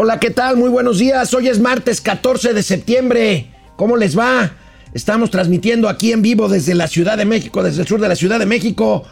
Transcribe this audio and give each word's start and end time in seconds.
Hola, 0.00 0.20
¿qué 0.20 0.30
tal? 0.30 0.56
Muy 0.56 0.70
buenos 0.70 1.00
días. 1.00 1.34
Hoy 1.34 1.48
es 1.48 1.58
martes 1.58 2.00
14 2.00 2.54
de 2.54 2.62
septiembre. 2.62 3.48
¿Cómo 3.74 3.96
les 3.96 4.16
va? 4.16 4.52
Estamos 4.94 5.28
transmitiendo 5.28 5.88
aquí 5.88 6.12
en 6.12 6.22
vivo 6.22 6.48
desde 6.48 6.76
la 6.76 6.86
Ciudad 6.86 7.18
de 7.18 7.24
México, 7.24 7.64
desde 7.64 7.82
el 7.82 7.88
sur 7.88 8.00
de 8.00 8.06
la 8.06 8.14
Ciudad 8.14 8.38
de 8.38 8.46
México. 8.46 9.04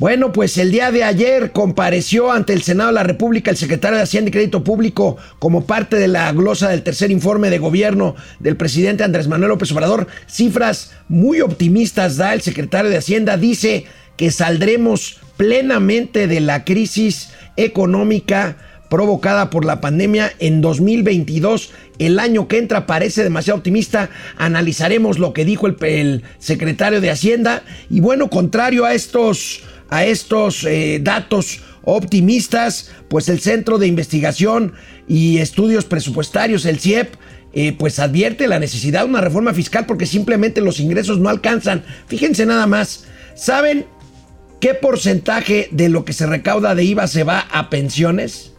Bueno, 0.00 0.32
pues 0.32 0.58
el 0.58 0.72
día 0.72 0.90
de 0.90 1.04
ayer 1.04 1.52
compareció 1.52 2.32
ante 2.32 2.52
el 2.52 2.62
Senado 2.62 2.88
de 2.88 2.94
la 2.94 3.04
República 3.04 3.52
el 3.52 3.56
secretario 3.56 3.96
de 3.96 4.02
Hacienda 4.02 4.30
y 4.30 4.32
Crédito 4.32 4.64
Público 4.64 5.18
como 5.38 5.66
parte 5.66 5.94
de 5.94 6.08
la 6.08 6.32
glosa 6.32 6.68
del 6.68 6.82
tercer 6.82 7.12
informe 7.12 7.48
de 7.48 7.60
gobierno 7.60 8.16
del 8.40 8.56
presidente 8.56 9.04
Andrés 9.04 9.28
Manuel 9.28 9.50
López 9.50 9.70
Obrador. 9.70 10.08
Cifras 10.26 10.94
muy 11.06 11.42
optimistas 11.42 12.16
da 12.16 12.34
el 12.34 12.42
secretario 12.42 12.90
de 12.90 12.96
Hacienda. 12.96 13.36
Dice 13.36 13.84
que 14.16 14.32
saldremos 14.32 15.20
plenamente 15.36 16.26
de 16.26 16.40
la 16.40 16.64
crisis 16.64 17.28
económica 17.56 18.56
provocada 18.88 19.50
por 19.50 19.64
la 19.64 19.80
pandemia 19.80 20.32
en 20.38 20.60
2022. 20.60 21.70
El 21.98 22.18
año 22.18 22.48
que 22.48 22.58
entra 22.58 22.86
parece 22.86 23.22
demasiado 23.22 23.58
optimista. 23.58 24.10
Analizaremos 24.36 25.18
lo 25.18 25.32
que 25.32 25.44
dijo 25.44 25.66
el, 25.66 26.22
secretario 26.38 27.00
de 27.00 27.10
Hacienda. 27.10 27.62
Y 27.90 28.00
bueno, 28.00 28.30
contrario 28.30 28.84
a 28.84 28.94
estos, 28.94 29.62
a 29.90 30.04
estos 30.04 30.64
eh, 30.64 31.00
datos 31.02 31.60
optimistas, 31.82 32.90
pues 33.08 33.28
el 33.28 33.40
Centro 33.40 33.78
de 33.78 33.86
Investigación 33.86 34.74
y 35.06 35.38
Estudios 35.38 35.86
Presupuestarios, 35.86 36.66
el 36.66 36.80
CIEP, 36.80 37.14
eh, 37.54 37.72
pues 37.72 37.98
advierte 37.98 38.46
la 38.46 38.58
necesidad 38.58 39.00
de 39.00 39.08
una 39.08 39.22
reforma 39.22 39.54
fiscal 39.54 39.86
porque 39.86 40.04
simplemente 40.04 40.60
los 40.60 40.80
ingresos 40.80 41.18
no 41.18 41.30
alcanzan. 41.30 41.82
Fíjense 42.06 42.44
nada 42.44 42.66
más. 42.66 43.06
¿Saben 43.34 43.86
qué 44.60 44.74
porcentaje 44.74 45.68
de 45.70 45.88
lo 45.88 46.04
que 46.04 46.12
se 46.12 46.26
recauda 46.26 46.74
de 46.74 46.84
IVA 46.84 47.06
se 47.06 47.24
va 47.24 47.40
a 47.40 47.70
pensiones? 47.70 48.52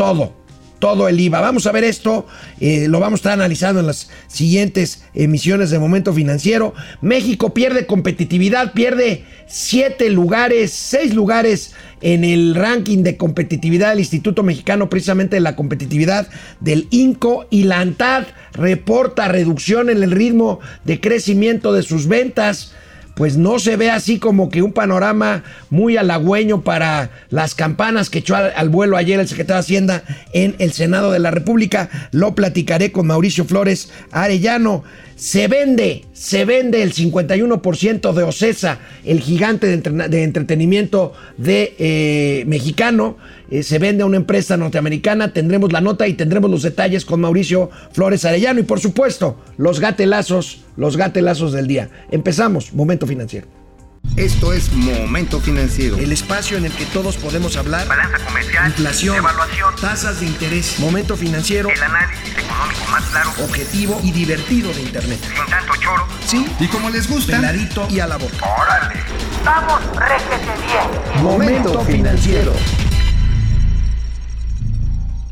Todo, 0.00 0.32
todo 0.78 1.08
el 1.08 1.20
IVA. 1.20 1.42
Vamos 1.42 1.66
a 1.66 1.72
ver 1.72 1.84
esto, 1.84 2.26
eh, 2.58 2.86
lo 2.88 3.00
vamos 3.00 3.18
a 3.18 3.20
estar 3.20 3.32
analizando 3.34 3.80
en 3.80 3.86
las 3.86 4.08
siguientes 4.28 5.02
emisiones 5.12 5.68
de 5.68 5.78
Momento 5.78 6.14
Financiero. 6.14 6.72
México 7.02 7.52
pierde 7.52 7.84
competitividad, 7.84 8.72
pierde 8.72 9.26
siete 9.46 10.08
lugares, 10.08 10.72
seis 10.72 11.12
lugares 11.12 11.74
en 12.00 12.24
el 12.24 12.54
ranking 12.54 13.02
de 13.02 13.18
competitividad 13.18 13.90
del 13.90 13.98
Instituto 13.98 14.42
Mexicano 14.42 14.88
precisamente 14.88 15.36
de 15.36 15.40
la 15.40 15.54
competitividad 15.54 16.28
del 16.60 16.88
INCO 16.90 17.46
y 17.50 17.64
la 17.64 17.80
ANTAD 17.80 18.28
reporta 18.54 19.28
reducción 19.28 19.90
en 19.90 20.02
el 20.02 20.12
ritmo 20.12 20.60
de 20.84 20.98
crecimiento 20.98 21.74
de 21.74 21.82
sus 21.82 22.06
ventas 22.06 22.72
pues 23.14 23.36
no 23.36 23.58
se 23.58 23.76
ve 23.76 23.90
así 23.90 24.18
como 24.18 24.48
que 24.48 24.62
un 24.62 24.72
panorama 24.72 25.44
muy 25.68 25.96
halagüeño 25.96 26.62
para 26.62 27.10
las 27.28 27.54
campanas 27.54 28.10
que 28.10 28.20
echó 28.20 28.36
al, 28.36 28.68
vuelo 28.68 28.96
ayer 28.96 29.20
el 29.20 29.28
secretario 29.28 29.56
de 29.56 29.60
Hacienda 29.60 30.04
en 30.32 30.56
el 30.58 30.72
Senado 30.72 31.10
de 31.10 31.18
la 31.18 31.30
República. 31.30 31.90
Lo 32.12 32.34
platicaré 32.34 32.92
con 32.92 33.06
Mauricio 33.06 33.44
Flores 33.44 33.90
Arellano. 34.10 34.84
Se 35.20 35.48
vende, 35.48 36.06
se 36.14 36.46
vende 36.46 36.82
el 36.82 36.94
51% 36.94 38.14
de 38.14 38.22
Ocesa, 38.22 38.78
el 39.04 39.20
gigante 39.20 39.66
de, 39.66 40.22
entretenimiento 40.24 41.12
de 41.36 41.74
eh, 41.78 42.44
mexicano. 42.46 43.18
Eh, 43.50 43.62
se 43.62 43.78
vende 43.78 44.02
a 44.02 44.06
una 44.06 44.16
empresa 44.16 44.56
norteamericana. 44.56 45.34
Tendremos 45.34 45.72
la 45.72 45.82
nota 45.82 46.08
y 46.08 46.14
tendremos 46.14 46.50
los 46.50 46.62
detalles 46.62 47.04
con 47.04 47.20
Mauricio 47.20 47.68
Flores 47.92 48.24
Arellano. 48.24 48.60
Y 48.60 48.62
por 48.62 48.80
supuesto, 48.80 49.36
los 49.58 49.78
gatelazos, 49.78 50.64
los 50.78 50.96
gatelazos 50.96 51.52
del 51.52 51.66
día. 51.66 51.90
Empezamos, 52.10 52.72
momento 52.72 53.06
financiero. 53.06 53.59
Esto 54.16 54.52
es 54.52 54.72
Momento 54.72 55.40
Financiero. 55.40 55.96
El 55.96 56.12
espacio 56.12 56.58
en 56.58 56.66
el 56.66 56.72
que 56.72 56.84
todos 56.86 57.16
podemos 57.16 57.56
hablar. 57.56 57.86
Balanza 57.86 58.18
comercial. 58.24 58.66
Inflación. 58.66 59.16
Evaluación. 59.16 59.74
Tasas 59.80 60.20
de 60.20 60.26
interés. 60.26 60.78
Momento 60.78 61.16
Financiero. 61.16 61.70
El 61.70 61.82
análisis 61.82 62.36
económico 62.36 62.80
más 62.90 63.04
claro. 63.04 63.30
Objetivo 63.42 64.00
y 64.02 64.10
divertido 64.10 64.72
de 64.74 64.82
Internet. 64.82 65.18
Sin 65.22 65.46
tanto 65.50 65.72
choro. 65.80 66.06
Sí. 66.26 66.46
Y 66.58 66.66
como 66.66 66.90
les 66.90 67.08
gusta. 67.08 67.36
Peladito 67.36 67.86
y 67.88 68.00
a 68.00 68.06
la 68.06 68.16
boca. 68.16 68.46
¡Órale! 68.60 69.00
¡Vamos, 69.44 69.80
réjete 69.96 70.52
bien! 70.66 71.22
Momento 71.24 71.80
Financiero. 71.84 72.52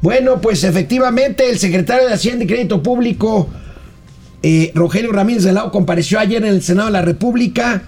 Bueno, 0.00 0.41
pues 0.41 0.62
efectivamente 0.62 1.50
el 1.50 1.59
secretario 1.59 2.06
de 2.06 2.15
Hacienda 2.15 2.45
y 2.45 2.47
Crédito 2.47 2.83
Público, 2.83 3.50
eh, 4.43 4.71
Rogelio 4.75 5.12
Ramírez 5.12 5.43
de 5.43 5.53
Lao, 5.53 5.73
compareció 5.73 6.21
ayer 6.21 6.43
en 6.45 6.50
el 6.50 6.62
Senado 6.62 6.87
de 6.87 6.93
la 6.93 7.03
República 7.03 7.83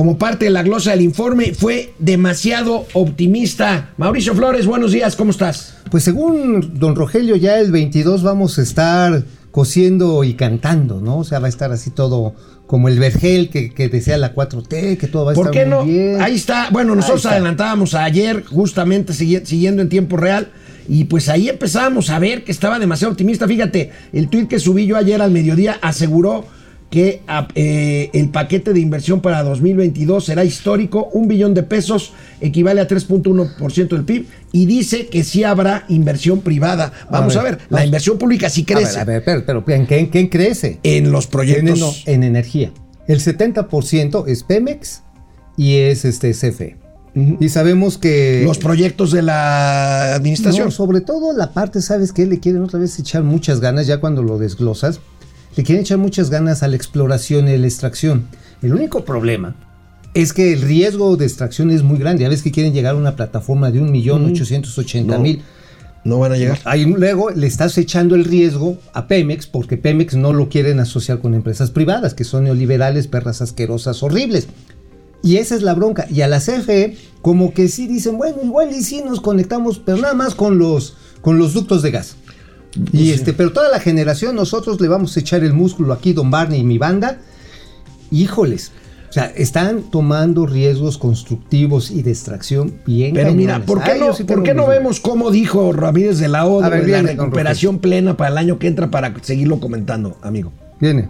como 0.00 0.16
parte 0.16 0.46
de 0.46 0.50
la 0.50 0.62
glosa 0.62 0.92
del 0.92 1.02
informe, 1.02 1.52
fue 1.52 1.92
demasiado 1.98 2.86
optimista. 2.94 3.90
Mauricio 3.98 4.34
Flores, 4.34 4.64
buenos 4.64 4.92
días, 4.92 5.14
¿cómo 5.14 5.30
estás? 5.30 5.74
Pues 5.90 6.04
según 6.04 6.78
don 6.78 6.96
Rogelio, 6.96 7.36
ya 7.36 7.58
el 7.58 7.70
22 7.70 8.22
vamos 8.22 8.58
a 8.58 8.62
estar 8.62 9.24
cosiendo 9.50 10.24
y 10.24 10.32
cantando, 10.32 11.02
¿no? 11.02 11.18
O 11.18 11.24
sea, 11.24 11.38
va 11.38 11.48
a 11.48 11.50
estar 11.50 11.70
así 11.70 11.90
todo 11.90 12.34
como 12.66 12.88
el 12.88 12.98
vergel 12.98 13.50
que, 13.50 13.74
que 13.74 13.90
decía 13.90 14.16
la 14.16 14.34
4T, 14.34 14.96
que 14.96 15.06
todo 15.06 15.26
va 15.26 15.32
a 15.32 15.34
¿Por 15.34 15.48
estar 15.48 15.64
qué 15.64 15.68
no? 15.68 15.84
muy 15.84 15.92
bien. 15.92 16.22
Ahí 16.22 16.34
está. 16.34 16.70
Bueno, 16.70 16.94
nosotros 16.94 17.26
adelantábamos 17.26 17.92
ayer, 17.92 18.42
justamente 18.46 19.12
siguiendo 19.12 19.82
en 19.82 19.90
tiempo 19.90 20.16
real. 20.16 20.48
Y 20.88 21.04
pues 21.04 21.28
ahí 21.28 21.50
empezamos 21.50 22.08
a 22.08 22.18
ver 22.18 22.42
que 22.42 22.52
estaba 22.52 22.78
demasiado 22.78 23.12
optimista. 23.12 23.46
Fíjate, 23.46 23.90
el 24.14 24.30
tuit 24.30 24.48
que 24.48 24.60
subí 24.60 24.86
yo 24.86 24.96
ayer 24.96 25.20
al 25.20 25.30
mediodía 25.30 25.78
aseguró 25.82 26.46
que 26.90 27.22
eh, 27.54 28.10
el 28.12 28.30
paquete 28.30 28.72
de 28.72 28.80
inversión 28.80 29.20
para 29.20 29.42
2022 29.44 30.24
será 30.24 30.44
histórico, 30.44 31.08
un 31.12 31.28
billón 31.28 31.54
de 31.54 31.62
pesos 31.62 32.12
equivale 32.40 32.80
a 32.80 32.88
3.1% 32.88 33.88
del 33.88 34.04
PIB 34.04 34.26
y 34.52 34.66
dice 34.66 35.06
que 35.06 35.22
sí 35.22 35.44
habrá 35.44 35.84
inversión 35.88 36.40
privada. 36.40 36.92
Vamos 37.08 37.36
a 37.36 37.42
ver, 37.42 37.58
la 37.70 37.84
inversión 37.84 38.18
pública 38.18 38.50
sí 38.50 38.64
crece. 38.64 38.98
A 38.98 39.04
ver, 39.04 39.22
a 39.22 39.34
ver, 39.34 39.44
pero, 39.46 39.64
¿en 39.68 39.86
qué, 39.86 40.28
crece? 40.28 40.80
En 40.82 41.12
los 41.12 41.28
proyectos. 41.28 42.02
En, 42.06 42.14
en, 42.16 42.24
energía. 42.24 42.72
El 43.06 43.20
70% 43.20 44.26
es 44.26 44.42
Pemex 44.42 45.02
y 45.56 45.76
es 45.76 46.04
este 46.04 46.32
CFE. 46.32 46.76
Y 47.14 47.48
sabemos 47.48 47.98
que... 47.98 48.42
Los 48.44 48.58
proyectos 48.58 49.10
de 49.10 49.22
la 49.22 50.14
administración. 50.14 50.70
sobre 50.70 51.00
todo 51.00 51.36
la 51.36 51.52
parte, 51.52 51.82
¿sabes 51.82 52.12
qué? 52.12 52.26
Le 52.26 52.38
quieren 52.38 52.62
otra 52.62 52.78
vez 52.78 52.98
echar 52.98 53.24
muchas 53.24 53.60
ganas 53.60 53.86
ya 53.86 53.98
cuando 53.98 54.22
lo 54.22 54.38
desglosas 54.38 55.00
le 55.56 55.64
quieren 55.64 55.82
echar 55.82 55.98
muchas 55.98 56.30
ganas 56.30 56.62
a 56.62 56.68
la 56.68 56.76
exploración 56.76 57.48
y 57.48 57.56
la 57.56 57.66
extracción. 57.66 58.26
El 58.62 58.74
único 58.74 59.04
problema 59.04 59.54
es 60.14 60.32
que 60.32 60.52
el 60.52 60.62
riesgo 60.62 61.16
de 61.16 61.26
extracción 61.26 61.70
es 61.70 61.82
muy 61.82 61.98
grande. 61.98 62.28
Ves 62.28 62.42
que 62.42 62.52
quieren 62.52 62.72
llegar 62.72 62.94
a 62.94 62.98
una 62.98 63.16
plataforma 63.16 63.70
de 63.70 63.80
1.880.000. 63.80 65.40
No 66.02 66.18
van 66.18 66.32
a 66.32 66.36
llegar. 66.36 66.58
Ahí 66.64 66.84
luego 66.84 67.30
le 67.30 67.46
estás 67.46 67.76
echando 67.76 68.14
el 68.14 68.24
riesgo 68.24 68.78
a 68.94 69.06
Pemex 69.06 69.46
porque 69.46 69.76
Pemex 69.76 70.14
no 70.14 70.32
lo 70.32 70.48
quieren 70.48 70.80
asociar 70.80 71.18
con 71.18 71.34
empresas 71.34 71.70
privadas, 71.70 72.14
que 72.14 72.24
son 72.24 72.44
neoliberales, 72.44 73.06
perras 73.06 73.42
asquerosas, 73.42 74.02
horribles. 74.02 74.48
Y 75.22 75.36
esa 75.36 75.54
es 75.54 75.62
la 75.62 75.74
bronca. 75.74 76.06
Y 76.10 76.22
a 76.22 76.28
la 76.28 76.40
CFE, 76.40 76.96
como 77.20 77.52
que 77.52 77.68
sí 77.68 77.86
dicen, 77.86 78.16
bueno, 78.16 78.38
igual 78.42 78.70
y 78.72 78.82
sí 78.82 79.02
nos 79.04 79.20
conectamos, 79.20 79.78
pero 79.78 79.98
nada 79.98 80.14
más 80.14 80.34
con 80.34 80.58
los, 80.58 80.96
con 81.20 81.38
los 81.38 81.52
ductos 81.52 81.82
de 81.82 81.90
gas. 81.90 82.16
Y 82.92 83.10
este, 83.10 83.32
pero 83.32 83.52
toda 83.52 83.68
la 83.68 83.80
generación, 83.80 84.36
nosotros 84.36 84.80
le 84.80 84.88
vamos 84.88 85.16
a 85.16 85.20
echar 85.20 85.42
el 85.42 85.52
músculo 85.52 85.92
aquí, 85.92 86.12
Don 86.12 86.30
Barney 86.30 86.60
y 86.60 86.64
mi 86.64 86.78
banda. 86.78 87.18
Híjoles. 88.10 88.72
O 89.08 89.12
sea, 89.12 89.26
están 89.26 89.82
tomando 89.90 90.46
riesgos 90.46 90.96
constructivos 90.96 91.90
y 91.90 92.02
de 92.02 92.12
extracción 92.12 92.74
bien 92.86 93.12
Pero 93.12 93.34
mira, 93.34 93.58
¿por 93.58 93.82
qué 93.82 93.98
no, 93.98 94.14
¿por 94.24 94.44
qué 94.44 94.54
no 94.54 94.68
vemos 94.68 95.00
cómo 95.00 95.32
dijo 95.32 95.72
Ramírez 95.72 96.20
de 96.20 96.28
la 96.28 96.46
O 96.46 96.62
de 96.62 96.86
la 96.86 97.02
recuperación 97.02 97.80
plena 97.80 98.16
para 98.16 98.30
el 98.30 98.38
año 98.38 98.60
que 98.60 98.68
entra 98.68 98.88
para 98.88 99.12
seguirlo 99.20 99.58
comentando, 99.58 100.16
amigo? 100.22 100.52
Viene. 100.78 101.08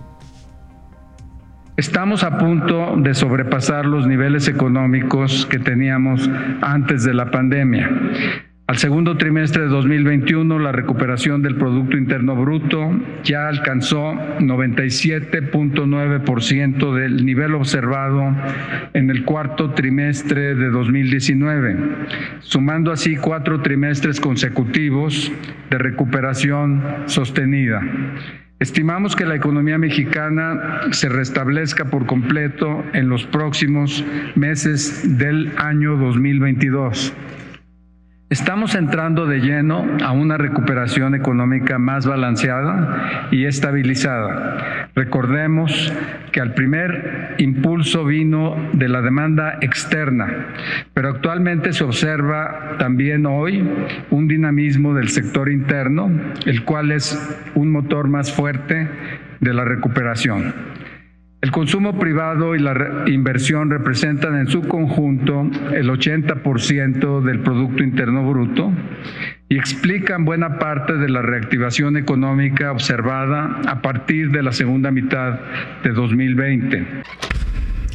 Estamos 1.76 2.24
a 2.24 2.38
punto 2.38 2.94
de 2.96 3.14
sobrepasar 3.14 3.84
los 3.84 4.06
niveles 4.06 4.48
económicos 4.48 5.46
que 5.46 5.58
teníamos 5.58 6.28
antes 6.62 7.04
de 7.04 7.12
la 7.12 7.30
pandemia. 7.30 7.88
Al 8.70 8.78
segundo 8.78 9.16
trimestre 9.16 9.62
de 9.62 9.68
2021, 9.68 10.60
la 10.60 10.70
recuperación 10.70 11.42
del 11.42 11.56
Producto 11.56 11.96
Interno 11.96 12.36
Bruto 12.36 12.88
ya 13.24 13.48
alcanzó 13.48 14.12
97.9% 14.38 16.94
del 16.94 17.26
nivel 17.26 17.56
observado 17.56 18.32
en 18.94 19.10
el 19.10 19.24
cuarto 19.24 19.70
trimestre 19.70 20.54
de 20.54 20.68
2019, 20.68 21.78
sumando 22.38 22.92
así 22.92 23.16
cuatro 23.16 23.60
trimestres 23.60 24.20
consecutivos 24.20 25.32
de 25.68 25.78
recuperación 25.78 26.80
sostenida. 27.06 27.82
Estimamos 28.60 29.16
que 29.16 29.26
la 29.26 29.34
economía 29.34 29.78
mexicana 29.78 30.82
se 30.92 31.08
restablezca 31.08 31.86
por 31.86 32.06
completo 32.06 32.84
en 32.92 33.08
los 33.08 33.26
próximos 33.26 34.04
meses 34.36 35.18
del 35.18 35.50
año 35.56 35.96
2022 35.96 37.12
Estamos 38.30 38.76
entrando 38.76 39.26
de 39.26 39.40
lleno 39.40 39.84
a 40.04 40.12
una 40.12 40.38
recuperación 40.38 41.16
económica 41.16 41.80
más 41.80 42.06
balanceada 42.06 43.26
y 43.32 43.46
estabilizada. 43.46 44.88
Recordemos 44.94 45.92
que 46.30 46.40
al 46.40 46.54
primer 46.54 47.34
impulso 47.38 48.04
vino 48.04 48.54
de 48.72 48.88
la 48.88 49.02
demanda 49.02 49.58
externa, 49.60 50.46
pero 50.94 51.08
actualmente 51.08 51.72
se 51.72 51.82
observa 51.82 52.76
también 52.78 53.26
hoy 53.26 53.68
un 54.10 54.28
dinamismo 54.28 54.94
del 54.94 55.08
sector 55.08 55.50
interno, 55.50 56.08
el 56.46 56.62
cual 56.62 56.92
es 56.92 57.18
un 57.56 57.72
motor 57.72 58.06
más 58.06 58.32
fuerte 58.32 58.88
de 59.40 59.54
la 59.54 59.64
recuperación. 59.64 60.54
El 61.42 61.52
consumo 61.52 61.98
privado 61.98 62.54
y 62.54 62.58
la 62.58 62.74
re- 62.74 63.10
inversión 63.12 63.70
representan 63.70 64.36
en 64.36 64.46
su 64.48 64.60
conjunto 64.62 65.48
el 65.74 65.88
80% 65.88 67.22
del 67.24 67.40
Producto 67.40 67.82
Interno 67.82 68.28
Bruto 68.28 68.70
y 69.48 69.56
explican 69.56 70.26
buena 70.26 70.58
parte 70.58 70.92
de 70.98 71.08
la 71.08 71.22
reactivación 71.22 71.96
económica 71.96 72.70
observada 72.72 73.58
a 73.66 73.80
partir 73.80 74.30
de 74.32 74.42
la 74.42 74.52
segunda 74.52 74.90
mitad 74.90 75.40
de 75.82 75.90
2020. 75.92 76.86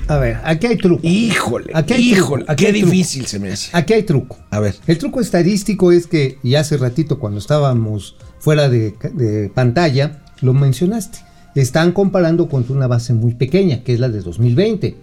A 0.07 0.17
ver, 0.17 0.37
aquí 0.43 0.65
hay 0.67 0.77
truco. 0.77 1.01
Híjole, 1.03 1.71
Aquí 1.75 1.93
hay 1.93 2.01
híjole, 2.13 2.43
truco, 2.45 2.51
aquí 2.51 2.63
qué 2.65 2.71
hay 2.71 2.79
truco. 2.79 2.91
difícil 2.93 3.25
se 3.27 3.39
me 3.39 3.51
hace. 3.51 3.75
Aquí 3.77 3.93
hay 3.93 4.03
truco. 4.03 4.37
A 4.49 4.59
ver. 4.59 4.73
El 4.87 4.97
truco 4.97 5.21
estadístico 5.21 5.91
es 5.91 6.07
que, 6.07 6.37
y 6.43 6.55
hace 6.55 6.77
ratito 6.77 7.19
cuando 7.19 7.37
estábamos 7.39 8.17
fuera 8.39 8.69
de, 8.69 8.95
de 9.13 9.51
pantalla, 9.53 10.23
lo 10.41 10.53
mencionaste. 10.53 11.19
Están 11.55 11.93
comparando 11.93 12.49
contra 12.49 12.75
una 12.75 12.87
base 12.87 13.13
muy 13.13 13.33
pequeña, 13.33 13.83
que 13.83 13.93
es 13.93 13.99
la 13.99 14.09
de 14.09 14.21
2020. 14.21 14.95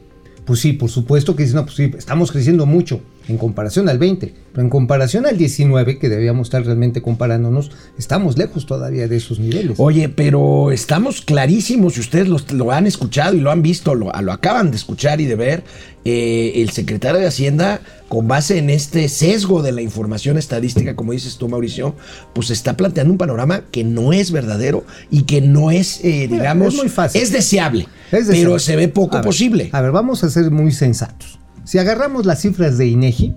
Pues 0.44 0.60
sí, 0.60 0.74
por 0.74 0.90
supuesto 0.90 1.34
que 1.34 1.46
sí, 1.46 1.54
no, 1.54 1.64
pues 1.64 1.76
sí, 1.76 1.90
estamos 1.96 2.30
creciendo 2.30 2.66
mucho 2.66 3.00
en 3.28 3.38
comparación 3.38 3.88
al 3.88 3.98
20, 3.98 4.34
pero 4.52 4.62
en 4.62 4.70
comparación 4.70 5.26
al 5.26 5.38
19, 5.38 5.98
que 5.98 6.08
debíamos 6.08 6.48
estar 6.48 6.64
realmente 6.64 7.02
comparándonos, 7.02 7.70
estamos 7.98 8.36
lejos 8.36 8.66
todavía 8.66 9.06
de 9.08 9.16
esos 9.16 9.38
niveles. 9.38 9.74
Oye, 9.78 10.08
pero 10.08 10.72
estamos 10.72 11.22
clarísimos, 11.22 11.96
y 11.96 12.00
ustedes 12.00 12.28
los- 12.28 12.50
lo, 12.52 12.72
han 12.72 12.86
escuchado 12.86 13.34
y 13.36 13.40
lo 13.40 13.50
han 13.50 13.62
visto, 13.62 13.94
lo, 13.94 14.10
lo 14.12 14.32
acaban 14.32 14.70
de 14.70 14.76
escuchar 14.76 15.20
y 15.20 15.26
de 15.26 15.36
ver, 15.36 15.64
eh, 16.04 16.52
el 16.56 16.70
secretario 16.70 17.20
de 17.20 17.26
Hacienda, 17.28 17.80
con 18.08 18.26
base 18.28 18.58
en 18.58 18.68
este 18.70 19.08
sesgo 19.08 19.62
de 19.62 19.72
la 19.72 19.80
información 19.82 20.36
estadística, 20.36 20.96
como 20.96 21.12
dices 21.12 21.36
tú, 21.38 21.48
Mauricio, 21.48 21.94
pues 22.34 22.50
está 22.50 22.76
planteando 22.76 23.12
un 23.12 23.18
panorama 23.18 23.62
que 23.70 23.84
no 23.84 24.12
es 24.12 24.32
verdadero 24.32 24.84
y 25.10 25.22
que 25.22 25.40
no 25.40 25.70
es, 25.70 26.00
eh, 26.04 26.26
Mira, 26.28 26.42
digamos, 26.42 26.74
es 26.74 26.80
muy 26.80 26.88
fácil. 26.88 27.22
es 27.22 27.32
deseable, 27.32 27.86
Es 28.10 28.26
pero 28.26 28.58
se 28.58 28.76
ve 28.76 28.88
poco 28.88 29.16
A 29.16 29.20
ver, 29.20 29.24
posible. 29.26 29.70
A 29.72 29.80
ver, 29.80 29.92
vamos 29.92 30.24
a 30.24 30.28
ser 30.30 30.50
muy 30.50 30.72
sensatos. 30.72 31.38
Si 31.64 31.78
agarramos 31.78 32.26
las 32.26 32.40
cifras 32.40 32.78
de 32.78 32.86
INEGI 32.88 33.34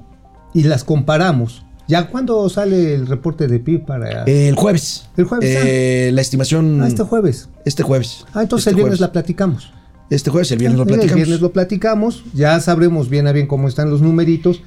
y 0.54 0.64
las 0.64 0.84
comparamos, 0.84 1.66
¿ya 1.88 2.08
cuándo 2.08 2.48
sale 2.50 2.96
el 2.96 3.08
reporte 3.08 3.48
de 3.48 3.60
PIB 3.60 3.86
para 3.86 4.24
El 4.24 4.56
jueves. 4.56 5.08
El 5.18 5.26
jueves, 5.26 5.50
Eh, 5.66 6.12
la 6.14 6.22
estimación. 6.22 6.82
ah, 6.82 6.88
este 6.88 7.04
jueves? 7.04 7.50
Este 7.66 7.84
jueves. 7.84 8.26
Ah, 8.34 8.42
entonces 8.44 8.64
Este 8.68 8.70
el 8.72 8.76
viernes 8.78 9.00
jueves. 9.00 9.02
la 9.02 9.12
platicamos. 9.12 9.72
Este 10.10 10.30
jueves, 10.30 10.52
el 10.52 10.60
viernes 10.60 10.78
lo 10.78 10.84
El 10.84 10.90
platicamos. 10.90 11.16
viernes 11.16 11.42
lo 11.42 11.52
platicamos, 11.52 12.24
ya 12.34 12.60
sabremos 12.60 13.10
bien 13.10 13.28
a 13.28 13.32
bien 13.32 13.48
cómo 13.48 13.68
están 13.68 13.90
los 13.90 14.02
numeritos 14.02 14.62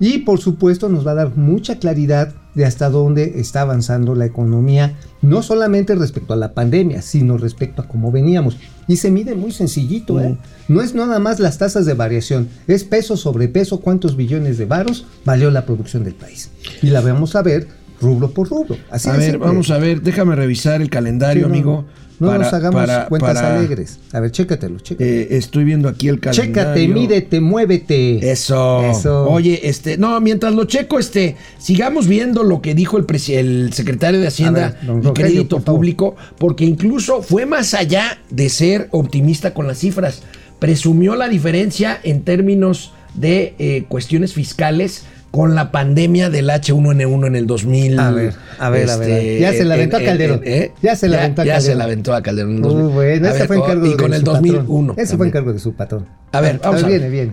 y 0.00 0.18
por 0.18 0.40
supuesto 0.40 0.88
nos 0.88 1.06
va 1.06 1.12
a 1.12 1.14
dar 1.14 1.36
mucha 1.36 1.78
claridad 1.78 2.34
de 2.54 2.64
hasta 2.64 2.88
dónde 2.88 3.40
está 3.40 3.62
avanzando 3.62 4.14
la 4.14 4.26
economía, 4.26 4.96
no 5.22 5.42
solamente 5.42 5.94
respecto 5.94 6.32
a 6.32 6.36
la 6.36 6.54
pandemia, 6.54 7.02
sino 7.02 7.38
respecto 7.38 7.82
a 7.82 7.88
cómo 7.88 8.12
veníamos. 8.12 8.56
Y 8.86 8.96
se 8.96 9.10
mide 9.10 9.34
muy 9.34 9.52
sencillito, 9.52 10.20
¿eh? 10.20 10.36
No 10.68 10.82
es 10.82 10.94
nada 10.94 11.18
más 11.18 11.40
las 11.40 11.58
tasas 11.58 11.86
de 11.86 11.94
variación, 11.94 12.48
es 12.66 12.84
peso 12.84 13.16
sobre 13.16 13.48
peso, 13.48 13.80
cuántos 13.80 14.16
billones 14.16 14.58
de 14.58 14.66
varos 14.66 15.06
valió 15.24 15.50
la 15.50 15.66
producción 15.66 16.04
del 16.04 16.14
país. 16.14 16.50
Y 16.82 16.88
la 16.88 17.00
vamos 17.00 17.34
a 17.36 17.42
ver 17.42 17.68
rubro 18.04 18.30
por 18.30 18.48
rubro. 18.48 18.76
Así 18.90 19.08
a 19.08 19.12
ver, 19.12 19.32
simple. 19.32 19.46
vamos 19.48 19.70
a 19.70 19.78
ver, 19.78 20.00
déjame 20.02 20.36
revisar 20.36 20.80
el 20.82 20.90
calendario, 20.90 21.44
Sí, 21.44 21.48
no, 21.48 21.54
amigo. 21.54 21.84
No 22.20 22.28
para- 22.28 22.44
nos 22.44 22.52
hagamos 22.52 22.80
para- 22.80 23.06
cuentas 23.08 23.34
para- 23.34 23.58
alegres. 23.58 23.98
A 24.12 24.20
ver, 24.20 24.30
chécatelo, 24.30 24.78
chécatelo. 24.78 25.10
eh, 25.10 25.28
estoy 25.32 25.64
viendo 25.64 25.88
aquí 25.88 26.06
el 26.08 26.20
calendario. 26.20 26.54
Chécate, 26.54 26.86
mídete, 26.86 27.40
muévete. 27.40 28.30
Eso. 28.30 28.84
Eso. 28.84 29.28
Oye, 29.28 29.68
este, 29.68 29.98
no, 29.98 30.20
mientras 30.20 30.54
lo 30.54 30.64
checo, 30.64 31.00
este, 31.00 31.34
sigamos 31.58 32.06
viendo 32.06 32.44
lo 32.44 32.62
que 32.62 32.76
dijo 32.76 32.98
el, 32.98 33.72
secretario 33.72 34.20
de 34.20 34.28
Hacienda 34.28 34.76
ver, 34.80 34.84
y 34.84 34.86
Rogelio, 34.86 35.12
Crédito 35.12 35.56
por. 35.60 35.74
Público, 35.74 36.14
porque 36.38 36.64
incluso 36.64 37.20
fue 37.20 37.46
más 37.46 37.74
allá 37.74 38.18
de 38.30 38.48
ser 38.48 38.86
optimista 38.92 39.52
con 39.52 39.66
las 39.66 39.78
cifras. 39.78 40.22
Presumió 40.60 41.16
la 41.16 41.28
diferencia 41.28 41.98
en 42.04 42.22
términos 42.22 42.92
de 43.14 43.54
eh, 43.58 43.84
cuestiones 43.88 44.34
fiscales 44.34 45.04
con 45.34 45.56
la 45.56 45.72
pandemia 45.72 46.30
del 46.30 46.48
H1N1 46.48 47.26
en 47.26 47.34
el 47.34 47.46
2000. 47.48 47.98
A 47.98 48.12
ver, 48.12 48.34
a 48.60 48.70
ver, 48.70 48.88
a 48.88 48.96
ver, 48.96 49.12
a 49.12 49.16
ver. 49.16 49.40
Ya 49.40 49.52
se 49.52 49.64
la 49.64 49.74
aventó 49.74 49.96
a 49.96 50.00
Calderón. 50.04 50.40
Ya 50.80 50.94
se 50.94 51.08
la 51.08 51.18
aventó 51.18 51.42
a 51.42 51.44
Ya 51.44 51.54
se 51.60 51.72
Calderón. 51.72 51.78
la 51.78 51.84
aventó 51.84 52.14
a 52.14 52.22
Calderón. 52.22 52.50
en 52.52 52.56
el 52.58 52.62
Muy 52.62 52.72
2000. 52.74 52.94
bueno, 52.94 53.26
A 53.26 53.30
ese 53.30 53.38
ver, 53.40 53.46
fue 53.48 53.56
en 53.56 53.62
cargo 53.64 53.86
Y 53.86 53.90
de 53.90 53.96
con 53.96 54.12
el 54.14 54.20
su 54.20 54.24
2001. 54.26 54.86
patrón. 54.92 55.04
Ese 55.04 55.16
fue 55.16 55.26
en 55.26 55.32
también. 55.32 55.32
cargo 55.32 55.52
de 55.52 55.58
su 55.58 55.72
patrón. 55.74 56.06
A 56.30 56.40
ver, 56.40 56.60
vamos 56.62 56.84
a 56.84 56.86
ver. 56.86 57.00
Viene, 57.00 57.10
viene. 57.12 57.32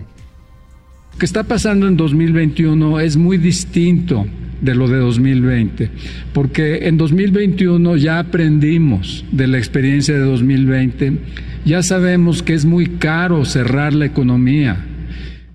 Lo 1.12 1.18
que 1.20 1.26
está 1.26 1.44
pasando 1.44 1.86
en 1.86 1.96
2021 1.96 2.98
es 2.98 3.16
muy 3.16 3.38
distinto 3.38 4.26
de 4.60 4.74
lo 4.74 4.88
de 4.88 4.96
2020, 4.98 5.90
porque 6.32 6.88
en 6.88 6.96
2021 6.96 7.96
ya 7.98 8.18
aprendimos 8.18 9.24
de 9.30 9.46
la 9.46 9.58
experiencia 9.58 10.14
de 10.14 10.20
2020, 10.22 11.18
ya 11.64 11.84
sabemos 11.84 12.42
que 12.42 12.54
es 12.54 12.64
muy 12.64 12.86
caro 12.98 13.44
cerrar 13.44 13.92
la 13.92 14.06
economía, 14.06 14.84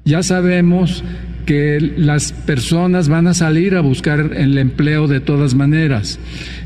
ya 0.05 0.23
sabemos 0.23 1.03
que 1.47 1.79
las 1.97 2.33
personas 2.33 3.07
van 3.09 3.25
a 3.25 3.33
salir 3.33 3.73
a 3.75 3.81
buscar 3.81 4.33
el 4.35 4.57
empleo 4.59 5.07
de 5.07 5.19
todas 5.21 5.55
maneras. 5.55 6.19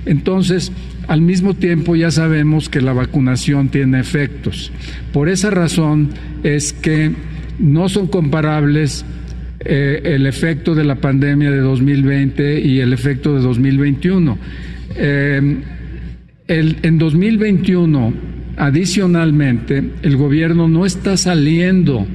Entonces, 0.05 0.73
al 1.07 1.21
mismo 1.21 1.53
tiempo 1.53 1.95
ya 1.95 2.11
sabemos 2.11 2.67
que 2.67 2.81
la 2.81 2.91
vacunación 2.91 3.69
tiene 3.69 3.99
efectos. 3.99 4.71
Por 5.13 5.29
esa 5.29 5.51
razón 5.51 6.09
es 6.43 6.73
que 6.73 7.11
no 7.59 7.87
son 7.89 8.07
comparables 8.07 9.05
eh, 9.63 10.01
el 10.15 10.25
efecto 10.25 10.73
de 10.73 10.83
la 10.83 10.95
pandemia 10.95 11.51
de 11.51 11.59
2020 11.59 12.59
y 12.61 12.79
el 12.79 12.91
efecto 12.93 13.35
de 13.35 13.41
2021. 13.41 14.37
Eh, 14.95 15.57
el- 16.47 16.77
en 16.81 16.97
2021, 16.97 18.13
adicionalmente, 18.57 19.83
el 20.01 20.17
gobierno 20.17 20.67
no 20.67 20.85
está 20.87 21.15
saliendo 21.17 22.07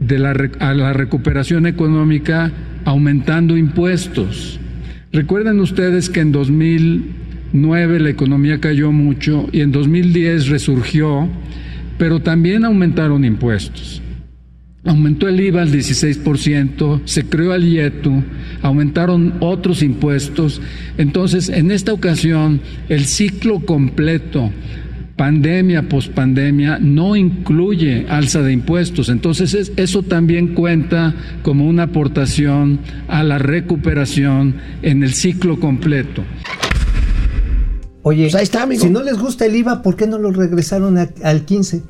de 0.00 0.18
la, 0.18 0.34
a 0.58 0.74
la 0.74 0.92
recuperación 0.92 1.66
económica 1.66 2.50
aumentando 2.84 3.56
impuestos. 3.56 4.58
Recuerden 5.12 5.60
ustedes 5.60 6.08
que 6.08 6.20
en 6.20 6.32
2009 6.32 8.00
la 8.00 8.10
economía 8.10 8.60
cayó 8.60 8.90
mucho 8.90 9.48
y 9.52 9.60
en 9.60 9.72
2010 9.72 10.48
resurgió, 10.48 11.28
pero 11.98 12.20
también 12.20 12.64
aumentaron 12.64 13.24
impuestos. 13.24 14.00
Aumentó 14.84 15.28
el 15.28 15.38
IVA 15.38 15.62
al 15.62 15.70
16%, 15.70 17.02
se 17.04 17.24
creó 17.26 17.54
el 17.54 17.68
IETU, 17.68 18.22
aumentaron 18.62 19.34
otros 19.40 19.82
impuestos. 19.82 20.62
Entonces, 20.96 21.50
en 21.50 21.70
esta 21.70 21.92
ocasión, 21.92 22.60
el 22.88 23.04
ciclo 23.04 23.60
completo, 23.60 24.50
pandemia, 25.24 25.82
pospandemia, 25.86 26.78
no 26.80 27.14
incluye 27.14 28.06
alza 28.08 28.40
de 28.40 28.52
impuestos. 28.54 29.10
Entonces, 29.10 29.52
es- 29.52 29.70
eso 29.76 30.02
también 30.02 30.54
cuenta 30.54 31.14
como 31.42 31.66
una 31.68 31.82
aportación 31.82 32.80
a 33.06 33.22
la 33.22 33.36
recuperación 33.36 34.54
en 34.80 35.02
el 35.02 35.12
ciclo 35.12 35.60
completo. 35.60 36.24
Oye, 38.02 38.22
Pues 38.24 38.34
ahí 38.34 38.44
está, 38.44 38.62
amigo. 38.62 38.82
si 38.82 38.88
no 38.88 39.02
les 39.02 39.18
gusta 39.18 39.44
el 39.44 39.56
IVA, 39.56 39.82
¿por 39.82 39.94
qué 39.94 40.06
no 40.06 40.16
lo 40.16 40.30
regresaron 40.32 40.96
a- 40.96 41.10
al 41.22 41.44
15? 41.44 41.82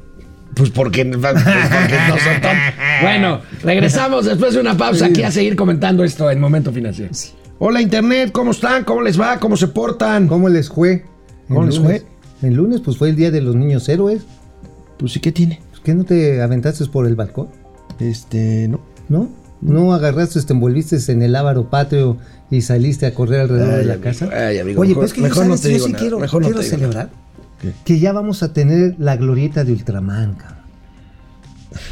Pues 0.57 0.71
porque, 0.71 1.05
pues 1.05 1.21
porque 1.23 1.97
no 2.09 2.19
son 2.19 2.35
tontos. 2.43 2.51
Bueno, 3.03 3.41
regresamos 3.63 4.25
después 4.27 4.55
de 4.55 4.61
una 4.61 4.77
pausa 4.77 5.07
aquí 5.07 5.23
a 5.23 5.31
seguir 5.31 5.55
comentando 5.55 6.03
esto 6.03 6.29
en 6.33 6.41
Momento 6.41 6.73
Financiero. 6.73 7.13
Hola 7.61 7.81
Internet, 7.81 8.31
¿cómo 8.33 8.51
están? 8.51 8.83
¿Cómo 8.83 9.03
les 9.03 9.19
va? 9.21 9.39
¿Cómo 9.39 9.57
se 9.57 9.69
portan? 9.69 10.27
¿Cómo 10.27 10.49
les 10.49 10.69
fue? 10.69 11.05
¿Cómo 11.47 11.65
les 11.65 11.77
lunes. 11.79 12.05
El 12.43 12.55
lunes, 12.55 12.81
pues 12.81 12.97
fue 12.97 13.11
el 13.11 13.17
día 13.17 13.31
de 13.31 13.41
los 13.41 13.55
niños 13.55 13.89
héroes. 13.89 14.23
Pues 14.99 15.13
sí, 15.13 15.21
¿qué 15.21 15.33
tiene? 15.33 15.61
Pues, 15.71 15.81
¿Qué 15.83 15.95
no 15.95 16.05
te 16.05 16.41
aventaste 16.43 16.85
por 16.87 17.07
el 17.07 17.15
balcón? 17.17 17.49
Este, 17.99 18.69
no. 18.69 18.81
¿No? 19.09 19.29
¿No 19.61 19.93
agarraste, 19.93 20.41
te 20.43 20.53
envolviste 20.55 20.97
en 21.13 21.21
el 21.23 21.37
ávaro 21.37 21.69
patrio 21.69 22.17
y 22.51 22.63
saliste 22.63 23.05
a 23.05 23.13
correr 23.15 23.41
alrededor 23.41 23.75
Ay, 23.75 23.79
de 23.81 23.85
la 23.85 23.93
amigo, 23.95 24.05
casa? 24.11 24.29
ay, 24.33 24.59
amigo, 24.59 24.81
Oye, 24.81 24.91
mejor- 24.91 25.01
pero 25.03 25.07
es 25.07 25.13
que 25.13 25.21
mejor 25.21 25.43
yo, 25.45 25.49
no 25.51 25.57
¿sabes? 25.57 25.61
te 25.63 25.69
yo 25.69 25.75
digo 25.75 25.87
sí 25.87 25.93
nada, 25.93 26.03
quiero, 26.03 26.19
mejor 26.19 26.43
no 26.43 26.49
te 26.49 26.63
celebrar 26.63 27.11
que 27.85 27.99
ya 27.99 28.13
vamos 28.13 28.43
a 28.43 28.55
tener 28.55 28.95
la 28.99 29.17
glorieta 29.19 29.65
de 29.65 29.73
Ultraman, 29.73 30.35
cabrón. 30.35 30.59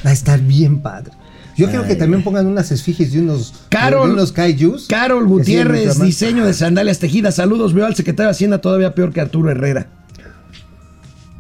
Va 0.06 0.10
a 0.10 0.12
estar 0.14 0.40
bien 0.40 0.80
padre. 0.80 1.12
Yo 1.58 1.66
quiero 1.68 1.82
que 1.84 1.92
Ay, 1.92 1.98
también 1.98 2.22
pongan 2.24 2.46
unas 2.46 2.70
esfigies 2.72 3.12
de 3.12 3.20
unos, 3.20 3.52
Carol- 3.68 4.06
de 4.06 4.12
unos 4.14 4.32
kaijus. 4.32 4.86
Carol 4.86 5.26
Gutiérrez, 5.26 6.00
diseño 6.00 6.46
de 6.46 6.54
sandalias 6.54 7.00
tejidas. 7.00 7.34
Saludos, 7.34 7.74
veo 7.74 7.84
al 7.84 7.94
secretario 7.96 8.28
de 8.28 8.30
Hacienda 8.30 8.62
todavía 8.62 8.94
peor 8.94 9.12
que 9.12 9.20
Arturo 9.20 9.50
Herrera. 9.50 9.88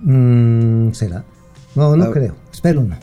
Mm, 0.02 0.92
¿Será? 0.92 1.24
No, 1.74 1.96
no 1.96 2.04
A 2.04 2.10
creo. 2.10 2.36
Espero 2.52 2.82
no. 2.82 2.96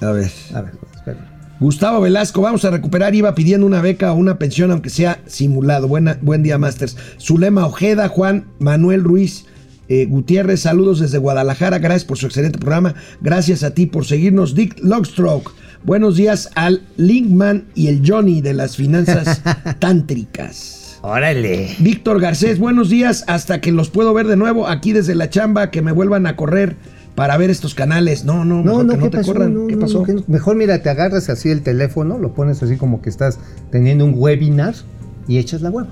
A 0.00 0.12
ver. 0.12 0.30
A 0.54 0.60
ver, 0.62 0.74
espero. 0.94 1.18
Gustavo 1.58 2.02
Velasco, 2.02 2.42
vamos 2.42 2.64
a 2.66 2.70
recuperar 2.70 3.14
IVA 3.14 3.34
pidiendo 3.34 3.66
una 3.66 3.80
beca 3.80 4.12
o 4.12 4.16
una 4.16 4.38
pensión, 4.38 4.70
aunque 4.70 4.90
sea 4.90 5.22
simulado. 5.26 5.88
Buena, 5.88 6.18
buen 6.20 6.42
día, 6.42 6.58
Masters. 6.58 6.96
Zulema 7.18 7.64
Ojeda, 7.66 8.08
Juan 8.08 8.46
Manuel 8.58 9.02
Ruiz 9.04 9.46
eh, 9.88 10.06
Gutiérrez, 10.06 10.60
saludos 10.60 11.00
desde 11.00 11.18
Guadalajara. 11.18 11.78
Gracias 11.78 12.04
por 12.04 12.18
su 12.18 12.26
excelente 12.26 12.58
programa. 12.58 12.94
Gracias 13.20 13.62
a 13.62 13.70
ti 13.70 13.86
por 13.86 14.04
seguirnos. 14.04 14.54
Dick 14.54 14.78
Logstroke, 14.82 15.52
buenos 15.84 16.16
días 16.16 16.50
al 16.56 16.82
Linkman 16.96 17.66
y 17.74 17.86
el 17.86 18.02
Johnny 18.04 18.40
de 18.40 18.54
las 18.54 18.76
finanzas 18.76 19.42
tántricas. 19.78 20.85
Órale. 21.06 21.68
Víctor 21.78 22.20
Garcés, 22.20 22.58
buenos 22.58 22.90
días. 22.90 23.22
Hasta 23.28 23.60
que 23.60 23.70
los 23.70 23.90
puedo 23.90 24.12
ver 24.12 24.26
de 24.26 24.34
nuevo 24.36 24.66
aquí 24.66 24.92
desde 24.92 25.14
la 25.14 25.30
chamba, 25.30 25.70
que 25.70 25.80
me 25.80 25.92
vuelvan 25.92 26.26
a 26.26 26.34
correr 26.34 26.74
para 27.14 27.36
ver 27.36 27.48
estos 27.48 27.76
canales. 27.76 28.24
No, 28.24 28.44
no, 28.44 28.56
No, 28.64 28.82
mejor 28.82 28.84
no, 28.86 28.92
que 28.94 28.98
¿qué 28.98 29.04
no 29.04 29.10
te 29.10 29.16
pasó? 29.18 29.32
corran. 29.32 29.54
No, 29.54 29.66
¿Qué 29.68 29.74
no, 29.76 29.80
pasó? 29.82 30.04
no. 30.04 30.24
Mejor 30.26 30.56
mira, 30.56 30.82
te 30.82 30.90
agarras 30.90 31.28
así 31.30 31.48
el 31.50 31.62
teléfono, 31.62 32.18
lo 32.18 32.34
pones 32.34 32.60
así 32.64 32.76
como 32.76 33.02
que 33.02 33.08
estás 33.08 33.38
teniendo 33.70 34.04
un 34.04 34.14
webinar 34.16 34.74
y 35.28 35.38
echas 35.38 35.62
la 35.62 35.70
hueva. 35.70 35.90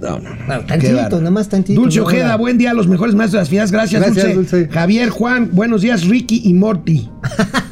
No, 0.00 0.18
no, 0.18 0.30
no. 0.48 0.64
Tantito, 0.64 1.18
nada 1.18 1.30
más 1.30 1.50
tantito. 1.50 1.78
Dulce 1.82 2.00
Ojeda, 2.00 2.34
buen 2.36 2.56
día 2.56 2.70
a 2.70 2.74
los 2.74 2.88
mejores 2.88 3.14
maestros 3.14 3.40
de 3.40 3.42
las 3.42 3.48
finanzas. 3.50 3.72
Gracias, 3.72 4.00
Gracias, 4.02 4.34
Dulce. 4.34 4.56
Dulce. 4.60 4.72
Javier 4.72 5.10
Juan, 5.10 5.50
buenos 5.52 5.82
días, 5.82 6.08
Ricky 6.08 6.40
y 6.46 6.54
Morty. 6.54 7.10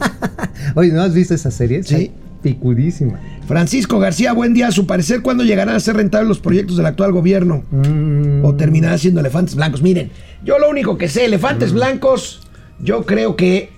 Oye, 0.74 0.92
¿no 0.92 1.00
has 1.00 1.14
visto 1.14 1.32
esa 1.32 1.50
serie? 1.50 1.82
Sí. 1.82 1.94
Está 1.94 2.14
Picudísima. 2.42 3.18
Francisco 3.46 3.98
García, 3.98 4.32
buen 4.32 4.54
día. 4.54 4.68
A 4.68 4.72
su 4.72 4.86
parecer, 4.86 5.20
¿cuándo 5.22 5.44
llegarán 5.44 5.74
a 5.74 5.80
ser 5.80 5.96
rentables 5.96 6.28
los 6.28 6.38
proyectos 6.38 6.76
del 6.76 6.86
actual 6.86 7.12
gobierno? 7.12 7.64
Mm, 7.70 8.44
¿O 8.44 8.54
terminará 8.54 8.96
siendo 8.98 9.20
elefantes 9.20 9.54
blancos? 9.54 9.82
Miren, 9.82 10.10
yo 10.44 10.58
lo 10.58 10.70
único 10.70 10.96
que 10.96 11.08
sé, 11.08 11.24
elefantes 11.24 11.72
Mm. 11.72 11.74
blancos, 11.74 12.40
yo 12.80 13.04
creo 13.04 13.36
que 13.36 13.70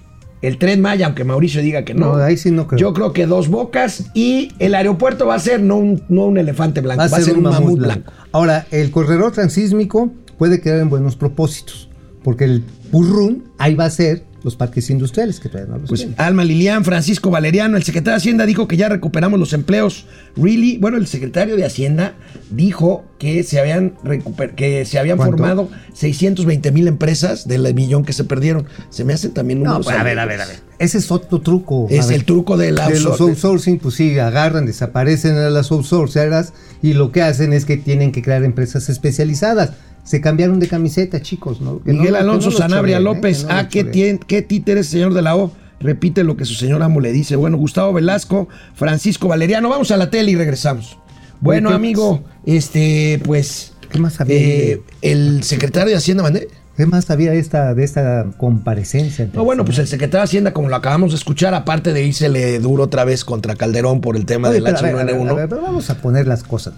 el 0.42 0.58
tren 0.58 0.80
Maya, 0.82 1.06
aunque 1.06 1.24
Mauricio 1.24 1.62
diga 1.62 1.84
que 1.84 1.94
no. 1.94 2.16
No, 2.18 2.22
ahí 2.22 2.36
sí 2.36 2.50
no 2.50 2.66
creo. 2.66 2.78
Yo 2.78 2.92
creo 2.92 3.12
que 3.12 3.26
dos 3.26 3.48
bocas 3.48 4.10
y 4.14 4.50
el 4.58 4.74
aeropuerto 4.74 5.26
va 5.26 5.34
a 5.36 5.38
ser 5.38 5.60
no 5.62 5.76
un, 5.76 6.02
no 6.08 6.26
un 6.26 6.36
elefante 6.36 6.80
blanco, 6.82 6.98
va 7.10 7.16
a 7.16 7.20
ser, 7.20 7.36
un 7.36 7.44
mamut 7.44 7.78
blanco. 7.80 8.12
Ahora, 8.32 8.66
el 8.70 8.90
corredor 8.90 9.32
transísmico 9.32 10.12
puede 10.38 10.60
quedar 10.60 10.80
en 10.80 10.90
buenos 10.90 11.16
propósitos, 11.16 11.88
porque 12.22 12.44
el 12.44 12.64
burrún 12.92 13.44
ahí 13.58 13.74
va 13.74 13.86
a 13.86 13.90
ser 13.90 14.24
los 14.44 14.54
parques 14.56 14.88
industriales 14.90 15.40
que 15.40 15.48
todavía 15.48 15.72
no 15.72 15.78
los 15.80 15.88
Pues 15.88 16.00
tienen. 16.02 16.20
Alma 16.20 16.44
Lilian, 16.44 16.84
Francisco 16.84 17.30
Valeriano, 17.30 17.76
el 17.76 17.82
secretario 17.82 18.12
de 18.12 18.16
Hacienda 18.18 18.46
dijo 18.46 18.68
que 18.68 18.76
ya 18.76 18.88
recuperamos 18.88 19.40
los 19.40 19.52
empleos. 19.54 20.06
Really? 20.36 20.78
Bueno, 20.78 20.98
el 20.98 21.06
secretario 21.08 21.56
de 21.56 21.64
Hacienda 21.64 22.14
dijo 22.50 23.04
que 23.18 23.42
se 23.42 23.58
habían 23.58 23.94
recuper 24.04 24.54
que 24.54 24.84
se 24.84 24.98
habían 24.98 25.16
¿Cuánto? 25.16 25.38
formado 25.38 25.68
620 25.94 26.70
mil 26.72 26.86
empresas 26.88 27.48
del 27.48 27.72
millón 27.74 28.04
que 28.04 28.12
se 28.12 28.24
perdieron. 28.24 28.66
Se 28.90 29.02
me 29.04 29.14
hacen 29.14 29.32
también 29.32 29.62
No, 29.62 29.70
números. 29.70 29.86
pues, 29.86 29.98
a 29.98 30.02
ver, 30.02 30.18
a 30.18 30.26
ver, 30.26 30.40
a 30.42 30.46
ver. 30.46 30.56
Ese 30.78 30.98
es 30.98 31.10
otro 31.10 31.40
truco. 31.40 31.86
Es 31.88 32.08
ver. 32.08 32.16
el 32.16 32.24
truco 32.24 32.56
del 32.56 32.74
de 32.74 32.82
los 32.82 32.90
outsourcing. 33.06 33.28
outsourcing, 33.30 33.78
pues 33.78 33.94
sí, 33.94 34.18
agarran, 34.18 34.66
desaparecen 34.66 35.36
a 35.36 35.48
las 35.48 35.70
outsourceras 35.70 36.52
y 36.82 36.92
lo 36.92 37.12
que 37.12 37.22
hacen 37.22 37.52
es 37.54 37.64
que 37.64 37.76
tienen 37.78 38.12
que 38.12 38.20
crear 38.22 38.44
empresas 38.44 38.88
especializadas. 38.90 39.70
Se 40.04 40.20
cambiaron 40.20 40.60
de 40.60 40.68
camiseta, 40.68 41.20
chicos, 41.22 41.60
¿no? 41.60 41.82
Que 41.82 41.92
Miguel 41.92 42.14
Alonso 42.16 42.50
no 42.50 42.56
Sanabria 42.58 42.98
¿eh? 42.98 43.00
López. 43.00 43.44
Lo 43.44 43.50
ah, 43.52 43.68
qué, 43.68 43.84
tien- 43.90 44.20
qué 44.24 44.42
títeres, 44.42 44.86
señor 44.86 45.14
de 45.14 45.22
la 45.22 45.34
O. 45.36 45.50
Repite 45.80 46.24
lo 46.24 46.36
que 46.36 46.44
su 46.44 46.54
señor 46.54 46.82
amo 46.82 47.00
le 47.00 47.10
dice. 47.12 47.36
Bueno, 47.36 47.56
Gustavo 47.56 47.92
Velasco, 47.92 48.48
Francisco 48.74 49.28
Valeriano. 49.28 49.68
Vamos 49.70 49.90
a 49.90 49.96
la 49.96 50.10
tele 50.10 50.30
y 50.30 50.36
regresamos. 50.36 50.98
Bueno, 51.40 51.70
amigo, 51.70 52.22
este, 52.46 53.20
pues. 53.24 53.72
¿Qué 53.90 53.98
más 53.98 54.20
había? 54.20 54.36
eh, 54.36 54.82
el 55.02 55.42
secretario 55.42 55.90
de 55.90 55.96
Hacienda 55.96 56.22
mandé. 56.22 56.48
¿Qué 56.76 56.86
más 56.86 57.08
había 57.10 57.30
de 57.30 57.38
esta, 57.38 57.72
de 57.74 57.84
esta 57.84 58.26
comparecencia? 58.36 59.28
No, 59.32 59.44
bueno, 59.44 59.64
pues 59.64 59.78
el 59.78 59.86
secretario 59.86 60.20
de 60.22 60.24
Hacienda, 60.24 60.52
como 60.52 60.68
lo 60.68 60.74
acabamos 60.76 61.12
de 61.12 61.16
escuchar, 61.16 61.54
aparte 61.54 61.92
de 61.92 62.02
irsele 62.04 62.58
duro 62.58 62.84
otra 62.84 63.04
vez 63.04 63.24
contra 63.24 63.54
Calderón 63.54 64.00
por 64.00 64.16
el 64.16 64.26
tema 64.26 64.48
Oye, 64.48 64.56
del 64.60 64.64
pero 64.64 64.78
a 64.78 64.82
ver, 64.82 64.94
a 64.96 65.04
ver, 65.04 65.14
H1N1. 65.16 65.30
a 65.30 65.34
ver, 65.34 65.48
pero 65.48 65.62
vamos 65.62 65.88
a 65.90 65.98
poner 65.98 66.26
las 66.26 66.42
cosas. 66.42 66.74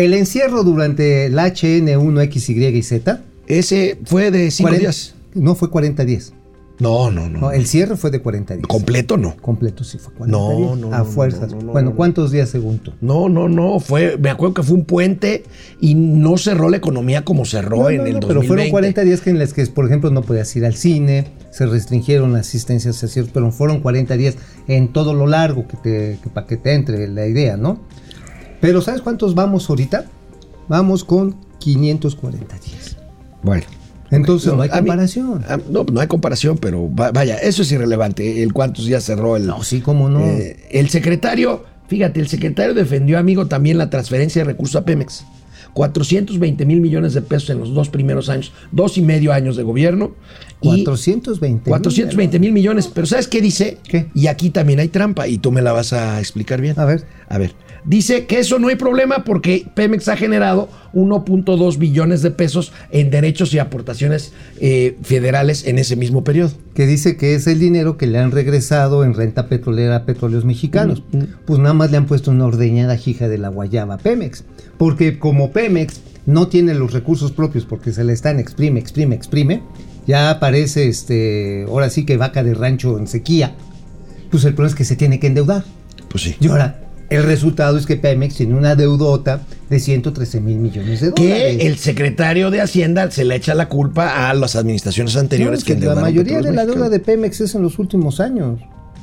El 0.00 0.14
encierro 0.14 0.64
durante 0.64 1.26
el 1.26 1.34
HN1, 1.34 2.22
X, 2.24 2.48
Y 2.50 2.64
y 2.66 2.82
Z. 2.82 3.20
Ese 3.46 3.98
fue 4.04 4.30
de 4.30 4.50
cinco 4.50 4.68
40 4.70 4.80
días. 4.80 5.14
No, 5.34 5.54
fue 5.54 5.68
40 5.70 6.04
días. 6.04 6.32
No, 6.78 7.10
no, 7.10 7.28
no. 7.28 7.40
No, 7.40 7.52
el 7.52 7.66
cierre 7.66 7.98
fue 7.98 8.10
de 8.10 8.22
40 8.22 8.54
días. 8.54 8.66
Completo 8.66 9.18
no. 9.18 9.36
Completo 9.36 9.84
sí 9.84 9.98
fue 9.98 10.14
40 10.14 10.38
No, 10.38 10.56
días. 10.56 10.78
no, 10.78 10.94
A 10.94 10.98
no, 11.00 11.04
fuerzas. 11.04 11.50
no, 11.50 11.56
no, 11.58 11.62
no, 11.66 11.72
bueno, 11.72 11.90
no. 11.90 11.96
¿cuántos 11.96 12.30
días 12.32 12.48
según 12.48 12.78
tú? 12.78 12.92
No, 13.02 13.28
no, 13.28 13.50
no. 13.50 13.78
Fue, 13.80 14.16
me 14.16 14.30
acuerdo 14.30 14.54
que 14.54 14.62
fue 14.62 14.76
un 14.78 14.86
puente 14.86 15.44
y 15.78 15.94
no 15.94 16.38
cerró 16.38 16.70
la 16.70 16.78
economía 16.78 17.22
como 17.22 17.44
cerró 17.44 17.90
en 17.90 18.06
el 18.06 18.14
no, 18.14 18.20
2020. 18.20 18.26
pero 18.28 18.42
fueron 18.42 18.70
40 18.70 19.02
días 19.02 19.20
que 19.20 19.28
en 19.28 19.38
las 19.38 19.52
que, 19.52 19.66
por 19.66 19.84
ejemplo, 19.84 20.10
no 20.10 20.22
podías 20.22 20.56
ir 20.56 20.64
al 20.64 20.74
cine, 20.74 21.26
se 21.50 21.66
restringieron 21.66 22.34
asistencias 22.34 23.04
a 23.04 23.08
ciertos, 23.08 23.34
pero 23.34 23.52
fueron 23.52 23.80
40 23.80 24.16
días 24.16 24.36
en 24.66 24.88
todo 24.88 25.12
lo 25.12 25.26
largo 25.26 25.68
que 25.68 25.76
te, 25.76 26.18
que 26.22 26.30
para 26.32 26.46
que 26.46 26.56
te 26.56 26.72
entre 26.72 27.06
la 27.08 27.26
idea, 27.26 27.58
¿no? 27.58 27.78
Pero 28.60 28.80
¿sabes 28.80 29.00
cuántos 29.02 29.34
vamos 29.34 29.68
ahorita? 29.70 30.04
Vamos 30.68 31.04
con 31.04 31.36
540 31.58 32.58
días. 32.58 32.96
Bueno. 33.42 33.64
Entonces 34.10 34.52
no, 34.52 34.60
hay 34.62 34.68
mí- 34.68 34.76
comparación. 34.78 35.44
a- 35.48 35.58
no, 35.70 35.84
no 35.84 36.00
hay 36.00 36.08
comparación, 36.08 36.58
pero 36.58 36.92
va- 36.92 37.12
vaya, 37.12 37.36
eso 37.36 37.62
es 37.62 37.70
irrelevante. 37.70 38.42
El 38.42 38.52
cuántos 38.52 38.86
días 38.86 39.04
cerró 39.04 39.36
el. 39.36 39.46
No, 39.46 39.62
sí, 39.62 39.80
cómo 39.80 40.08
no. 40.08 40.20
Eh, 40.26 40.56
el 40.72 40.88
secretario, 40.90 41.64
fíjate, 41.86 42.18
el 42.20 42.28
secretario 42.28 42.74
defendió, 42.74 43.18
amigo, 43.18 43.46
también 43.46 43.78
la 43.78 43.88
transferencia 43.88 44.42
de 44.42 44.46
recursos 44.46 44.74
a 44.76 44.84
Pemex. 44.84 45.24
420 45.74 46.64
mil 46.66 46.80
millones 46.80 47.14
de 47.14 47.22
pesos 47.22 47.50
en 47.50 47.58
los 47.58 47.74
dos 47.74 47.88
primeros 47.88 48.28
años, 48.28 48.52
dos 48.72 48.98
y 48.98 49.02
medio 49.02 49.32
años 49.32 49.56
de 49.56 49.62
gobierno. 49.62 50.12
Y 50.60 50.84
420. 50.84 51.70
420 51.70 52.38
mil 52.38 52.52
millones. 52.52 52.88
Pero 52.92 53.06
¿sabes 53.06 53.28
qué 53.28 53.40
dice? 53.40 53.78
¿Qué? 53.88 54.08
Y 54.14 54.26
aquí 54.26 54.50
también 54.50 54.78
hay 54.80 54.88
trampa 54.88 55.26
y 55.26 55.38
tú 55.38 55.52
me 55.52 55.62
la 55.62 55.72
vas 55.72 55.92
a 55.92 56.20
explicar 56.20 56.60
bien. 56.60 56.78
A 56.78 56.84
ver. 56.84 57.04
A 57.28 57.38
ver. 57.38 57.54
Dice 57.84 58.26
que 58.26 58.38
eso 58.38 58.58
no 58.58 58.68
hay 58.68 58.76
problema 58.76 59.24
porque 59.24 59.66
Pemex 59.74 60.08
ha 60.08 60.16
generado 60.16 60.68
1.2 60.92 61.78
billones 61.78 62.22
de 62.22 62.30
pesos 62.30 62.72
en 62.90 63.10
derechos 63.10 63.54
y 63.54 63.58
aportaciones 63.58 64.32
eh, 64.60 64.96
federales 65.02 65.66
en 65.66 65.78
ese 65.78 65.96
mismo 65.96 66.22
periodo. 66.22 66.52
que 66.74 66.86
dice 66.86 67.16
que 67.16 67.34
es 67.34 67.46
el 67.46 67.58
dinero 67.58 67.96
que 67.96 68.06
le 68.06 68.18
han 68.18 68.32
regresado 68.32 69.04
en 69.04 69.14
renta 69.14 69.48
petrolera 69.48 69.96
a 69.96 70.04
petróleos 70.04 70.44
mexicanos. 70.44 71.02
Pues 71.46 71.58
nada 71.58 71.74
más 71.74 71.90
le 71.90 71.96
han 71.96 72.06
puesto 72.06 72.30
una 72.30 72.46
ordeñada 72.46 72.96
jija 72.96 73.28
de 73.28 73.38
la 73.38 73.48
guayaba 73.48 73.94
a 73.94 73.98
Pemex. 73.98 74.44
Porque 74.80 75.18
como 75.18 75.52
Pemex 75.52 76.00
no 76.24 76.48
tiene 76.48 76.72
los 76.72 76.94
recursos 76.94 77.32
propios 77.32 77.66
porque 77.66 77.92
se 77.92 78.02
le 78.02 78.14
están 78.14 78.40
exprime, 78.40 78.80
exprime, 78.80 79.14
exprime, 79.14 79.62
ya 80.06 80.30
aparece 80.30 80.88
este, 80.88 81.66
ahora 81.68 81.90
sí 81.90 82.06
que 82.06 82.16
vaca 82.16 82.42
de 82.42 82.54
rancho 82.54 82.96
en 82.96 83.06
sequía. 83.06 83.52
Pues 84.30 84.44
el 84.44 84.54
problema 84.54 84.70
es 84.70 84.74
que 84.74 84.86
se 84.86 84.96
tiene 84.96 85.20
que 85.20 85.26
endeudar. 85.26 85.64
Pues 86.08 86.22
sí. 86.22 86.36
Y 86.40 86.48
ahora, 86.48 86.80
el 87.10 87.24
resultado 87.24 87.76
es 87.76 87.84
que 87.84 87.96
Pemex 87.96 88.36
tiene 88.36 88.54
una 88.54 88.74
deudota 88.74 89.42
de 89.68 89.78
113 89.78 90.40
mil 90.40 90.56
millones 90.56 91.02
de 91.02 91.10
dólares. 91.10 91.58
Que 91.58 91.66
el 91.66 91.76
secretario 91.76 92.50
de 92.50 92.62
Hacienda 92.62 93.10
se 93.10 93.26
le 93.26 93.36
echa 93.36 93.54
la 93.54 93.68
culpa 93.68 94.30
a 94.30 94.32
las 94.32 94.56
administraciones 94.56 95.14
anteriores 95.14 95.60
No, 95.60 95.66
que 95.66 95.78
que 95.78 95.84
la 95.84 95.94
mayoría 95.96 96.40
de 96.40 96.52
la 96.52 96.64
deuda 96.64 96.88
de 96.88 97.00
Pemex 97.00 97.42
es 97.42 97.54
en 97.54 97.60
los 97.60 97.78
últimos 97.78 98.18
años. 98.18 98.58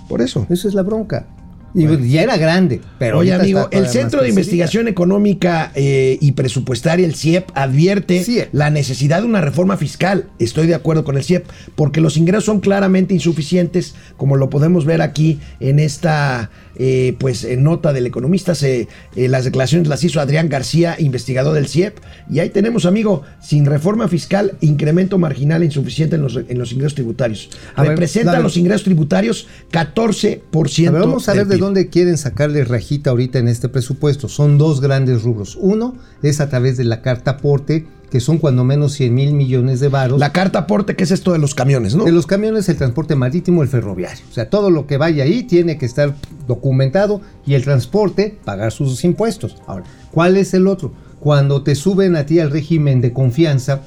Por 0.10 0.24
eso. 0.24 0.48
Esa 0.50 0.70
es 0.70 0.74
la 0.74 0.82
bronca. 0.82 1.28
Ya 1.74 2.24
era 2.24 2.38
grande, 2.38 2.82
pero 2.98 3.20
Oye, 3.20 3.34
amigo, 3.34 3.68
el 3.72 3.88
Centro 3.88 4.22
de. 4.22 4.30
Investigación 4.38 4.88
Económica 4.88 5.72
eh, 5.74 6.18
y 6.22 6.34
Presupuestaria, 6.34 7.06
el 7.06 7.16
CIEP, 7.16 7.50
advierte 7.56 8.24
CIEP. 8.24 8.50
la 8.52 8.70
necesidad 8.70 9.22
de 9.22 9.26
una 9.26 9.42
reforma 9.42 9.78
fiscal. 9.78 10.26
Estoy 10.38 10.68
de 10.68 10.76
acuerdo 10.76 11.04
con 11.04 11.18
el 11.18 11.24
CIEP, 11.24 11.46
porque 11.76 12.02
los 12.02 12.18
ingresos 12.18 12.46
son 12.46 12.60
claramente 12.60 13.14
insuficientes, 13.14 13.96
como 14.16 14.36
lo 14.36 14.50
podemos 14.50 14.86
ver 14.86 15.02
aquí 15.02 15.40
en 15.60 15.80
esta 15.80 16.52
eh, 16.80 17.16
pues 17.18 17.44
eh, 17.44 17.58
nota 17.58 17.92
del 17.92 18.06
economista. 18.06 18.54
Se, 18.54 18.88
eh, 19.16 19.28
las 19.28 19.46
declaraciones 19.46 19.88
las 19.88 20.04
hizo 20.04 20.20
Adrián 20.20 20.48
García, 20.48 20.96
investigador 21.00 21.56
del 21.56 21.68
CIEP. 21.68 21.98
Y 22.30 22.40
ahí 22.40 22.50
tenemos, 22.50 22.86
amigo, 22.86 23.24
sin 23.42 23.66
reforma 23.66 24.08
fiscal, 24.08 24.58
incremento 24.62 25.18
marginal 25.18 25.64
e 25.64 25.66
insuficiente 25.66 26.18
en 26.18 26.22
los, 26.22 26.36
en 26.36 26.60
los 26.60 26.72
ingresos 26.72 26.94
tributarios. 26.94 27.50
A 27.76 27.84
ver, 27.84 28.00
dale. 28.24 28.44
los 28.44 28.58
ingresos 28.58 28.84
tributarios 28.84 29.48
14%. 29.72 30.88
A 30.88 30.92
ver, 30.92 31.02
vamos 31.02 31.28
a 31.28 31.34
ver 31.34 31.48
de 31.48 31.58
PIB. 31.58 31.67
Dónde 31.68 31.90
quieren 31.90 32.18
sacarle 32.18 32.64
rajita 32.64 33.10
ahorita 33.10 33.40
en 33.40 33.50
este 33.50 33.68
presupuesto. 33.68 34.30
Son 34.30 34.58
dos 34.58 34.80
grandes 34.80 35.24
rubros. 35.24 35.58
Uno 35.60 35.96
es 36.24 36.40
a 36.40 36.48
través 36.48 36.78
de 36.78 36.86
la 36.86 37.02
carta 37.02 37.32
aporte, 37.32 37.86
que 38.10 38.22
son 38.22 38.38
cuando 38.38 38.64
menos 38.64 38.94
100 38.94 39.14
mil 39.14 39.34
millones 39.34 39.82
de 39.82 39.90
varos. 39.90 40.18
La 40.18 40.32
carta 40.32 40.60
aporte, 40.60 40.96
que 40.96 41.04
es 41.04 41.12
esto 41.12 41.34
de 41.34 41.40
los 41.40 41.54
camiones, 41.56 41.94
¿no? 41.94 42.06
De 42.06 42.14
los 42.14 42.26
camiones, 42.26 42.70
el 42.70 42.78
transporte 42.78 43.16
marítimo, 43.16 43.64
el 43.64 43.68
ferroviario. 43.68 44.24
O 44.30 44.34
sea, 44.34 44.50
todo 44.50 44.70
lo 44.70 44.88
que 44.88 44.96
vaya 44.96 45.26
ahí 45.26 45.44
tiene 45.44 45.78
que 45.78 45.86
estar 45.86 46.16
documentado 46.48 47.20
y 47.46 47.56
el 47.56 47.64
transporte 47.64 48.38
pagar 48.46 48.72
sus 48.72 49.04
impuestos. 49.04 49.58
Ahora, 49.68 49.84
¿cuál 50.12 50.38
es 50.38 50.54
el 50.54 50.68
otro? 50.68 50.94
Cuando 51.20 51.64
te 51.64 51.76
suben 51.76 52.16
a 52.16 52.26
ti 52.26 52.40
al 52.40 52.50
régimen 52.50 53.02
de 53.02 53.12
confianza 53.12 53.82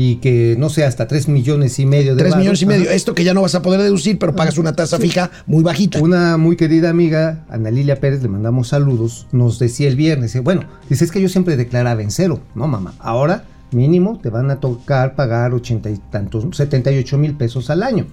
y 0.00 0.18
que 0.18 0.54
no 0.56 0.70
sé, 0.70 0.84
hasta 0.84 1.08
3 1.08 1.26
millones 1.26 1.80
y 1.80 1.84
medio 1.84 2.14
de 2.14 2.20
Tres 2.20 2.30
varos, 2.30 2.38
millones 2.38 2.62
y 2.62 2.66
medio. 2.66 2.84
ajá. 2.84 2.94
Esto 2.94 3.16
que 3.16 3.24
ya 3.24 3.34
no 3.34 3.42
vas 3.42 3.56
a 3.56 3.62
poder 3.62 3.82
deducir, 3.82 4.16
pero 4.16 4.32
pagas 4.32 4.56
una 4.56 4.76
tasa 4.76 4.96
fija 4.96 5.32
muy 5.44 5.64
bajita. 5.64 5.98
Una 5.98 6.36
muy 6.36 6.54
querida 6.54 6.88
amiga, 6.88 7.44
Ana 7.48 7.72
Lilia 7.72 7.98
Pérez, 7.98 8.22
le 8.22 8.28
mandamos 8.28 8.68
saludos, 8.68 9.26
nos 9.32 9.58
decía 9.58 9.88
el 9.88 9.96
viernes, 9.96 10.30
dice, 10.30 10.38
bueno, 10.38 10.66
dice, 10.88 11.04
es 11.04 11.10
que 11.10 11.20
yo 11.20 11.28
siempre 11.28 11.56
declaraba 11.56 12.00
en 12.00 12.12
cero. 12.12 12.38
No, 12.54 12.68
mamá, 12.68 12.94
ahora 13.00 13.42
mínimo 13.72 14.20
te 14.22 14.30
van 14.30 14.52
a 14.52 14.60
tocar 14.60 15.16
pagar 15.16 15.52
ochenta 15.52 15.90
y 15.90 15.98
tantos, 16.12 16.46
78 16.56 17.18
mil 17.18 17.34
pesos 17.34 17.68
al 17.68 17.82
año. 17.82 18.06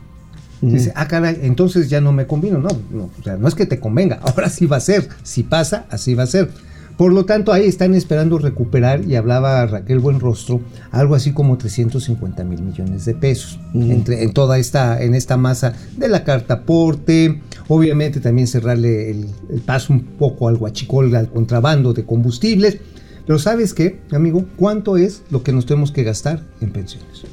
Dice, 0.61 0.91
ah, 0.95 1.07
caray, 1.07 1.37
entonces 1.43 1.87
ya 1.87 2.01
no 2.01 2.11
me 2.11 2.25
convino. 2.25 2.57
No, 2.57 2.69
no, 2.89 3.11
o 3.19 3.23
sea, 3.23 3.37
no 3.37 3.47
es 3.47 3.53
que 3.53 3.67
te 3.67 3.79
convenga, 3.79 4.15
ahora 4.23 4.49
sí 4.49 4.65
va 4.65 4.77
a 4.77 4.79
ser. 4.79 5.07
Si 5.21 5.43
pasa, 5.43 5.85
así 5.91 6.15
va 6.15 6.23
a 6.23 6.27
ser. 6.27 6.49
Por 6.97 7.11
lo 7.11 7.25
tanto, 7.25 7.51
ahí 7.51 7.65
están 7.67 7.93
esperando 7.93 8.37
recuperar, 8.37 9.03
y 9.03 9.15
hablaba 9.15 9.65
Raquel 9.65 9.99
Buenrostro, 9.99 10.61
algo 10.91 11.15
así 11.15 11.33
como 11.33 11.57
350 11.57 12.43
mil 12.45 12.61
millones 12.61 13.05
de 13.05 13.13
pesos 13.13 13.59
entre, 13.73 14.23
en 14.23 14.31
toda 14.31 14.57
esta, 14.57 15.01
en 15.03 15.13
esta 15.13 15.35
masa 15.35 15.73
de 15.97 16.07
la 16.07 16.23
carta 16.23 16.53
aporte, 16.55 17.41
obviamente 17.67 18.21
también 18.21 18.47
cerrarle 18.47 19.11
el, 19.11 19.29
el 19.49 19.61
paso 19.61 19.91
un 19.91 20.01
poco 20.01 20.47
al 20.47 20.55
guachicol, 20.55 21.13
al 21.15 21.29
contrabando 21.29 21.93
de 21.93 22.05
combustibles. 22.05 22.77
Pero 23.25 23.39
¿sabes 23.39 23.73
qué, 23.73 23.99
amigo? 24.11 24.45
¿Cuánto 24.55 24.97
es 24.97 25.23
lo 25.31 25.43
que 25.43 25.51
nos 25.51 25.65
tenemos 25.65 25.91
que 25.91 26.03
gastar 26.03 26.43
en 26.61 26.71
pensiones? 26.71 27.23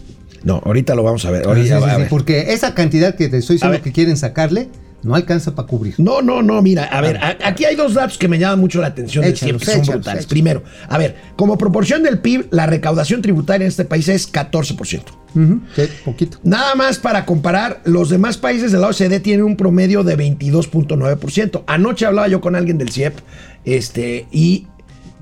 No, 0.44 0.60
ahorita 0.64 0.94
lo 0.94 1.02
vamos 1.02 1.24
a 1.24 1.30
ver. 1.30 1.42
Ah, 1.44 1.50
ahorita, 1.50 1.78
sí, 1.78 1.84
sí, 1.84 1.90
a 1.90 1.98
ver. 1.98 2.08
porque 2.08 2.52
esa 2.52 2.74
cantidad 2.74 3.14
que 3.14 3.28
te 3.28 3.38
estoy 3.38 3.56
diciendo 3.56 3.80
que 3.82 3.92
quieren 3.92 4.16
sacarle, 4.16 4.68
no 5.02 5.14
alcanza 5.14 5.54
para 5.54 5.66
cubrir. 5.68 5.94
No, 5.98 6.22
no, 6.22 6.42
no, 6.42 6.60
mira, 6.62 6.84
a 6.84 7.00
ver, 7.00 7.16
a- 7.18 7.36
aquí 7.44 7.64
hay 7.64 7.74
dos 7.76 7.94
datos 7.94 8.18
que 8.18 8.28
me 8.28 8.38
llaman 8.38 8.60
mucho 8.60 8.80
la 8.80 8.86
atención 8.88 9.24
CIEP, 9.24 9.34
que 9.34 9.64
son 9.64 9.74
échalos, 9.74 9.86
brutales. 9.88 10.06
échalos. 10.06 10.26
Primero, 10.26 10.62
a 10.88 10.98
ver, 10.98 11.16
como 11.36 11.58
proporción 11.58 12.02
del 12.02 12.20
PIB, 12.20 12.46
la 12.50 12.66
recaudación 12.66 13.20
tributaria 13.22 13.64
en 13.64 13.68
este 13.68 13.84
país 13.84 14.08
es 14.08 14.32
14%. 14.32 15.02
Ujú, 15.34 15.60
sí, 15.74 15.82
poquito. 16.04 16.38
Nada 16.44 16.74
más 16.74 16.98
para 16.98 17.24
comparar, 17.24 17.80
los 17.84 18.10
demás 18.10 18.36
países 18.36 18.70
de 18.70 18.78
la 18.78 18.88
OCDE 18.88 19.18
tienen 19.20 19.44
un 19.44 19.56
promedio 19.56 20.02
de 20.04 20.16
22.9%. 20.16 21.64
Anoche 21.66 22.06
hablaba 22.06 22.28
yo 22.28 22.40
con 22.40 22.54
alguien 22.54 22.78
del 22.78 22.90
CIEP 22.90 23.18
este, 23.64 24.26
y 24.30 24.66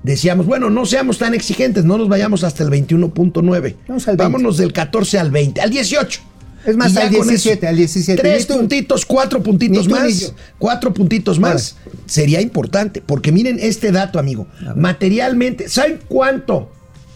decíamos, 0.02 0.46
bueno, 0.46 0.70
no 0.70 0.84
seamos 0.86 1.18
tan 1.18 1.34
exigentes, 1.34 1.84
no 1.84 1.96
nos 1.98 2.08
vayamos 2.08 2.42
hasta 2.44 2.62
el 2.64 2.70
21.9. 2.70 3.76
Vamos 3.88 4.08
al 4.08 4.16
20. 4.16 4.16
Vámonos 4.16 4.56
del 4.56 4.72
14 4.72 5.18
al 5.18 5.30
20, 5.30 5.60
al 5.60 5.70
18. 5.70 6.20
Es 6.66 6.76
más, 6.76 6.96
al 6.96 7.10
con 7.14 7.26
17, 7.26 7.66
al 7.66 7.76
17. 7.76 8.20
Tres 8.20 8.46
puntitos, 8.46 9.06
cuatro 9.06 9.42
puntitos 9.42 9.86
tú 9.86 9.94
más. 9.94 10.34
Cuatro 10.58 10.92
puntitos 10.92 11.38
más. 11.38 11.76
Sería 12.06 12.40
importante, 12.40 13.02
porque 13.04 13.32
miren 13.32 13.58
este 13.60 13.92
dato, 13.92 14.18
amigo. 14.18 14.46
Materialmente, 14.76 15.68
¿saben 15.68 16.00
cuánto? 16.08 16.70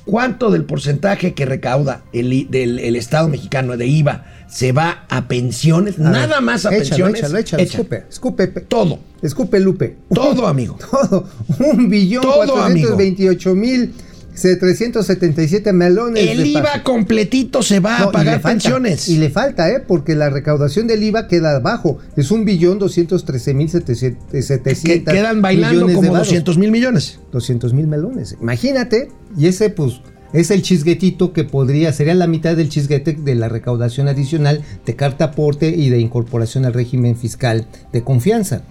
¿Cuánto 0.04 0.50
del 0.50 0.64
porcentaje 0.64 1.32
que 1.32 1.46
recauda 1.46 2.04
el, 2.12 2.50
del 2.50 2.78
el 2.78 2.94
Estado 2.94 3.26
mexicano 3.28 3.78
de 3.78 3.86
IVA 3.86 4.26
se 4.50 4.72
va 4.72 5.06
a 5.08 5.28
pensiones? 5.28 5.98
A 5.98 6.02
Nada 6.02 6.26
ver, 6.36 6.42
más 6.42 6.66
a 6.66 6.68
échalo, 6.68 6.78
pensiones. 7.06 7.20
Échalo, 7.20 7.38
échalo, 7.38 7.62
Echa. 7.62 7.72
escupe, 7.72 8.04
escupe. 8.10 8.48
pe- 8.48 8.60
Todo. 8.60 8.98
Escupe, 9.22 9.60
Lupe. 9.60 9.96
Todo, 10.12 10.46
amigo. 10.46 10.76
Todo. 10.90 11.26
Un 11.58 11.88
billón 11.88 12.22
Todo, 12.22 12.34
cuatrocientos 12.36 12.96
veintiocho 12.98 13.54
mil 13.54 13.94
trescientos 14.34 15.06
setenta 15.06 15.42
y 15.42 15.48
siete 15.48 15.72
melones. 15.72 16.26
El 16.26 16.38
de 16.38 16.48
IVA 16.48 16.62
paso. 16.62 16.84
completito 16.84 17.62
se 17.62 17.80
va 17.80 17.98
No, 18.00 18.04
a 18.08 18.12
pagar 18.12 18.34
falta, 18.40 18.48
pensiones. 18.48 19.08
Y 19.08 19.18
le 19.18 19.30
falta, 19.30 19.70
¿eh? 19.70 19.80
Porque 19.86 20.14
la 20.14 20.30
recaudación 20.30 20.86
del 20.86 21.02
IVA 21.02 21.28
queda 21.28 21.56
abajo. 21.56 21.98
Es 22.16 22.30
un 22.30 22.44
billón 22.44 22.78
doscientos 22.78 23.24
trece 23.24 23.54
mil 23.54 23.70
que 23.70 24.42
setecientos. 24.42 25.14
quedan 25.14 25.40
bailando 25.42 25.86
como 25.92 26.16
200 26.16 26.58
mil 26.58 26.70
millones. 26.70 27.20
200 27.32 27.72
mil 27.72 27.86
melones. 27.86 28.36
Imagínate, 28.40 29.10
y 29.36 29.46
ese 29.46 29.70
pues 29.70 30.00
es 30.32 30.50
el 30.50 30.62
chisguetito 30.62 31.32
que 31.32 31.44
podría, 31.44 31.92
sería 31.92 32.14
la 32.14 32.26
mitad 32.26 32.56
del 32.56 32.68
chisguete 32.68 33.12
de 33.12 33.34
la 33.36 33.48
recaudación 33.48 34.08
adicional 34.08 34.62
de 34.84 34.96
carta 34.96 35.26
aporte 35.26 35.68
y 35.68 35.90
de 35.90 36.00
incorporación 36.00 36.64
al 36.64 36.72
régimen 36.74 37.16
fiscal 37.16 37.66
de 37.92 38.02
confianza, 38.02 38.62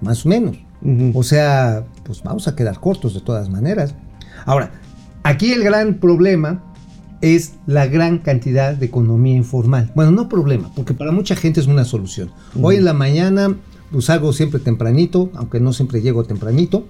más 0.00 0.26
o 0.26 0.28
menos. 0.28 0.58
O 1.14 1.22
sea, 1.22 1.84
pues 2.02 2.24
vamos 2.24 2.48
a 2.48 2.56
quedar 2.56 2.80
cortos 2.80 3.14
de 3.14 3.20
todas 3.20 3.48
maneras. 3.48 3.94
Ahora, 4.44 4.72
aquí 5.22 5.52
el 5.52 5.62
gran 5.62 5.94
problema 5.94 6.62
es 7.20 7.54
la 7.66 7.86
gran 7.86 8.18
cantidad 8.18 8.74
de 8.74 8.86
economía 8.86 9.36
informal. 9.36 9.92
Bueno, 9.94 10.10
no 10.10 10.28
problema, 10.28 10.70
porque 10.74 10.92
para 10.92 11.12
mucha 11.12 11.36
gente 11.36 11.60
es 11.60 11.68
una 11.68 11.84
solución. 11.84 12.30
Hoy 12.60 12.76
en 12.76 12.84
la 12.84 12.94
mañana, 12.94 13.56
pues 13.92 14.06
salgo 14.06 14.32
siempre 14.32 14.58
tempranito, 14.58 15.30
aunque 15.34 15.60
no 15.60 15.72
siempre 15.72 16.02
llego 16.02 16.24
tempranito, 16.24 16.86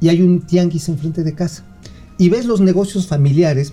y 0.00 0.08
hay 0.08 0.20
un 0.20 0.42
tianguis 0.42 0.88
enfrente 0.88 1.24
de 1.24 1.34
casa. 1.34 1.64
Y 2.18 2.28
ves 2.28 2.44
los 2.44 2.60
negocios 2.60 3.06
familiares 3.06 3.72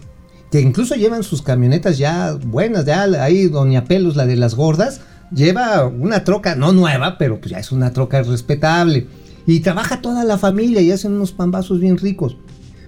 que 0.52 0.62
incluso 0.62 0.96
llevan 0.96 1.24
sus 1.24 1.42
camionetas 1.42 1.98
ya 1.98 2.34
buenas, 2.34 2.86
ya 2.86 3.04
ahí 3.04 3.48
Doña 3.48 3.84
Pelos, 3.84 4.16
la 4.16 4.26
de 4.26 4.38
las 4.38 4.56
gordas, 4.56 5.02
lleva 5.32 5.86
una 5.86 6.24
troca, 6.24 6.56
no 6.56 6.72
nueva, 6.72 7.18
pero 7.18 7.40
pues 7.40 7.52
ya 7.52 7.60
es 7.60 7.74
una 7.74 7.92
troca 7.92 8.22
respetable. 8.24 9.08
Y 9.46 9.60
trabaja 9.60 10.02
toda 10.02 10.24
la 10.24 10.38
familia 10.38 10.82
y 10.82 10.92
hacen 10.92 11.14
unos 11.14 11.34
pambazos 11.34 11.80
bien 11.80 11.98
ricos. 11.98 12.38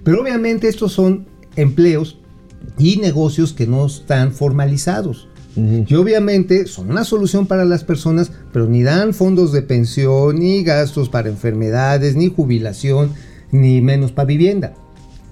Pero 0.03 0.21
obviamente 0.21 0.67
estos 0.67 0.93
son 0.93 1.27
empleos 1.55 2.17
y 2.77 2.97
negocios 2.97 3.53
que 3.53 3.67
no 3.67 3.85
están 3.85 4.31
formalizados. 4.33 5.27
Y 5.55 5.93
obviamente 5.95 6.67
son 6.67 6.89
una 6.91 7.03
solución 7.03 7.45
para 7.45 7.65
las 7.65 7.83
personas, 7.83 8.31
pero 8.53 8.67
ni 8.67 8.81
dan 8.83 9.13
fondos 9.13 9.51
de 9.51 9.61
pensión, 9.61 10.39
ni 10.39 10.63
gastos 10.63 11.09
para 11.09 11.27
enfermedades, 11.29 12.15
ni 12.15 12.29
jubilación, 12.29 13.11
ni 13.51 13.81
menos 13.81 14.11
para 14.13 14.27
vivienda. 14.27 14.73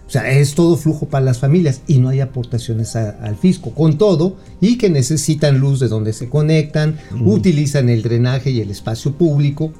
O 0.05 0.09
sea, 0.09 0.29
es 0.31 0.55
todo 0.55 0.75
flujo 0.75 1.05
para 1.07 1.23
las 1.23 1.39
familias 1.39 1.81
y 1.87 1.99
no 1.99 2.09
hay 2.09 2.19
aportaciones 2.21 2.95
a- 2.95 3.11
al 3.21 3.35
fisco. 3.37 3.71
Con 3.71 3.97
todo, 3.97 4.37
y 4.59 4.77
que 4.77 4.89
necesitan 4.89 5.59
luz 5.59 5.79
de 5.79 5.87
donde 5.87 6.13
se 6.13 6.29
conectan, 6.29 6.97
utilizan 7.25 7.87
el 7.89 8.01
drenaje 8.03 8.51
y 8.51 8.59
el 8.61 8.71
espacio 8.71 9.13
público. 9.13 9.71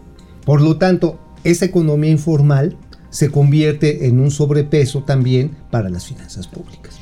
Por 0.46 0.62
lo 0.62 0.78
tanto, 0.78 1.18
esa 1.44 1.66
economía 1.66 2.12
informal 2.12 2.78
se 3.10 3.30
convierte 3.30 4.08
en 4.08 4.20
un 4.20 4.32
sobrepeso 4.32 5.04
también 5.04 5.52
para 5.72 5.90
las 5.90 6.06
finanzas 6.06 6.48
públicas. 6.48 6.96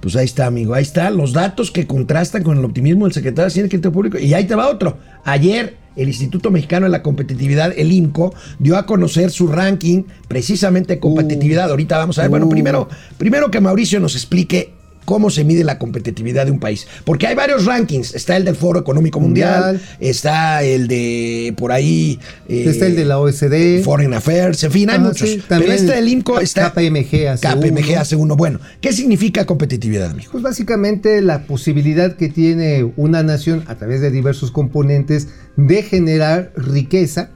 Pues 0.00 0.16
ahí 0.16 0.24
está, 0.24 0.46
amigo. 0.46 0.74
Ahí 0.74 0.82
está 0.82 1.10
los 1.10 1.32
datos 1.32 1.70
que 1.70 1.86
contrastan 1.86 2.42
con 2.42 2.56
el 2.58 2.64
optimismo 2.64 3.04
del 3.04 3.12
secretario 3.12 3.44
de 3.44 3.48
Hacienda 3.48 3.66
y 3.66 3.70
Crédito 3.70 3.92
Público. 3.92 4.18
Y 4.18 4.32
ahí 4.32 4.44
te 4.46 4.54
va 4.54 4.68
otro. 4.70 4.96
Ayer, 5.24 5.76
el 5.94 6.08
Instituto 6.08 6.50
Mexicano 6.50 6.86
de 6.86 6.90
la 6.90 7.02
Competitividad, 7.02 7.74
el 7.76 7.92
INCO, 7.92 8.34
dio 8.58 8.78
a 8.78 8.86
conocer 8.86 9.30
su 9.30 9.46
ranking 9.48 10.04
precisamente 10.26 10.94
de 10.94 11.00
competitividad. 11.00 11.70
Ahorita 11.70 11.98
vamos 11.98 12.18
a 12.18 12.22
ver. 12.22 12.30
Bueno, 12.30 12.46
Uh. 12.46 12.50
primero, 12.50 12.88
primero 13.18 13.50
que 13.50 13.60
Mauricio 13.60 14.00
nos 14.00 14.14
explique 14.14 14.72
cómo 15.10 15.28
se 15.28 15.42
mide 15.42 15.64
la 15.64 15.76
competitividad 15.76 16.46
de 16.46 16.52
un 16.52 16.60
país. 16.60 16.86
Porque 17.04 17.26
hay 17.26 17.34
varios 17.34 17.64
rankings. 17.66 18.14
Está 18.14 18.36
el 18.36 18.44
del 18.44 18.54
Foro 18.54 18.78
Económico 18.78 19.18
Mundial, 19.18 19.60
Mundial. 19.72 19.80
está 19.98 20.62
el 20.62 20.86
de 20.86 21.52
por 21.56 21.72
ahí. 21.72 22.20
eh, 22.48 22.66
Está 22.68 22.86
el 22.86 22.94
de 22.94 23.04
la 23.04 23.18
OSD. 23.18 23.82
Foreign 23.82 24.14
Affairs, 24.14 24.62
en 24.62 24.70
fin, 24.70 24.88
hay 24.88 24.98
Ah, 24.98 25.00
muchos. 25.00 25.28
sí, 25.28 25.34
Pero 25.48 25.48
también 25.48 25.72
este 25.72 25.92
del 25.96 26.06
INCO 26.06 26.38
está. 26.38 26.70
KPMG 26.72 27.26
hace 27.26 27.48
KPMG 27.48 27.90
uno. 27.90 28.00
hace 28.00 28.14
uno. 28.16 28.36
Bueno, 28.36 28.60
¿qué 28.80 28.92
significa 28.92 29.44
competitividad, 29.46 30.10
amigo? 30.12 30.30
Pues 30.30 30.44
básicamente 30.44 31.20
la 31.22 31.42
posibilidad 31.42 32.14
que 32.14 32.28
tiene 32.28 32.84
una 32.96 33.24
nación 33.24 33.64
a 33.66 33.74
través 33.74 34.00
de 34.00 34.12
diversos 34.12 34.52
componentes 34.52 35.26
de 35.56 35.82
generar 35.82 36.52
riqueza 36.54 37.30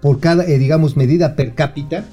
por 0.00 0.20
cada, 0.20 0.44
eh, 0.46 0.58
digamos, 0.58 0.96
medida 0.96 1.34
per 1.34 1.54
cápita 1.56 2.04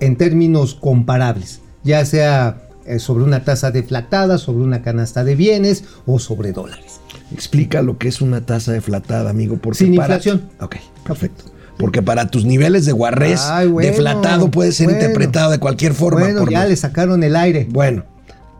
en 0.00 0.16
términos 0.16 0.74
comparables, 0.74 1.60
ya 1.84 2.04
sea 2.06 2.62
eh, 2.86 2.98
sobre 2.98 3.24
una 3.24 3.44
tasa 3.44 3.70
deflatada, 3.70 4.38
sobre 4.38 4.64
una 4.64 4.82
canasta 4.82 5.24
de 5.24 5.34
bienes 5.34 5.84
o 6.06 6.18
sobre 6.18 6.52
dólares. 6.52 7.00
Explica 7.32 7.82
lo 7.82 7.98
que 7.98 8.08
es 8.08 8.20
una 8.20 8.40
tasa 8.42 8.72
deflatada, 8.72 9.30
amigo. 9.30 9.56
Porque 9.56 9.78
Sin 9.78 9.94
para- 9.96 10.14
inflación. 10.16 10.48
Ok, 10.60 10.76
perfecto. 11.04 11.44
Porque 11.78 12.00
para 12.02 12.28
tus 12.30 12.44
niveles 12.46 12.86
de 12.86 12.92
guarrés, 12.92 13.40
Ay, 13.42 13.68
bueno, 13.68 13.90
deflatado 13.90 14.50
puede 14.50 14.72
ser 14.72 14.86
bueno. 14.86 15.00
interpretado 15.00 15.50
de 15.50 15.58
cualquier 15.58 15.92
forma. 15.92 16.20
Bueno, 16.20 16.40
por 16.40 16.50
ya 16.50 16.64
le 16.64 16.74
sacaron 16.76 17.22
el 17.22 17.36
aire. 17.36 17.66
Bueno, 17.70 18.04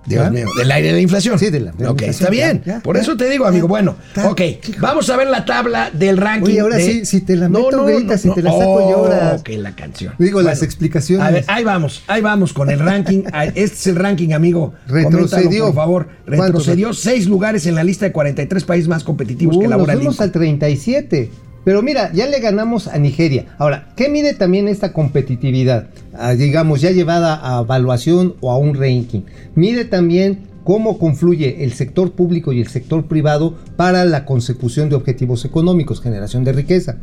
Mío, 0.07 0.47
del 0.57 0.71
aire 0.71 0.89
de 0.89 0.95
la 0.95 1.01
inflación. 1.01 1.39
Sí, 1.39 1.51
de 1.51 1.61
la- 1.61 1.73
de 1.73 1.85
la 1.85 1.91
Ok, 1.91 2.03
inflación, 2.03 2.11
está 2.11 2.31
bien. 2.31 2.63
ya, 2.65 2.75
ya, 2.75 2.81
por 2.81 2.97
ya, 2.97 3.03
eso 3.03 3.17
te 3.17 3.29
digo, 3.29 3.45
amigo. 3.47 3.67
Bueno, 3.69 3.97
ya. 4.15 4.31
ok, 4.31 4.41
vamos 4.81 5.11
a 5.11 5.17
ver 5.17 5.29
la 5.29 5.45
tabla 5.45 5.91
del 5.93 6.17
ranking. 6.17 6.45
Oye, 6.53 6.61
ahora 6.61 6.77
de- 6.77 6.85
sí, 6.85 7.05
si 7.07 7.21
te 7.23 7.37
la 7.37 7.49
meto, 7.49 7.85
gritas, 7.85 8.21
si 8.21 8.31
te 8.33 8.43
la 8.43 8.51
saco, 8.53 8.75
Oh. 8.77 9.37
Ok, 9.37 9.49
la 9.59 9.75
canción. 9.75 10.15
Digo, 10.19 10.43
las 10.43 10.63
explicaciones. 10.63 11.27
A 11.27 11.31
ver, 11.31 11.45
ahí 11.49 11.65
vamos, 11.65 12.03
ahí 12.07 12.21
vamos 12.23 12.53
con 12.53 12.71
el 12.71 12.79
ranking. 12.79 13.23
Ah, 13.33 13.45
Este 13.47 13.63
es 13.65 13.87
el 13.89 13.97
ranking, 13.97 14.33
amigo. 14.33 14.75
Retrocedió. 14.87 15.67
Por 15.67 15.75
favor. 15.75 16.09
Retrocedió 16.27 16.93
seis 16.93 17.27
lugares 17.27 17.67
en 17.67 17.75
la 17.75 17.85
lista 17.85 18.07
de 18.07 18.13
43 18.13 18.65
países 18.65 18.89
más 18.89 19.05
competitivos 19.05 19.57
Uh, 19.57 19.61
que 19.61 19.65
nos 19.67 19.73
elabora 19.75 19.93
el 19.93 19.99
fuimos 19.99 20.21
al 20.21 20.31
37. 20.33 21.31
Pero 21.67 21.83
mira, 21.83 22.13
ya 22.13 22.29
le 22.29 22.39
ganamos 22.39 22.87
a 22.87 22.97
Nigeria. 22.97 23.47
Ahora, 23.59 23.89
¿qué 23.97 24.09
mide 24.09 24.35
también 24.35 24.69
esta 24.69 24.93
competitividad? 24.93 25.89
Ah, 26.15 26.35
digamos, 26.35 26.81
ya 26.81 26.93
llevada 26.93 27.41
a 27.43 27.63
evaluación 27.63 28.37
o 28.41 28.53
a 28.53 28.57
un 28.57 28.77
ranking. 28.77 29.23
Mide 29.57 29.85
también 29.85 30.47
cómo 30.63 30.97
confluye 30.97 31.65
el 31.65 31.73
sector 31.73 32.13
público 32.13 32.53
y 32.53 32.61
el 32.61 32.69
sector 32.69 33.09
privado 33.09 33.57
para 33.75 34.05
la 34.05 34.25
consecución 34.25 34.89
de 34.89 34.95
objetivos 34.95 35.45
económicos, 35.45 36.01
generación 36.01 36.45
de 36.45 36.53
riqueza. 36.53 36.99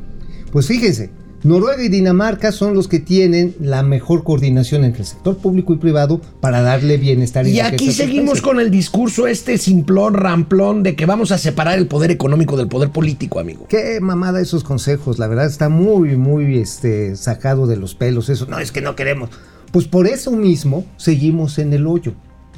Pues 0.54 0.68
fíjense, 0.68 1.10
Noruega 1.44 1.84
y 1.84 1.90
Dinamarca 1.90 2.54
son 2.54 2.74
los 2.74 2.88
que 2.88 3.00
tienen 3.00 3.54
la 3.60 3.84
mejor 3.84 4.24
coordinación 4.24 4.86
entre 4.86 5.02
el 5.02 5.08
sector 5.08 5.38
público 5.38 5.74
y 5.74 5.78
privado 5.78 6.22
para 6.40 6.62
darle 6.62 6.98
bienestar. 6.98 7.46
Y 7.46 7.50
riqueza 7.50 7.68
aquí 7.68 7.92
seguimos 7.92 8.42
con 8.42 8.62
el 8.62 8.72
discurso 8.72 9.28
este 9.28 9.58
simplón, 9.58 10.14
ramplón, 10.14 10.84
de 10.84 10.96
que 10.96 11.06
vamos 11.06 11.34
a 11.34 11.38
separar 11.38 11.78
el 11.78 11.88
poder 11.88 12.12
económico 12.12 12.56
del 12.56 12.70
poder 12.70 12.92
político, 12.92 13.40
amigo. 13.40 13.66
Qué 13.68 14.00
mamada 14.00 14.40
esos 14.40 14.64
consejos, 14.64 15.20
la 15.20 15.28
verdad 15.28 15.48
está 15.48 15.68
muy, 15.68 16.16
muy 16.16 16.58
este, 16.60 17.18
sacado 17.18 17.68
de 17.68 17.76
los 17.76 17.94
pelos 17.94 18.30
eso. 18.30 18.46
No, 18.46 18.60
es 18.60 18.72
que 18.72 18.82
no 18.82 18.96
queremos. 18.96 19.30
Pues 19.72 19.86
por 19.86 20.08
eso 20.08 20.32
mismo 20.32 20.86
seguimos 20.98 21.60
en 21.60 21.74
el 21.74 21.88
hoyo. 21.88 22.14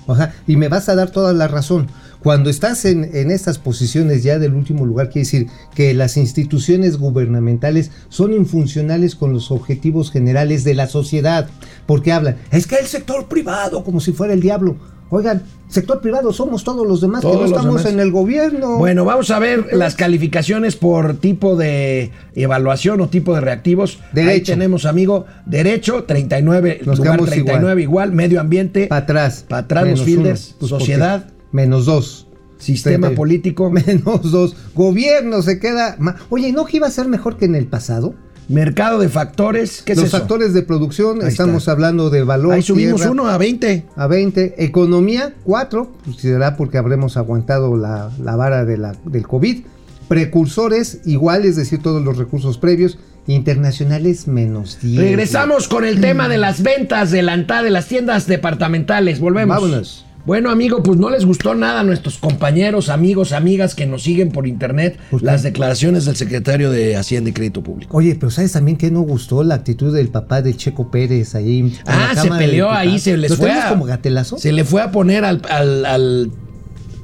Ajá, 0.07 0.33
y 0.45 0.57
me 0.57 0.67
vas 0.67 0.89
a 0.89 0.95
dar 0.95 1.09
toda 1.09 1.33
la 1.33 1.47
razón. 1.47 1.87
Cuando 2.25 2.49
estás 2.49 2.85
en, 2.85 3.07
en 3.15 3.29
estas 3.29 3.59
posiciones 3.59 4.23
ya 4.23 4.39
del 4.39 4.55
último 4.55 4.83
lugar, 4.83 5.09
quiere 5.11 5.25
decir 5.25 5.47
que 5.75 5.93
las 5.93 6.17
instituciones 6.17 6.97
gubernamentales 6.97 7.91
son 8.09 8.33
infuncionales 8.33 9.13
con 9.13 9.31
los 9.31 9.51
objetivos 9.51 10.09
generales 10.09 10.63
de 10.63 10.73
la 10.73 10.87
sociedad. 10.87 11.47
Porque 11.85 12.11
hablan, 12.11 12.37
es 12.49 12.65
que 12.65 12.77
el 12.77 12.87
sector 12.87 13.27
privado, 13.27 13.83
como 13.83 13.99
si 13.99 14.11
fuera 14.11 14.33
el 14.33 14.41
diablo. 14.41 14.75
Oigan, 15.11 15.43
sector 15.67 16.01
privado 16.01 16.33
somos 16.33 16.63
todos 16.63 16.87
los 16.87 16.99
demás 16.99 17.21
Todos 17.21 17.35
que 17.35 17.41
no 17.41 17.45
estamos 17.45 17.77
demás. 17.83 17.93
en 17.93 17.99
el 17.99 18.09
gobierno. 18.11 18.79
Bueno, 18.79 19.05
vamos 19.05 19.29
a 19.29 19.37
ver 19.37 19.67
las 19.73 19.93
calificaciones 19.93 20.75
por 20.75 21.17
tipo 21.17 21.55
de 21.55 22.09
evaluación 22.33 23.01
o 23.01 23.07
tipo 23.07 23.35
de 23.35 23.41
reactivos. 23.41 23.99
Ahí 24.01 24.23
Derecho. 24.25 24.53
tenemos, 24.53 24.85
amigo, 24.85 25.27
derecho, 25.45 26.05
39, 26.05 26.81
Nos 26.87 26.97
lugar 26.97 27.17
quedamos 27.17 27.29
39 27.29 27.83
igual, 27.83 28.13
medio 28.13 28.41
ambiente, 28.41 28.87
para 28.87 29.03
atrás. 29.03 29.45
pa' 29.47 29.59
atrás 29.59 29.87
los 29.87 30.01
fielders. 30.01 30.55
Pues, 30.57 30.71
¿por 30.71 30.79
sociedad. 30.79 31.27
Menos 31.55 31.85
dos. 31.85 32.27
sistema 32.57 33.11
político, 33.11 33.69
Menos 33.87 34.31
dos. 34.31 34.55
Gobierno 34.75 35.41
se 35.41 35.57
queda. 35.59 35.97
Oye, 36.29 36.51
¿no 36.51 36.65
que 36.65 36.77
iba 36.77 36.87
a 36.87 36.91
ser 36.91 37.07
mejor 37.07 37.37
que 37.37 37.45
en 37.45 37.55
el 37.55 37.67
pasado? 37.67 38.13
mercado 38.47 38.99
de 38.99 39.09
factores, 39.09 39.81
¿qué 39.81 39.93
es 39.93 39.97
Los 39.97 40.09
eso? 40.09 40.19
factores 40.19 40.53
de 40.53 40.61
producción, 40.61 41.23
Ahí 41.23 41.29
estamos 41.29 41.63
está. 41.63 41.71
hablando 41.71 42.11
de 42.11 42.21
valor. 42.23 42.53
Ahí 42.53 42.61
subimos 42.61 42.97
tierra, 43.01 43.11
uno 43.11 43.27
a 43.27 43.39
20. 43.39 43.85
A 43.95 44.05
20. 44.05 44.63
Economía, 44.63 45.33
4. 45.45 45.91
Pues 46.05 46.17
será 46.17 46.55
porque 46.55 46.77
habremos 46.77 47.17
aguantado 47.17 47.75
la, 47.75 48.11
la 48.21 48.35
vara 48.35 48.63
de 48.63 48.77
la- 48.77 48.95
del 49.05 49.25
COVID. 49.27 49.63
Precursores, 50.07 50.99
igual, 51.05 51.45
es 51.45 51.55
decir, 51.55 51.81
todos 51.81 52.03
los 52.03 52.17
recursos 52.17 52.59
previos. 52.59 52.99
Internacionales, 53.27 54.27
menos 54.27 54.77
10. 54.81 54.99
Regresamos 55.01 55.67
con 55.67 55.83
el 55.83 55.99
tema 55.99 56.29
de 56.29 56.37
las 56.37 56.61
ventas 56.61 57.09
de 57.09 57.23
la 57.23 57.33
ANTA, 57.33 57.63
de 57.63 57.71
las 57.71 57.87
tiendas 57.87 58.27
departamentales. 58.27 59.19
Volvemos. 59.19 59.55
Vámonos. 59.55 60.05
Bueno, 60.25 60.49
amigo, 60.49 60.81
pues 60.81 60.97
no 60.97 61.11
les 61.11 61.23
gustó 61.23 61.53
nada 61.53 61.81
a 61.81 61.83
nuestros 61.83 62.17
compañeros, 62.17 62.89
amigos, 62.89 63.31
amigas 63.31 63.75
que 63.75 63.85
nos 63.85 64.01
siguen 64.03 64.31
por 64.31 64.47
internet 64.47 64.97
las 65.21 65.43
declaraciones 65.43 66.05
del 66.05 66.15
secretario 66.15 66.71
de 66.71 66.95
Hacienda 66.97 67.29
y 67.29 67.33
Crédito 67.33 67.61
Público. 67.61 67.95
Oye, 67.95 68.15
pero 68.15 68.31
¿sabes 68.31 68.51
también 68.51 68.75
que 68.77 68.89
no 68.89 69.01
gustó 69.01 69.43
la 69.43 69.53
actitud 69.55 69.93
del 69.95 70.07
papá 70.09 70.41
de 70.41 70.55
Checo 70.55 70.89
Pérez 70.89 71.35
ahí? 71.35 71.73
la 71.85 72.11
Ah, 72.11 72.15
se 72.15 72.29
peleó 72.29 72.71
ahí, 72.71 72.97
se 72.97 73.15
les 73.17 73.29
¿Lo 73.29 73.37
fue 73.37 73.47
tenemos 73.49 73.65
a- 73.65 73.69
como 73.69 73.85
gatelazo? 73.85 74.39
Se 74.39 74.51
le 74.51 74.63
fue 74.63 74.81
a 74.81 74.89
poner 74.91 75.25
al, 75.25 75.41
al, 75.47 75.85
al, 75.85 76.31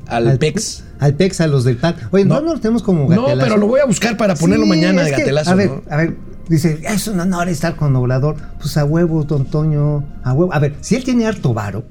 al 0.08 0.38
PEX. 0.40 0.84
Al 1.00 1.14
PEX, 1.14 1.42
a 1.42 1.48
los 1.48 1.64
del 1.64 1.78
PAN. 1.78 1.96
Oye, 2.12 2.26
no, 2.26 2.36
No. 2.36 2.42
no, 2.42 2.54
lo 2.56 2.60
tenemos 2.60 2.82
como 2.82 3.02
No, 3.04 3.22
gatelazo. 3.24 3.40
pero 3.40 3.58
lo 3.58 3.68
voy 3.68 3.82
a 3.82 3.86
buscar 3.86 4.18
para 4.18 4.34
ponerlo 4.36 4.64
Sí, 4.66 4.70
mañana 4.70 5.04
de 5.04 5.12
que, 5.12 5.18
gatelazo. 5.18 5.52
A 5.52 5.56
ver, 5.56 5.70
¿no? 5.70 5.82
a 5.92 5.98
ver, 5.98 6.16
dice, 6.50 6.80
es 6.88 7.08
un 7.08 7.20
honor 7.20 7.50
estar 7.50 7.76
con 7.76 7.96
Obrador. 7.96 8.38
Pues 8.60 8.78
a 8.78 8.86
huevo, 8.86 9.24
don 9.26 9.46
Toño, 9.46 10.04
a 10.24 10.34
huevo. 10.34 10.52
A 10.54 10.58
ver, 10.60 10.74
si 10.82 10.96
él 10.96 11.04
tiene 11.04 11.28
harto 11.28 11.54
varo 11.54 11.84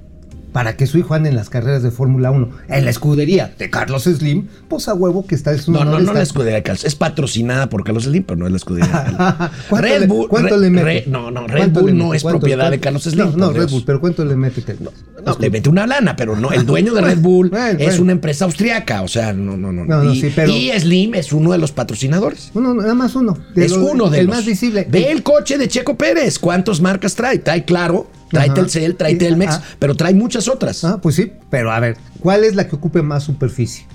para 0.53 0.77
que 0.77 0.87
su 0.87 0.99
hijo 0.99 1.15
ande 1.15 1.29
en 1.29 1.37
las 1.37 1.49
carreras 1.51 1.83
de 1.83 1.91
Fórmula 1.91 2.31
1, 2.31 2.51
en 2.69 2.85
la 2.85 2.91
escudería 2.91 3.55
de 3.59 3.71
Carlos 3.71 4.05
Slim, 4.05 4.47
pues 4.69 4.89
a 4.89 4.95
huevo 4.95 5.27
que 5.27 5.35
está. 5.35 5.53
Es 5.53 5.69
No, 5.69 5.85
no, 5.85 5.91
honor 5.93 6.03
no 6.03 6.13
la 6.15 6.23
escudería 6.23 6.57
de 6.57 6.63
Carlos. 6.63 6.85
Es 6.85 6.95
patrocinada 6.95 7.69
por 7.69 7.85
Carlos 7.85 8.05
Slim, 8.05 8.25
pero 8.25 8.37
no 8.39 8.47
es 8.47 8.53
la 8.53 8.57
escudería 8.57 8.87
de 8.87 8.93
Carlos. 8.93 9.51
¿Cuánto 9.69 9.87
Red 9.89 10.09
Bull. 10.09 10.29
¿Cuánto 10.29 10.57
le 10.57 10.71
mete? 10.71 11.05
No, 11.09 11.31
no, 11.31 11.47
Red 11.47 11.59
¿Cuánto 11.59 11.81
Bull 11.83 11.97
no 11.97 12.15
es 12.15 12.23
¿Cuánto- 12.23 12.41
propiedad 12.41 12.71
de 12.71 12.81
Carlos 12.81 13.03
Slim. 13.05 13.31
No, 13.31 13.37
no, 13.37 13.53
Red. 13.53 13.69
Bull, 13.71 13.83
pero 13.87 14.01
¿cuánto 14.01 14.25
le 14.25 14.37
mete? 14.37 14.63
que- 14.63 14.77
No, 14.81 14.91
le 15.39 15.51
mete 15.51 15.69
una 15.69 15.87
lana, 15.87 16.17
pero 16.17 16.35
no, 16.37 16.51
el 16.51 16.67
dueño 16.67 16.95
de 16.95 17.01
Red 17.03 17.19
Bull 17.19 17.51
Bueno, 17.51 17.79
es 17.79 17.99
una 17.99 18.13
empresa 18.13 18.45
austriaca, 18.47 19.03
o 19.03 19.09
sea, 19.09 19.33
no, 19.33 19.57
no, 19.57 19.71
no. 19.73 19.85
No, 19.85 20.03
no, 20.05 20.13
y, 20.13 20.21
sí, 20.21 20.33
pero- 20.35 20.51
y 20.51 20.71
Slim 20.79 21.15
es 21.15 21.33
uno 21.33 21.53
de 21.53 21.59
los 21.59 21.73
patrocinadores. 21.73 22.51
Uno, 22.55 22.75
nada 22.75 22.95
más 22.95 23.15
uno. 23.15 23.37
Es 23.55 23.71
los- 23.73 23.91
uno 23.93 24.11
de 24.11 24.21
el 24.21 24.27
los. 24.27 24.37
más 24.37 24.45
visible. 24.47 24.87
Ve 24.91 25.11
el 25.13 25.23
coche 25.23 25.59
de 25.59 25.69
Checo 25.69 25.97
Pérez. 25.97 26.39
¿Cuántas 26.39 26.81
marcas 26.81 27.15
trae? 27.15 27.39
Trae 27.39 27.65
Claro, 27.65 28.11
trae 28.31 28.47
Ajá. 28.47 28.55
Telcel, 28.55 28.97
trae 28.97 29.13
Y- 29.13 29.19
Telmex, 29.19 29.55
ah. 29.55 29.63
pero 29.79 29.95
trae 29.95 30.15
muchas 30.15 30.49
otras. 30.49 30.83
Ah, 30.85 30.99
pues 31.03 31.17
sí, 31.17 31.33
pero 31.51 31.71
a 31.73 31.81
ver, 31.81 31.97
¿cuál 32.21 32.45
es 32.45 32.55
la 32.55 32.67
que 32.69 32.77
ocupe 32.77 33.03
más 33.03 33.25
superficie? 33.25 33.87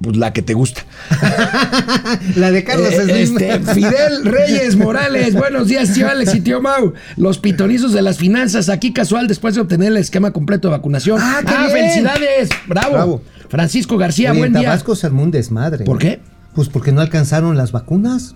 Pues 0.00 0.16
la 0.16 0.32
que 0.32 0.42
te 0.42 0.54
gusta. 0.54 0.82
La 2.36 2.50
de 2.50 2.64
Carlos 2.64 2.92
Eh, 2.92 3.22
este, 3.22 3.60
Fidel 3.60 4.24
Reyes 4.24 4.74
Morales, 4.76 5.34
buenos 5.34 5.68
días, 5.68 5.92
tío 5.94 6.08
Alex 6.08 6.34
y 6.34 6.40
tío 6.40 6.60
Mau. 6.60 6.94
Los 7.16 7.38
pitonizos 7.38 7.92
de 7.92 8.02
las 8.02 8.18
finanzas, 8.18 8.68
aquí 8.68 8.92
casual 8.92 9.28
después 9.28 9.54
de 9.54 9.60
obtener 9.60 9.88
el 9.88 9.96
esquema 9.98 10.32
completo 10.32 10.68
de 10.68 10.72
vacunación. 10.72 11.18
Ah, 11.22 11.40
qué 11.46 11.52
bien. 11.56 11.70
felicidades! 11.70 12.48
Bravo. 12.66 12.92
Bravo. 12.92 13.22
Francisco 13.48 13.96
García, 13.96 14.30
Oye, 14.32 14.40
buen 14.40 14.54
en 14.54 14.60
día. 14.60 14.68
Tabasco 14.70 14.96
se 14.96 15.06
armó 15.06 15.22
un 15.22 15.30
desmadre. 15.30 15.84
¿Por 15.84 15.98
qué? 15.98 16.20
Pues 16.54 16.68
porque 16.68 16.90
no 16.90 17.00
alcanzaron 17.00 17.56
las 17.56 17.70
vacunas. 17.70 18.34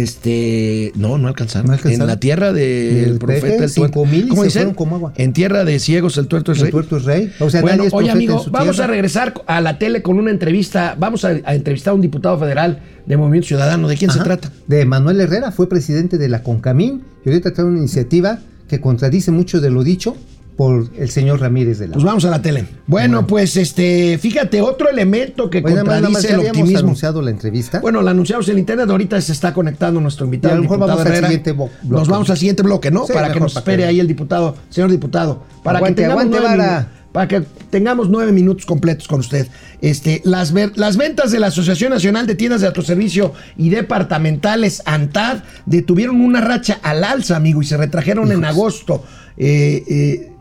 Este, 0.00 0.92
no, 0.94 1.18
no 1.18 1.28
alcanzaron. 1.28 1.66
¿No 1.68 1.72
alcanzaron? 1.74 2.00
En 2.02 2.06
la 2.06 2.18
tierra 2.18 2.52
del 2.52 3.04
Del 3.04 3.18
profeta 3.18 3.64
el 3.64 3.74
tuerto. 3.74 4.00
¿Cómo 4.28 4.42
dicen? 4.44 4.74
como 4.74 4.96
agua. 4.96 5.12
En 5.16 5.32
tierra 5.32 5.64
de 5.64 5.78
ciegos 5.78 6.16
el 6.18 6.26
tuerto 6.28 6.52
es 6.52 6.58
El 6.58 6.64
rey. 6.64 6.70
tuerto 6.72 6.96
es 6.96 7.04
rey. 7.04 7.32
O 7.40 7.50
sea, 7.50 7.60
bueno, 7.60 7.76
nadie 7.78 7.88
es 7.88 7.94
oye 7.94 8.10
amigo, 8.10 8.44
vamos 8.50 8.76
tierra. 8.76 8.84
a 8.84 8.88
regresar 8.88 9.34
a 9.46 9.60
la 9.60 9.78
tele 9.78 10.02
con 10.02 10.18
una 10.18 10.30
entrevista. 10.30 10.96
Vamos 10.98 11.24
a, 11.24 11.28
a 11.44 11.54
entrevistar 11.54 11.92
a 11.92 11.94
un 11.94 12.00
diputado 12.00 12.38
federal 12.38 12.80
de 13.06 13.16
Movimiento 13.16 13.48
Ciudadano. 13.48 13.88
¿De 13.88 13.96
quién 13.96 14.10
se 14.10 14.20
trata? 14.20 14.50
De 14.66 14.84
Manuel 14.84 15.20
Herrera, 15.20 15.52
fue 15.52 15.68
presidente 15.68 16.18
de 16.18 16.28
la 16.28 16.42
CONCAMIN 16.42 17.02
y 17.24 17.28
ahorita 17.28 17.52
trae 17.52 17.66
una 17.66 17.78
iniciativa 17.78 18.38
que 18.68 18.80
contradice 18.80 19.30
mucho 19.30 19.60
de 19.60 19.70
lo 19.70 19.82
dicho 19.84 20.16
por 20.56 20.90
el 20.96 21.10
señor 21.10 21.40
Ramírez 21.40 21.78
de 21.78 21.88
la 21.88 21.94
Pues 21.94 22.04
vamos 22.04 22.24
a 22.24 22.30
la 22.30 22.42
tele. 22.42 22.66
Bueno, 22.86 23.26
pues 23.26 23.56
este, 23.56 24.18
fíjate, 24.18 24.60
otro 24.60 24.88
elemento 24.90 25.48
que 25.50 25.58
Oye, 25.58 25.70
nada 25.74 25.84
más, 25.84 25.94
nada 25.94 26.08
más, 26.10 26.22
contradice 26.22 26.34
el 26.42 26.48
optimismo. 26.48 26.78
anunciado 26.80 27.22
la 27.22 27.30
entrevista. 27.30 27.80
Bueno, 27.80 28.02
la 28.02 28.10
anunciamos 28.10 28.48
en 28.48 28.58
internet, 28.58 28.88
ahorita 28.90 29.20
se 29.20 29.32
está 29.32 29.54
conectando 29.54 30.00
nuestro 30.00 30.24
invitado. 30.26 30.52
Y 30.52 30.54
a 30.54 30.56
lo 30.56 30.62
mejor 30.62 30.78
vamos 30.78 31.00
al 31.00 31.06
Herrera. 31.06 31.28
siguiente 31.28 31.52
bo- 31.52 31.70
bloque. 31.82 31.98
Nos 32.00 32.08
vamos 32.08 32.30
al 32.30 32.36
siguiente 32.36 32.62
bloque, 32.62 32.90
¿no? 32.90 33.06
Sí, 33.06 33.12
para 33.12 33.32
que 33.32 33.40
nos 33.40 33.56
espere 33.56 33.84
ahí 33.86 33.98
el 33.98 34.06
diputado, 34.08 34.54
señor 34.68 34.90
diputado. 34.90 35.42
Para 35.62 35.78
Aguante, 35.78 36.02
que 36.02 36.08
tengamos 36.08 36.36
aguante, 36.36 36.56
nueve 36.58 36.86
Para 37.12 37.28
que 37.28 37.42
tengamos 37.70 38.08
nueve 38.10 38.32
minutos 38.32 38.64
completos 38.66 39.06
con 39.08 39.20
usted. 39.20 39.46
Este, 39.80 40.20
las 40.24 40.52
ventas 40.52 41.30
de 41.32 41.38
la 41.40 41.48
Asociación 41.48 41.90
Nacional 41.92 42.26
de 42.26 42.34
Tiendas 42.34 42.60
de 42.60 42.66
Autoservicio 42.68 43.32
y 43.56 43.70
Departamentales, 43.70 44.82
ANTAD, 44.86 45.42
detuvieron 45.66 46.20
una 46.20 46.40
racha 46.40 46.78
al 46.82 47.04
alza, 47.04 47.36
amigo, 47.36 47.62
y 47.62 47.64
se 47.66 47.76
retrajeron 47.76 48.32
en 48.32 48.44
agosto. 48.44 49.04
Eh, 49.36 49.82
eh, 49.88 50.31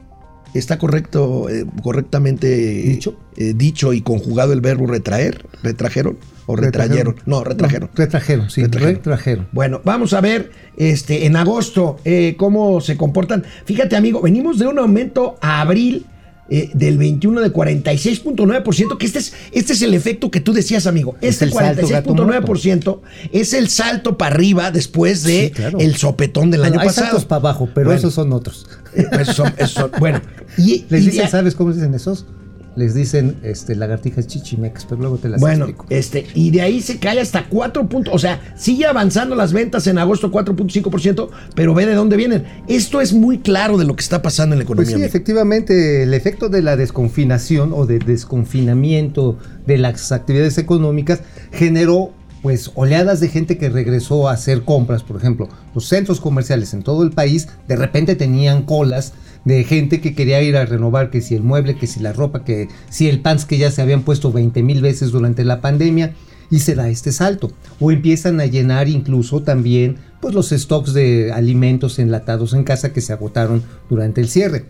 ¿Está 0.54 0.78
correcto, 0.78 1.48
eh, 1.50 1.66
correctamente 1.84 2.48
¿Dicho? 2.48 3.16
eh, 3.38 3.54
dicho 3.56 3.94
y 3.94 4.02
conjugado 4.02 4.54
el 4.54 4.62
verbo 4.62 4.86
retraer? 4.88 5.46
¿Retrajeron? 5.64 6.18
¿O 6.48 6.56
retrayeron? 6.56 7.16
No, 7.26 7.44
retrajeron. 7.44 7.90
No, 7.94 7.98
retrajeron, 7.98 8.50
sí, 8.50 8.64
Retrajeron. 8.64 8.96
retrajeron. 8.96 9.48
Bueno, 9.54 9.80
vamos 9.86 10.12
a 10.14 10.20
ver 10.22 10.52
este, 10.76 11.26
en 11.26 11.36
agosto 11.38 12.00
eh, 12.04 12.36
cómo 12.38 12.82
se 12.82 12.98
comportan. 12.98 13.44
Fíjate, 13.66 13.96
amigo, 13.96 14.22
venimos 14.22 14.60
de 14.60 14.68
un 14.68 14.80
aumento 14.80 15.38
a 15.40 15.62
abril 15.62 16.06
eh, 16.54 16.70
del 16.74 16.98
21 16.98 17.40
de 17.42 17.52
46.9%, 17.54 18.98
que 18.98 19.06
este 19.06 19.20
es, 19.20 19.34
este 19.54 19.74
es 19.74 19.82
el 19.82 19.94
efecto 19.94 20.30
que 20.30 20.42
tú 20.42 20.52
decías, 20.54 20.86
amigo. 20.86 21.16
Es 21.22 21.42
Este 21.42 21.58
gato 21.58 22.14
46.9% 22.14 23.00
es 23.32 23.54
el 23.54 23.70
salto 23.70 24.18
para 24.18 24.36
arriba 24.36 24.70
después 24.72 25.24
de 25.24 25.46
Sí, 25.48 25.52
claro. 25.52 25.80
el 25.80 25.96
sopetón 25.96 26.52
del 26.52 26.60
Bueno, 26.62 26.74
año 26.74 26.82
hay 26.82 26.88
pasado. 26.88 27.08
saltos 27.08 27.26
para 27.26 27.40
abajo, 27.40 27.70
pero 27.74 27.86
Bueno, 27.88 28.00
esos 28.00 28.14
son 28.14 28.34
otros. 28.34 28.68
eh, 28.94 29.06
esos 29.22 29.36
son- 29.36 29.54
esos 29.58 29.72
son- 29.72 29.92
bueno, 30.00 30.22
y, 30.58 30.86
Les 30.90 31.04
y 31.04 31.06
dicen, 31.12 31.30
¿sabes 31.30 31.56
cómo 31.56 31.72
dicen 31.74 31.94
esos? 31.94 32.26
Les 32.76 32.94
dicen 32.94 33.36
este, 33.44 33.76
lagartijas 33.76 34.28
chichimex, 34.28 34.86
pero 34.86 35.02
luego 35.02 35.18
te 35.18 35.28
las 35.28 35.42
Bueno, 35.42 35.66
explico. 35.66 35.86
este, 35.90 36.26
y 36.36 36.52
de 36.52 36.62
ahí 36.62 36.82
se 36.82 37.00
cae 37.00 37.20
hasta 37.20 37.50
4 37.50 37.90
puntos, 37.90 38.14
o 38.14 38.18
sea, 38.18 38.40
sigue 38.56 38.86
avanzando 38.86 39.36
las 39.36 39.52
ventas 39.52 39.88
en 39.88 39.98
agosto 39.98 40.32
4.5%, 40.32 41.30
pero 41.54 41.74
ve 41.74 41.86
de 41.86 41.96
dónde 41.96 42.16
vienen. 42.16 42.46
Esto 42.70 43.02
es 43.02 43.12
muy 43.12 43.40
claro 43.40 43.78
de 43.78 43.84
lo 43.84 43.96
que 43.98 44.02
está 44.02 44.22
pasando 44.22 44.54
en 44.56 44.60
la 44.60 44.66
Pues 44.66 44.68
economía. 44.68 44.88
sí, 44.90 44.94
amigo. 44.96 45.08
efectivamente, 45.10 46.04
el 46.04 46.14
efecto 46.14 46.48
de 46.48 46.62
la 46.62 46.78
desconfinación 46.78 47.72
o 47.74 47.86
de 47.86 48.00
desconfinamiento 48.00 49.38
de 49.68 49.78
las 49.78 50.12
actividades 50.12 50.58
económicas 50.58 51.22
generó 51.52 52.12
pues 52.42 52.72
oleadas 52.74 53.20
de 53.20 53.28
gente 53.28 53.58
que 53.60 53.70
regresó 53.70 54.28
a 54.28 54.32
hacer 54.34 54.64
compras, 54.64 55.04
por 55.04 55.16
ejemplo, 55.18 55.48
los 55.76 55.88
centros 55.88 56.20
comerciales 56.20 56.74
en 56.74 56.82
todo 56.82 57.04
el 57.04 57.12
país 57.12 57.50
de 57.68 57.76
repente 57.76 58.16
tenían 58.16 58.64
colas 58.64 59.14
de 59.46 59.64
gente 59.64 60.02
que 60.02 60.14
quería 60.14 60.42
ir 60.42 60.58
a 60.58 60.66
renovar 60.66 61.10
que 61.10 61.22
si 61.22 61.36
el 61.36 61.44
mueble, 61.44 61.76
que 61.76 61.88
si 61.88 62.00
la 62.00 62.14
ropa, 62.14 62.44
que 62.44 62.68
si 62.90 63.08
el 63.08 63.22
pants 63.22 63.46
que 63.46 63.58
ya 63.58 63.72
se 63.72 63.82
habían 63.82 64.04
puesto 64.04 64.32
20 64.32 64.62
mil 64.64 64.82
veces 64.82 65.12
durante 65.12 65.44
la 65.44 65.62
pandemia 65.62 66.14
y 66.50 66.60
se 66.60 66.76
da 66.76 66.90
este 66.90 67.12
salto. 67.12 67.52
O 67.80 67.92
empiezan 67.92 68.40
a 68.40 68.46
llenar 68.46 68.88
incluso 68.88 69.42
también 69.42 69.98
pues 70.20 70.36
los 70.36 70.50
stocks 70.50 70.94
de 70.94 71.32
alimentos 71.32 71.98
enlatados 71.98 72.54
en 72.54 72.64
casa 72.64 72.94
que 72.94 73.02
se 73.02 73.14
agotaron 73.14 73.64
durante 73.90 74.22
el 74.22 74.30
cierre. 74.30 74.66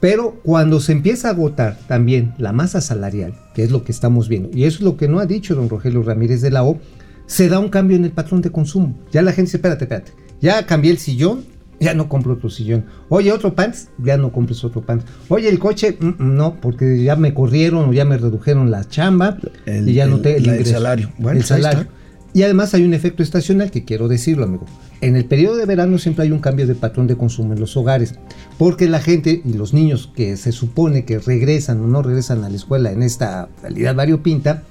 Pero 0.00 0.40
cuando 0.42 0.80
se 0.80 0.92
empieza 0.92 1.28
a 1.28 1.32
agotar 1.32 1.78
también 1.86 2.34
la 2.38 2.52
masa 2.52 2.80
salarial, 2.80 3.34
que 3.54 3.62
es 3.62 3.70
lo 3.70 3.84
que 3.84 3.92
estamos 3.92 4.28
viendo, 4.28 4.50
y 4.52 4.64
eso 4.64 4.78
es 4.78 4.82
lo 4.82 4.96
que 4.96 5.08
no 5.08 5.20
ha 5.20 5.26
dicho 5.26 5.54
don 5.54 5.68
Rogelio 5.68 6.02
Ramírez 6.02 6.40
de 6.40 6.50
la 6.50 6.64
O, 6.64 6.78
se 7.26 7.48
da 7.48 7.58
un 7.58 7.68
cambio 7.68 7.96
en 7.96 8.04
el 8.04 8.12
patrón 8.12 8.40
de 8.40 8.50
consumo. 8.50 8.96
Ya 9.12 9.22
la 9.22 9.32
gente 9.32 9.48
dice, 9.48 9.58
espérate, 9.58 9.84
espérate, 9.84 10.12
ya 10.40 10.64
cambié 10.66 10.90
el 10.90 10.98
sillón, 10.98 11.44
ya 11.80 11.94
no 11.94 12.08
compro 12.08 12.32
otro 12.34 12.50
sillón. 12.50 12.86
Oye, 13.08 13.30
otro 13.32 13.54
pants, 13.54 13.88
ya 13.98 14.16
no 14.16 14.32
compres 14.32 14.64
otro 14.64 14.82
pants. 14.82 15.04
Oye, 15.28 15.48
el 15.48 15.58
coche, 15.58 15.96
mm, 16.00 16.06
mm, 16.06 16.36
no, 16.36 16.60
porque 16.60 17.02
ya 17.02 17.16
me 17.16 17.34
corrieron 17.34 17.88
o 17.88 17.92
ya 17.92 18.04
me 18.04 18.16
redujeron 18.18 18.70
la 18.70 18.84
chamba 18.88 19.36
El- 19.66 19.88
y 19.88 19.94
ya 19.94 20.06
no 20.06 20.16
el- 20.16 20.22
te 20.22 20.40
la- 20.40 20.56
el 20.56 20.66
salario. 20.66 21.10
Bueno, 21.18 21.38
el 21.40 21.46
pues 21.46 21.46
salario. 21.48 21.80
está. 21.82 21.92
Y 22.34 22.42
además 22.42 22.74
hay 22.74 22.84
un 22.84 22.92
efecto 22.94 23.22
estacional 23.22 23.70
que 23.70 23.84
quiero 23.84 24.06
decirlo, 24.06 24.44
amigo. 24.44 24.66
En 25.00 25.16
el 25.16 25.24
periodo 25.24 25.56
de 25.56 25.64
verano 25.64 25.96
siempre 25.98 26.24
hay 26.24 26.30
un 26.32 26.40
cambio 26.40 26.66
de 26.66 26.74
patrón 26.74 27.06
de 27.06 27.16
consumo 27.16 27.54
en 27.54 27.60
los 27.60 27.76
hogares, 27.76 28.16
porque 28.58 28.86
la 28.88 29.00
gente 29.00 29.40
y 29.44 29.54
los 29.54 29.72
niños 29.72 30.12
que 30.14 30.36
se 30.36 30.52
supone 30.52 31.04
que 31.04 31.18
regresan 31.20 31.80
o 31.80 31.86
no 31.86 32.02
regresan 32.02 32.44
a 32.44 32.50
la 32.50 32.56
escuela 32.56 32.92
en 32.92 33.02
esta 33.02 33.48
realidad 33.62 33.94
variopinta, 33.94 34.62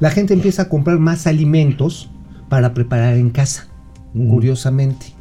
la 0.00 0.10
gente 0.10 0.34
empieza 0.34 0.62
a 0.62 0.68
comprar 0.68 0.98
más 0.98 1.26
alimentos 1.28 2.10
para 2.48 2.74
preparar 2.74 3.16
en 3.16 3.30
casa, 3.30 3.68
curiosamente. 4.28 5.13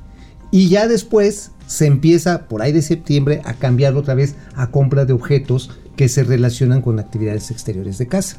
Y 0.54 0.70
ya 0.70 0.88
después 0.88 1.50
se 1.66 1.88
empieza, 1.88 2.48
por 2.48 2.62
ahí 2.62 2.72
de 2.72 2.84
septiembre, 2.84 3.42
a 3.44 3.56
cambiar 3.56 3.96
otra 3.96 4.14
vez 4.14 4.36
a 4.56 4.68
compra 4.70 5.04
de 5.06 5.14
objetos 5.14 5.72
que 5.96 6.08
se 6.10 6.24
relacionan 6.24 6.84
con 6.84 7.00
actividades 7.00 7.50
exteriores 7.50 7.98
de 7.98 8.08
casa. 8.08 8.38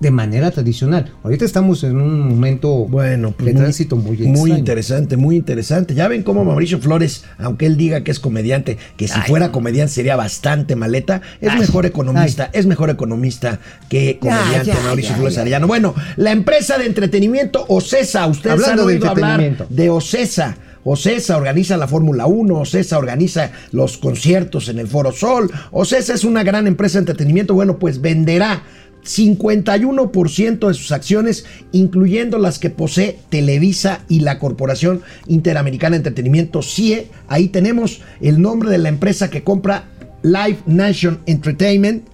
De 0.00 0.10
manera 0.10 0.50
tradicional. 0.50 1.12
Ahorita 1.22 1.44
estamos 1.44 1.84
en 1.84 2.00
un 2.00 2.28
momento 2.28 2.86
Bueno, 2.88 3.30
pues 3.30 3.46
de 3.46 3.52
muy- 3.52 3.60
tránsito 3.60 3.94
muy, 3.94 4.16
muy 4.16 4.26
extraño. 4.26 4.58
interesante, 4.58 5.16
muy 5.16 5.36
interesante. 5.36 5.94
Ya 5.94 6.08
ven 6.08 6.24
cómo 6.24 6.44
Mauricio 6.44 6.80
Flores, 6.80 7.22
aunque 7.38 7.66
él 7.66 7.76
diga 7.76 8.02
que 8.02 8.10
es 8.10 8.18
comediante, 8.18 8.78
que 8.96 9.06
si 9.06 9.14
Ay. 9.14 9.28
fuera 9.28 9.52
comediante 9.52 9.92
sería 9.92 10.16
bastante 10.16 10.74
maleta, 10.74 11.22
es 11.40 11.50
Ay. 11.50 11.60
mejor 11.60 11.86
economista, 11.86 12.50
es 12.52 12.66
mejor 12.66 12.90
economista 12.90 13.60
que 13.88 14.18
comediante 14.18 14.72
ya, 14.72 14.80
Mauricio 14.82 15.10
ya, 15.12 15.16
Flores. 15.18 15.38
Arellano. 15.38 15.68
Bueno, 15.68 15.94
la 16.16 16.32
empresa 16.32 16.78
de 16.78 16.86
entretenimiento 16.86 17.64
Ocesa, 17.68 18.26
ustedes 18.26 18.54
Hablando 18.54 18.82
han 18.82 18.88
de 18.88 18.94
oído 18.94 19.08
hablar 19.08 19.40
entretenimiento. 19.40 19.66
de 19.72 19.90
Ocesa. 19.90 20.56
Ocesa 20.84 21.36
organiza 21.36 21.76
la 21.76 21.88
Fórmula 21.88 22.26
1, 22.26 22.60
Ocesa 22.60 22.98
organiza 22.98 23.52
los 23.70 23.98
conciertos 23.98 24.68
en 24.68 24.78
el 24.78 24.88
Foro 24.88 25.12
Sol. 25.12 25.50
Ocesa 25.70 26.14
es 26.14 26.24
una 26.24 26.42
gran 26.42 26.66
empresa 26.66 26.98
de 26.98 27.02
entretenimiento. 27.02 27.54
Bueno, 27.54 27.78
pues 27.78 28.00
venderá 28.00 28.62
51% 29.04 30.68
de 30.68 30.74
sus 30.74 30.92
acciones, 30.92 31.44
incluyendo 31.72 32.38
las 32.38 32.58
que 32.58 32.70
posee 32.70 33.18
Televisa 33.28 34.00
y 34.08 34.20
la 34.20 34.38
Corporación 34.38 35.02
Interamericana 35.26 35.92
de 35.92 35.98
Entretenimiento, 35.98 36.62
CIE. 36.62 37.08
Ahí 37.28 37.48
tenemos 37.48 38.00
el 38.20 38.40
nombre 38.40 38.70
de 38.70 38.78
la 38.78 38.88
empresa 38.88 39.30
que 39.30 39.42
compra 39.42 39.84
Live 40.22 40.58
Nation 40.66 41.20
Entertainment. 41.26 42.06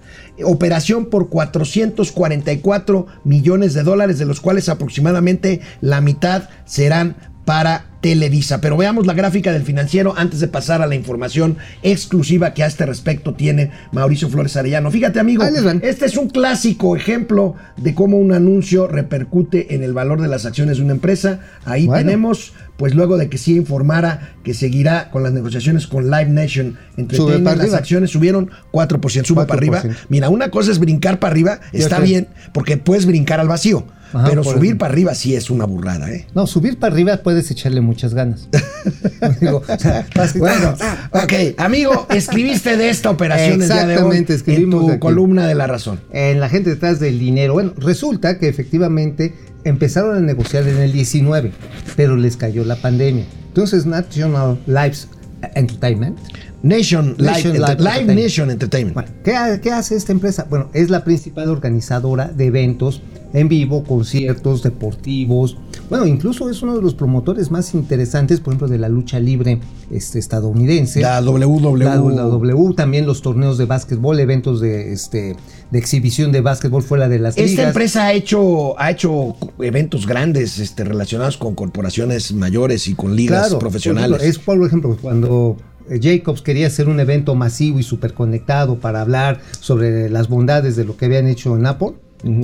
Operación 0.43 1.07
por 1.07 1.29
444 1.29 3.07
millones 3.25 3.73
de 3.73 3.83
dólares, 3.83 4.19
de 4.19 4.25
los 4.25 4.39
cuales 4.39 4.69
aproximadamente 4.69 5.59
la 5.81 5.99
mitad 5.99 6.49
serán 6.65 7.17
para 7.49 7.85
Televisa. 7.99 8.61
Pero 8.61 8.77
veamos 8.77 9.07
la 9.07 9.13
gráfica 9.13 9.51
del 9.51 9.63
financiero 9.63 10.13
antes 10.15 10.39
de 10.39 10.47
pasar 10.47 10.83
a 10.83 10.85
la 10.85 10.93
información 10.93 11.57
exclusiva 11.81 12.53
que 12.53 12.61
a 12.61 12.67
este 12.67 12.85
respecto 12.85 13.33
tiene 13.33 13.71
Mauricio 13.91 14.29
Flores 14.29 14.55
Arellano. 14.55 14.91
Fíjate, 14.91 15.19
amigo, 15.19 15.43
este 15.81 16.05
es 16.05 16.15
un 16.15 16.29
clásico 16.29 16.95
ejemplo 16.95 17.55
de 17.75 17.95
cómo 17.95 18.17
un 18.17 18.33
anuncio 18.33 18.85
repercute 18.87 19.73
en 19.73 19.81
el 19.81 19.93
valor 19.93 20.21
de 20.21 20.27
las 20.27 20.45
acciones 20.45 20.77
de 20.77 20.83
una 20.83 20.93
empresa. 20.93 21.39
Ahí 21.65 21.87
Bueno. 21.87 22.05
tenemos, 22.05 22.53
pues 22.77 22.93
luego 22.93 23.17
de 23.17 23.29
que 23.29 23.39
sí 23.39 23.55
informara 23.55 24.35
que 24.43 24.53
seguirá 24.53 25.09
con 25.09 25.23
las 25.23 25.33
negociaciones 25.33 25.87
con 25.87 26.11
Live 26.11 26.29
Nation 26.29 26.77
para 26.95 27.39
las 27.55 27.61
arriba. 27.61 27.77
acciones 27.79 28.11
subieron 28.11 28.51
4%, 28.71 29.25
sube 29.25 29.45
para 29.47 29.57
arriba. 29.57 29.81
4%. 29.81 29.95
Mira, 30.09 30.29
una 30.29 30.51
cosa 30.51 30.71
es 30.71 30.77
brincar 30.77 31.17
para 31.17 31.31
arriba, 31.31 31.61
está 31.73 31.99
bien, 31.99 32.27
porque 32.53 32.77
puedes 32.77 33.07
brincar 33.07 33.39
al 33.39 33.47
vacío. 33.47 33.87
Ajá, 34.13 34.27
pero 34.29 34.43
subir 34.43 34.77
para 34.77 34.91
arriba 34.93 35.13
sí 35.15 35.35
es 35.35 35.49
una 35.49 35.65
burrada, 35.65 36.11
¿eh? 36.11 36.25
No, 36.33 36.47
subir 36.47 36.79
para 36.79 36.93
arriba 36.93 37.17
puedes 37.17 37.49
echarle 37.51 37.81
muchas 37.81 38.13
ganas. 38.13 38.47
Digo, 39.39 39.61
o 39.67 39.77
sea, 39.79 40.05
vas- 40.15 40.37
Bueno, 40.37 40.75
ok, 41.11 41.33
amigo, 41.57 42.07
escribiste 42.09 42.77
de 42.77 42.89
esta 42.89 43.09
operación 43.09 43.61
el 43.61 43.67
día 43.67 43.77
de 43.77 43.83
hoy 43.83 43.91
Exactamente, 43.91 44.33
escribimos 44.33 44.81
en 44.81 44.87
tu 44.87 44.91
aquí. 44.93 44.99
columna 44.99 45.47
de 45.47 45.55
la 45.55 45.67
razón. 45.67 45.99
en 46.11 46.39
la 46.39 46.49
gente 46.49 46.71
detrás 46.71 46.99
del 46.99 47.19
dinero. 47.19 47.53
Bueno, 47.53 47.73
resulta 47.77 48.37
que 48.39 48.47
efectivamente 48.47 49.33
empezaron 49.63 50.15
a 50.15 50.19
negociar 50.21 50.67
en 50.67 50.77
el 50.77 50.91
19, 50.91 51.51
pero 51.95 52.15
les 52.15 52.37
cayó 52.37 52.63
la 52.65 52.77
pandemia. 52.77 53.25
Entonces, 53.49 53.85
National 53.85 54.57
Lives 54.67 55.07
Entertainment. 55.55 56.17
Nation, 56.61 57.15
Live, 57.17 57.31
Nation 57.31 57.53
Live 57.53 57.59
Live 57.59 57.71
Entertainment. 57.71 58.19
Nation 58.19 58.51
Entertainment. 58.51 58.93
Bueno, 58.93 59.09
¿qué, 59.23 59.35
ha- 59.35 59.61
qué 59.61 59.71
hace 59.71 59.95
esta 59.95 60.11
empresa? 60.11 60.45
Bueno, 60.49 60.69
es 60.73 60.89
la 60.89 61.03
principal 61.05 61.49
organizadora 61.49 62.27
de 62.27 62.47
eventos 62.47 63.01
en 63.33 63.47
vivo, 63.47 63.83
conciertos 63.83 64.63
deportivos. 64.63 65.57
Bueno, 65.89 66.05
incluso 66.05 66.49
es 66.49 66.61
uno 66.61 66.75
de 66.75 66.81
los 66.81 66.93
promotores 66.95 67.51
más 67.51 67.73
interesantes, 67.73 68.39
por 68.39 68.53
ejemplo, 68.53 68.67
de 68.67 68.77
la 68.77 68.89
lucha 68.89 69.19
libre 69.19 69.59
este, 69.91 70.19
estadounidense. 70.19 71.01
La 71.01 71.21
WWE. 71.21 71.79
La, 71.85 71.95
la 71.95 72.23
W, 72.23 72.73
también 72.75 73.05
los 73.05 73.21
torneos 73.21 73.57
de 73.57 73.65
básquetbol, 73.65 74.19
eventos 74.19 74.61
de, 74.61 74.93
este, 74.93 75.35
de 75.71 75.79
exhibición 75.79 76.31
de 76.31 76.41
básquetbol 76.41 76.83
fuera 76.83 77.07
de 77.09 77.19
las 77.19 77.37
Esta 77.37 77.49
ligas. 77.49 77.67
empresa 77.67 78.05
ha 78.05 78.13
hecho, 78.13 78.79
ha 78.79 78.91
hecho 78.91 79.35
eventos 79.59 80.05
grandes 80.07 80.59
este, 80.59 80.83
relacionados 80.83 81.37
con 81.37 81.55
corporaciones 81.55 82.33
mayores 82.33 82.87
y 82.87 82.95
con 82.95 83.15
ligas 83.15 83.47
Claro, 83.47 83.59
profesionales. 83.59 84.09
por 84.09 84.21
ejemplo, 84.21 84.39
es 84.39 84.45
por 84.45 84.67
ejemplo 84.67 84.97
cuando 85.01 85.57
eh, 85.89 85.99
Jacobs 86.01 86.41
quería 86.41 86.67
hacer 86.67 86.87
un 86.87 86.99
evento 86.99 87.35
masivo 87.35 87.79
y 87.79 87.83
súper 87.83 88.13
conectado 88.13 88.79
para 88.79 89.01
hablar 89.01 89.39
sobre 89.59 90.09
las 90.09 90.29
bondades 90.29 90.75
de 90.75 90.85
lo 90.85 90.97
que 90.97 91.05
habían 91.05 91.27
hecho 91.27 91.55
en 91.57 91.65
Apple, 91.65 91.93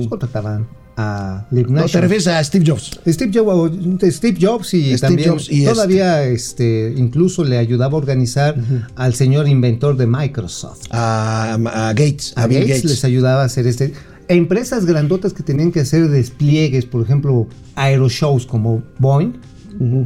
contrataban 0.08 0.66
a 0.96 1.46
Live 1.50 1.70
no, 1.70 1.84
te 1.84 2.00
refieres 2.00 2.26
a 2.26 2.42
Steve 2.42 2.64
Jobs. 2.66 2.98
Steve 3.06 3.30
Jobs, 3.32 4.14
Steve 4.14 4.38
Jobs 4.40 4.74
y 4.74 4.96
Steve 4.96 4.98
también 4.98 5.30
Jobs 5.30 5.48
y 5.50 5.64
todavía 5.64 6.24
este, 6.24 6.94
incluso 6.96 7.44
le 7.44 7.58
ayudaba 7.58 7.94
a 7.94 7.96
organizar 7.96 8.56
al 8.94 9.14
señor 9.14 9.46
inventor 9.46 9.96
de 9.96 10.06
Microsoft. 10.06 10.86
A, 10.90 11.54
a 11.54 11.88
Gates, 11.92 12.32
a, 12.36 12.44
A 12.44 12.46
Bill 12.46 12.60
Gates, 12.60 12.76
Gates. 12.76 12.90
les 12.90 13.04
ayudaba 13.04 13.42
a 13.42 13.44
hacer 13.46 13.66
este. 13.66 13.92
Empresas 14.28 14.86
grandotas 14.86 15.32
que 15.32 15.42
tenían 15.42 15.70
que 15.70 15.80
hacer 15.80 16.08
despliegues, 16.08 16.84
por 16.84 17.02
ejemplo, 17.02 17.46
aeroshows 17.76 18.44
como 18.46 18.82
Boeing, 18.98 19.34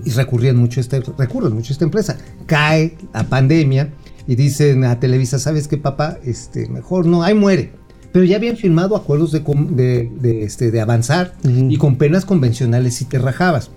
y 0.05 0.11
recurrían 0.11 0.57
mucho 0.57 0.81
a 0.81 0.83
esta, 0.83 1.01
recurren 1.17 1.55
mucho 1.55 1.73
a 1.73 1.75
esta 1.75 1.85
empresa. 1.85 2.19
Cae 2.47 2.99
la 3.15 3.29
pandemia 3.29 3.95
y 4.27 4.35
dicen 4.35 4.85
a 4.85 4.99
Televisa, 5.01 5.39
¿sabes 5.39 5.69
qué, 5.69 5.79
papá? 5.79 6.19
Este, 6.25 6.69
mejor 6.69 7.07
no, 7.07 7.23
ahí 7.23 7.35
muere. 7.35 7.80
Pero 8.13 8.25
ya 8.25 8.37
habían 8.37 8.57
firmado 8.57 8.97
acuerdos 8.97 9.31
de, 9.33 9.43
com- 9.43 9.77
de, 9.77 10.11
de, 10.21 10.43
este, 10.45 10.71
de 10.71 10.81
avanzar 10.81 11.35
y 11.45 11.77
con 11.77 11.97
penas 11.97 12.25
convencionales 12.25 12.95
si 12.95 13.05
te 13.05 13.19
rajabas. 13.19 13.71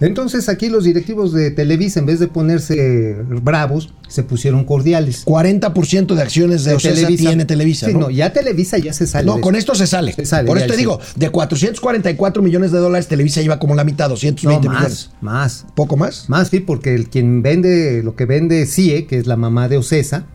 Entonces 0.00 0.48
aquí 0.48 0.68
los 0.68 0.82
directivos 0.84 1.32
de 1.32 1.52
Televisa, 1.52 2.00
en 2.00 2.06
vez 2.06 2.18
de 2.18 2.26
ponerse 2.26 3.14
bravos, 3.42 3.94
se 4.08 4.24
pusieron 4.24 4.64
cordiales. 4.64 5.24
40% 5.24 6.14
de 6.14 6.20
acciones 6.22 6.64
de, 6.64 6.70
De 6.72 6.76
Ocesa 6.76 7.06
tiene 7.08 7.44
Televisa, 7.44 7.86
Sí, 7.86 7.92
¿no? 7.92 8.00
no, 8.00 8.10
ya 8.10 8.32
Televisa 8.32 8.76
ya 8.78 8.92
se 8.92 9.06
sale. 9.06 9.26
No, 9.26 9.40
con 9.40 9.54
esto. 9.54 9.72
esto 9.72 9.84
se 9.84 9.86
sale. 9.86 10.12
Se 10.12 10.26
sale, 10.26 10.48
Por 10.48 10.58
eso 10.58 10.66
te 10.66 10.76
digo, 10.76 10.98
de 11.14 11.30
444 11.30 12.42
millones 12.42 12.72
de 12.72 12.78
dólares, 12.78 13.06
Televisa 13.06 13.40
iba 13.40 13.58
como 13.60 13.76
la 13.76 13.84
mitad, 13.84 14.08
220 14.08 14.66
No, 14.66 14.72
millones. 14.74 15.10
más, 15.20 15.62
más. 15.62 15.66
¿Poco 15.76 15.96
más? 15.96 16.28
Más, 16.28 16.48
sí, 16.48 16.58
porque 16.60 16.94
el 16.94 17.08
quien 17.08 17.42
vende, 17.42 18.02
lo 18.02 18.16
que 18.16 18.24
vende 18.26 18.66
CIE, 18.66 19.06
que 19.06 19.16
es 19.18 19.26
la 19.28 19.36
mamá 19.36 19.68
de 19.68 19.76
Ocesa, 19.78 20.26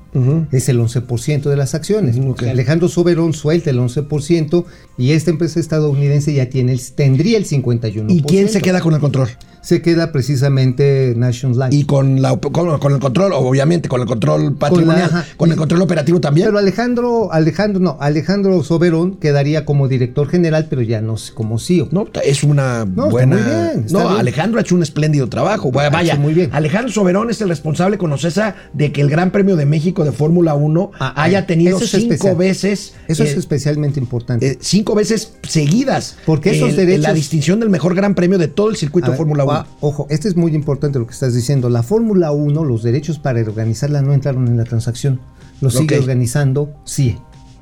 es 0.52 0.70
el 0.70 0.80
11% 0.80 1.44
de 1.44 1.56
las 1.56 1.76
acciones. 1.76 2.18
Ok. 2.18 2.44
Alejandro 2.44 2.88
Soberón 2.88 3.34
suelta 3.34 3.70
el 3.70 3.80
11% 3.80 4.66
y 4.98 5.12
esta 5.12 5.32
empresa 5.32 5.60
estadounidense 5.60 6.34
ya 6.34 6.50
tiene 6.50 6.74
el, 6.74 6.82
tendría 6.92 7.38
el 7.38 7.46
51%. 7.46 8.06
¿Y 8.10 8.22
quién 8.24 8.50
se 8.50 8.62
queda 8.62 8.82
con 8.82 8.94
el 8.94 9.00
control? 9.00 9.30
Se 9.62 9.82
queda 9.82 10.12
precisamente 10.14 11.14
National 11.18 11.60
Life. 11.70 11.76
Y 11.76 11.84
con, 11.84 12.22
la, 12.22 12.36
con, 12.38 12.80
con 12.80 12.94
el 12.94 13.00
control, 13.00 13.34
obviamente, 13.34 13.90
con 13.90 14.00
el 14.02 14.08
control 14.08 14.56
patrimonial, 14.56 15.26
con, 15.36 15.52
el 15.52 15.58
control 15.58 15.82
operativo 15.82 16.22
también. 16.22 16.48
Pero 16.48 16.58
Alejandro, 16.58 17.32
Alejandro, 17.34 17.82
no, 17.82 17.98
Alejandro 18.00 18.64
Soberón 18.64 19.18
quedaría 19.18 19.66
como 19.66 19.90
director 19.90 20.30
general, 20.30 20.68
pero 20.70 20.82
ya 20.82 21.02
no 21.02 21.16
como 21.34 21.60
CEO. 21.60 21.90
No, 21.92 22.08
es 22.24 22.44
una 22.44 22.86
No, 22.86 23.04
está 23.04 23.12
buena. 23.12 23.36
muy 23.36 23.46
bien, 23.46 23.86
está 23.86 24.00
no, 24.00 24.08
bien. 24.08 24.20
Alejandro 24.22 24.60
ha 24.60 24.62
hecho 24.62 24.76
un 24.76 24.84
espléndido 24.84 25.28
trabajo. 25.28 25.72
Vaya, 25.72 25.90
vaya. 25.90 26.16
muy 26.16 26.34
bien. 26.34 26.50
Alejandro 26.54 26.92
Soberón 26.92 27.30
es 27.30 27.42
el 27.42 27.50
responsable 27.50 27.98
con 27.98 28.12
Ocesa 28.14 28.56
de 28.74 28.92
que 28.94 29.02
el 29.02 29.10
Gran 29.10 29.32
Premio 29.32 29.58
de 29.58 29.66
México 29.66 29.99
de 30.04 30.12
Fórmula 30.12 30.54
1 30.56 30.92
Ah, 31.00 31.14
haya 31.22 31.40
eh, 31.40 31.44
tenido 31.44 31.80
cinco 31.80 31.98
especial. 32.14 32.36
veces. 32.36 32.94
Eso 33.08 33.24
es 33.24 33.34
eh, 33.36 33.40
especialmente 33.40 34.00
importante. 34.00 34.48
eh, 34.52 34.58
cinco 34.62 34.96
veces 34.96 35.34
seguidas. 35.44 36.16
Porque 36.26 36.52
esos 36.52 36.70
el- 36.72 36.76
derechos- 36.76 37.04
La 37.04 37.14
distinción 37.14 37.60
del 37.60 37.70
mejor 37.70 37.96
Gran 37.96 38.16
Premio 38.16 38.38
de 38.38 38.48
todo 38.48 38.70
el 38.70 38.76
circuito 38.76 39.10
ver, 39.10 39.18
Fórmula 39.18 39.44
1. 39.44 39.54
ah, 39.54 39.68
Ojo, 39.82 40.08
este 40.10 40.28
es 40.28 40.36
muy 40.36 40.54
importante 40.56 41.00
lo 41.00 41.08
que 41.08 41.14
estás 41.14 41.34
diciendo. 41.34 41.70
La 41.70 41.84
Fórmula 41.84 42.32
1, 42.32 42.64
los 42.64 42.84
derechos 42.84 43.20
para 43.20 43.42
organizarla 43.42 44.02
no 44.02 44.14
entraron 44.14 44.48
en 44.48 44.58
la 44.58 44.64
transacción. 44.66 45.20
Lo 45.62 45.70
sigue 45.70 45.98
organizando 46.00 46.74
CIE. 46.88 47.18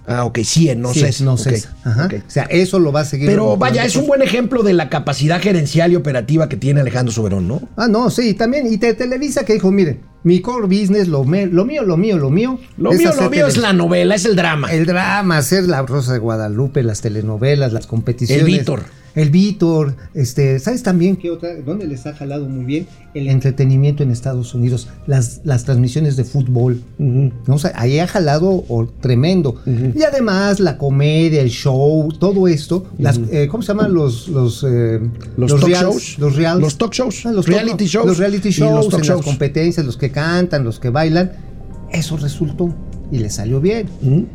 Ah, 0.09 0.23
ok, 0.23 0.39
sí, 0.43 0.73
no 0.75 0.93
CIE, 0.93 1.11
sé. 1.11 1.23
No 1.25 1.33
ok. 1.33 2.13
O 2.25 2.29
sea, 2.29 2.43
eso 2.43 2.79
lo 2.79 2.93
va 2.93 3.01
a 3.01 3.05
seguir. 3.05 3.27
Pero 3.27 3.57
vaya, 3.57 3.83
es 3.83 3.95
un 3.97 4.07
buen 4.07 4.21
ejemplo 4.21 4.63
de 4.63 4.71
la 4.73 4.89
capacidad 4.89 5.41
gerencial 5.41 5.91
y 5.91 5.97
operativa 5.97 6.47
que 6.47 6.55
tiene 6.55 6.79
Alejandro 6.79 7.13
Soberón, 7.13 7.47
¿no? 7.47 7.61
Ah, 7.75 7.89
no, 7.89 8.09
sí, 8.09 8.33
también. 8.33 8.71
Y 8.71 8.77
te 8.77 8.93
Televisa 8.93 9.43
que 9.43 9.53
dijo, 9.53 9.69
miren, 9.69 9.99
mi 10.23 10.39
core 10.39 10.65
business, 10.67 11.09
lo, 11.09 11.25
me- 11.25 11.45
lo 11.45 11.65
mío, 11.65 11.83
lo 11.83 11.97
mío, 11.97 12.17
lo 12.17 12.29
mío. 12.29 12.57
Lo 12.77 12.91
mío, 12.93 13.11
lo 13.19 13.29
mío 13.29 13.47
es 13.47 13.57
la 13.57 13.73
novela, 13.73 14.15
es 14.15 14.23
el 14.25 14.35
drama. 14.37 14.71
El 14.71 14.85
drama, 14.85 15.37
hacer 15.37 15.65
la 15.65 15.81
Rosa 15.81 16.13
de 16.13 16.19
Guadalupe, 16.19 16.83
las 16.83 17.01
telenovelas, 17.01 17.73
las 17.73 17.85
competiciones. 17.85 18.39
El 18.41 18.45
Víctor. 18.47 18.83
El 19.17 19.31
Víctor, 19.31 19.95
este, 20.13 20.59
¿sabes 20.59 20.83
también 20.83 21.15
qué 21.15 21.31
otra? 21.31 21.49
¿Dónde 21.65 21.87
les 21.87 22.05
ha 22.05 22.13
jalado 22.13 22.47
muy 22.47 22.65
bien? 22.65 22.87
El 23.15 23.27
entretenimiento 23.27 24.03
en 24.03 24.11
Estados 24.11 24.53
Unidos, 24.53 24.87
las, 25.07 25.41
las 25.43 25.63
transmisiones 25.65 26.15
de 26.17 26.23
fútbol. 26.23 26.81
¿no? 26.99 27.31
O 27.47 27.57
sea, 27.57 27.71
ahí 27.75 27.97
ha 27.99 28.07
jalado 28.07 28.63
oh, 28.69 28.85
tremendo. 29.01 29.55
Y 29.65 30.03
además 30.03 30.59
la 30.59 30.77
comedia, 30.77 31.41
el 31.41 31.49
show, 31.49 32.09
todo 32.19 32.47
esto, 32.47 32.85
las, 32.99 33.19
eh, 33.31 33.47
¿cómo 33.49 33.63
se 33.63 33.69
llaman 33.69 33.93
los 33.93 34.27
los, 34.27 34.63
eh, 34.67 34.99
Los 35.35 35.51
talk 35.51 35.63
reals- 35.67 35.81
shows. 35.81 36.19
Los 36.19 36.35
reals. 36.35 36.61
Los 36.61 36.77
talk 36.77 36.93
shows. 36.93 37.25
Ah, 37.25 37.31
los 37.31 37.47
Reality 37.47 37.85
talk- 37.85 37.89
shows. 37.89 38.05
Los 38.07 38.17
reality 38.19 38.49
Y 38.49 38.51
shows, 38.51 38.71
los 38.85 38.89
talk 38.89 38.99
en 39.01 39.05
shows. 39.07 39.17
las 39.19 39.25
competencias, 39.25 39.83
los 39.85 39.97
que 39.97 40.11
cantan, 40.11 40.63
los 40.63 40.79
que 40.79 40.89
bailan. 40.91 41.31
Eso 41.91 42.17
resultó 42.17 42.73
y 43.11 43.17
le 43.17 43.29
salió 43.31 43.59
bien. 43.61 43.87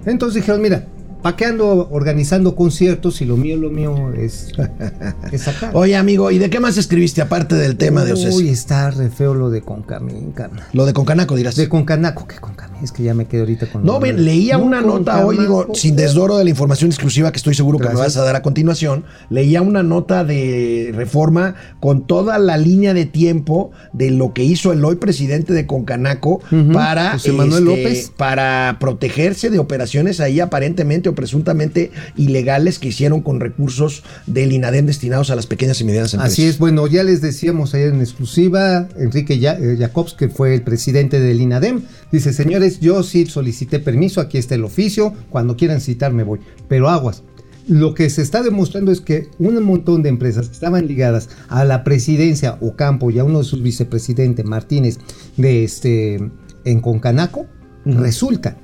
Entonces 0.07 0.43
dijeron, 0.43 0.61
mira, 0.61 0.87
¿para 1.23 1.37
qué 1.37 1.47
ando 1.47 1.89
organizando 1.91 2.57
conciertos 2.57 3.17
si 3.17 3.25
lo 3.25 3.37
mío, 3.37 3.57
lo 3.57 3.71
mío 3.71 4.13
es, 4.13 4.53
es 5.33 5.49
acá? 5.49 5.71
Oye, 5.75 5.97
amigo, 5.97 6.31
¿y 6.31 6.39
de 6.39 6.51
qué 6.51 6.61
más 6.61 6.77
escribiste 6.77 7.23
aparte 7.23 7.55
del 7.55 7.77
tema 7.77 8.05
de 8.05 8.13
Uy, 8.13 8.19
Ocesi? 8.27 8.49
está 8.49 8.91
re 8.91 9.09
feo 9.11 9.35
lo 9.35 9.51
de 9.51 9.63
Concamín, 9.63 10.33
carnal. 10.33 10.67
Lo 10.73 10.87
de 10.87 10.93
Concanaco, 10.93 11.37
dirás. 11.37 11.57
De 11.57 11.69
Concanaco, 11.69 12.27
¿qué 12.27 12.37
Concamín? 12.37 12.83
Es 12.83 12.91
que 12.91 13.05
ya 13.05 13.15
me 13.15 13.27
quedé 13.27 13.41
ahorita 13.41 13.67
con... 13.71 13.85
No, 13.85 14.01
bien, 14.01 14.25
leía 14.25 14.59
No, 14.59 14.65
una 14.65 14.81
nota 14.81 15.25
hoy, 15.25 15.39
digo, 15.39 15.69
sin 15.75 15.95
desdoro 15.95 16.37
de 16.37 16.45
la 16.45 16.51
información 16.51 16.91
exclusiva 16.91 17.31
que 17.31 17.37
estoy 17.37 17.55
seguro 17.55 17.79
que 17.79 17.89
me 17.89 17.95
vas 17.95 18.17
a 18.17 18.25
dar 18.25 18.35
a 18.35 18.43
continuación, 18.43 19.05
leía 19.31 19.63
una 19.63 19.83
nota 19.83 20.25
de 20.25 20.93
reforma 20.95 21.55
con 21.81 22.07
toda 22.07 22.39
la 22.39 22.57
línea 22.57 22.93
de 22.93 23.07
tiempo 23.07 23.71
de 23.93 24.11
lo 24.11 24.33
que 24.33 24.43
hizo 24.43 24.73
el 24.73 24.85
hoy 24.85 24.97
presidente 24.97 25.53
de 25.53 25.67
Concanaco 25.67 26.41
para, 26.73 27.13
José 27.13 27.33
Manuel 27.33 27.69
este, 27.69 27.83
López. 27.83 28.13
para 28.17 28.79
protegerse 28.81 29.51
de 29.51 29.61
operaciones 29.61 30.19
ahí 30.21 30.41
aparentemente 30.41 31.12
o 31.13 31.15
presuntamente 31.15 31.91
ilegales 32.17 32.79
que 32.79 32.89
hicieron 32.89 33.21
con 33.21 33.41
recursos 33.41 34.03
del 34.27 34.53
INADEM 34.53 34.87
destinados 34.87 35.31
a 35.31 35.37
las 35.37 35.47
pequeñas 35.47 35.81
y 35.81 35.85
medianas 35.85 36.15
empresas. 36.15 36.33
Así 36.33 36.47
es, 36.47 36.59
bueno, 36.59 36.87
ya 36.87 37.05
les 37.05 37.21
decíamos 37.21 37.75
ayer 37.75 37.89
en 37.89 38.01
exclusiva, 38.01 38.89
Enrique 38.97 39.35
eh, 39.35 39.77
Jacobs, 39.79 40.15
que 40.15 40.29
fue 40.29 40.55
el 40.55 40.63
presidente 40.63 41.21
del 41.21 41.41
INADEM, 41.41 41.83
dice, 42.11 42.33
señores, 42.33 42.81
yo 42.81 43.03
sí 43.03 43.27
solicité 43.27 43.79
permiso, 43.79 44.21
aquí 44.21 44.39
está 44.39 44.55
el 44.55 44.65
oficio, 44.65 45.15
cuando 45.31 45.57
quieran 45.57 45.81
citarme 45.81 46.25
voy, 46.25 46.41
pero 46.69 46.89
aguas. 46.89 47.23
Lo 47.69 47.95
que 47.95 48.11
se 48.11 48.23
está 48.23 48.43
demostrando 48.43 48.91
es 48.91 49.01
que 49.01 49.29
un 49.39 49.63
montón 49.63 50.03
de 50.03 50.09
empresas 50.09 50.49
que 50.49 50.55
estaban 50.55 50.89
ligadas 50.89 51.29
a 51.49 51.65
la 51.65 51.85
presidencia 51.85 52.59
Ocampo 52.61 53.11
y 53.11 53.21
a 53.21 53.25
uno 53.25 53.39
de 53.39 53.45
sus 53.45 53.63
vicepresidentes, 53.63 54.45
Martínez, 54.45 54.99
de 55.37 55.63
este, 55.63 56.31
en 56.65 56.81
Concanaco, 56.81 57.47
resulta 57.85 58.57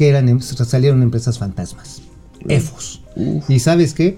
que 0.00 0.08
eran, 0.08 0.30
em- 0.30 0.40
salieron 0.40 1.02
empresas 1.02 1.36
fantasmas, 1.36 2.00
EFOS. 2.48 3.02
¿Y 3.50 3.58
sabes 3.58 3.92
qué? 3.92 4.16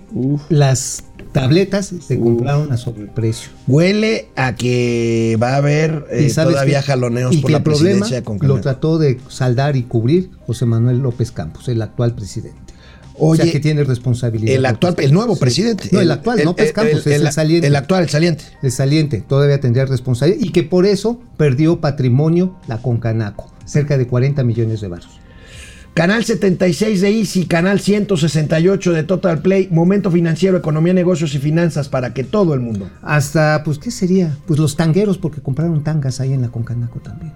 Las 0.49 1.03
tabletas 1.33 1.92
se 2.07 2.21
compraron 2.21 2.71
a 2.71 2.77
sobreprecio. 2.77 3.51
Huele 3.66 4.29
a 4.37 4.55
que 4.55 5.37
va 5.42 5.55
a 5.55 5.57
haber 5.57 6.07
eh, 6.12 6.23
¿Y 6.23 6.31
sabes 6.31 6.53
todavía 6.53 6.83
qué? 6.83 6.87
jaloneos 6.87 7.35
y 7.35 7.38
por 7.38 7.49
que 7.49 7.53
la 7.55 7.59
el 7.59 7.64
problema 7.64 8.07
Concanaco. 8.23 8.47
lo 8.47 8.61
trató 8.61 8.99
de 8.99 9.18
saldar 9.27 9.75
y 9.75 9.83
cubrir 9.83 10.31
José 10.47 10.66
Manuel 10.66 10.99
López 10.99 11.33
Campos, 11.33 11.66
el 11.66 11.83
actual 11.83 12.14
presidente. 12.14 12.61
Oye, 13.18 13.42
o 13.42 13.45
sea 13.45 13.53
que 13.53 13.59
tiene 13.59 13.83
responsabilidad. 13.83 14.55
El 14.55 14.64
actual, 14.64 14.95
el 14.99 15.12
nuevo 15.12 15.35
presidente. 15.35 15.88
No, 15.90 16.01
el, 16.01 16.12
actual, 16.12 16.45
López 16.45 16.73
Campos, 16.73 17.05
es 17.05 17.21
el, 17.21 17.33
saliente. 17.33 17.66
El 17.66 17.75
actual, 17.75 18.05
el 18.05 18.09
saliente. 18.09 18.45
El 18.62 18.71
saliente, 18.71 19.21
todavía 19.21 19.59
tendría 19.59 19.85
responsabilidad 19.85 20.47
y 20.47 20.51
que 20.51 20.62
por 20.62 20.87
eso 20.87 21.21
perdió 21.37 21.81
patrimonio 21.81 22.57
la 22.68 22.81
Concanaco, 22.81 23.53
cerca 23.64 23.99
de 23.99 24.07
40 24.07 24.45
millones 24.45 24.81
de 24.81 24.87
baros. 24.87 25.22
Canal 25.95 26.25
76 26.25 27.03
de 27.03 27.11
Easy, 27.11 27.45
canal 27.45 27.79
168 27.79 28.93
de 28.93 29.03
Total 29.03 29.43
Play, 29.43 29.69
momento 29.71 30.11
financiero, 30.11 30.57
economía, 30.57 30.95
negocios 30.95 31.35
y 31.35 31.39
finanzas 31.39 31.91
para 31.91 32.15
que 32.15 32.25
todo 32.25 32.55
el 32.55 32.61
mundo. 32.61 32.89
Hasta, 33.03 33.63
pues, 33.63 33.79
¿qué 33.79 33.91
sería? 33.91 34.39
Pues 34.47 34.59
los 34.59 34.75
tangueros, 34.75 35.19
porque 35.19 35.43
compraron 35.43 35.85
tangas 35.85 36.19
ahí 36.21 36.33
en 36.33 36.41
la 36.41 36.49
Concanaco 36.49 37.01
también. 37.01 37.35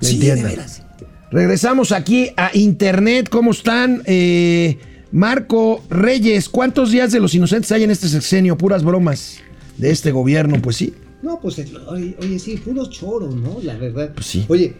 ¿Me 0.00 0.08
Sí, 0.08 0.18
de 0.18 0.42
veras. 0.42 0.82
Regresamos 1.30 1.92
aquí 1.92 2.30
a 2.36 2.50
Internet. 2.54 3.28
¿Cómo 3.28 3.52
están? 3.52 4.02
Eh, 4.06 4.76
Marco 5.12 5.80
Reyes, 5.88 6.48
¿cuántos 6.48 6.90
días 6.90 7.12
de 7.12 7.20
los 7.20 7.32
inocentes 7.32 7.70
hay 7.70 7.84
en 7.84 7.92
este 7.92 8.08
sexenio? 8.08 8.58
Puras 8.58 8.82
bromas 8.82 9.38
de 9.78 9.92
este 9.92 10.10
gobierno, 10.10 10.60
pues 10.60 10.76
sí. 10.76 10.94
No, 11.22 11.38
pues, 11.40 11.60
eh, 11.60 11.68
oye, 11.86 12.16
oye, 12.20 12.38
sí, 12.40 12.56
puros 12.56 12.90
choros, 12.90 13.36
¿no? 13.36 13.58
La 13.62 13.76
verdad. 13.76 14.10
Pues 14.14 14.26
sí. 14.26 14.44
Oye, 14.48 14.74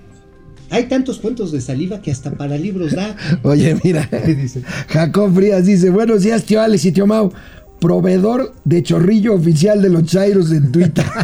hay 0.70 0.84
tantos 0.84 1.18
cuentos 1.18 1.52
de 1.52 1.60
saliva 1.60 2.00
que 2.00 2.10
hasta 2.10 2.32
para 2.32 2.56
libros 2.56 2.92
da. 2.92 3.16
Oye, 3.42 3.76
mira. 3.82 4.08
Jacob 4.88 5.34
Frías 5.34 5.66
dice, 5.66 5.90
buenos 5.90 6.22
días, 6.22 6.44
tío 6.44 6.60
Alex 6.60 6.84
y 6.84 6.92
tío 6.92 7.06
Mau. 7.06 7.32
Proveedor 7.80 8.54
de 8.64 8.82
chorrillo 8.82 9.34
oficial 9.34 9.82
de 9.82 9.90
los 9.90 10.04
Chairos 10.04 10.50
en 10.52 10.72
Twitter. 10.72 11.04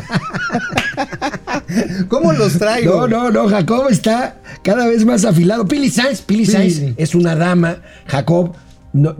¿Cómo 2.08 2.32
los 2.32 2.58
traigo? 2.58 3.06
No, 3.06 3.08
no, 3.08 3.30
no, 3.30 3.48
Jacob 3.48 3.88
está 3.88 4.40
cada 4.62 4.86
vez 4.86 5.04
más 5.04 5.24
afilado. 5.24 5.66
Pili 5.66 5.88
Sainz, 5.88 6.20
Pili 6.20 6.44
Sainz 6.44 6.82
es 6.96 7.14
una 7.14 7.34
dama. 7.34 7.78
Jacob, 8.06 8.54
no, 8.92 9.14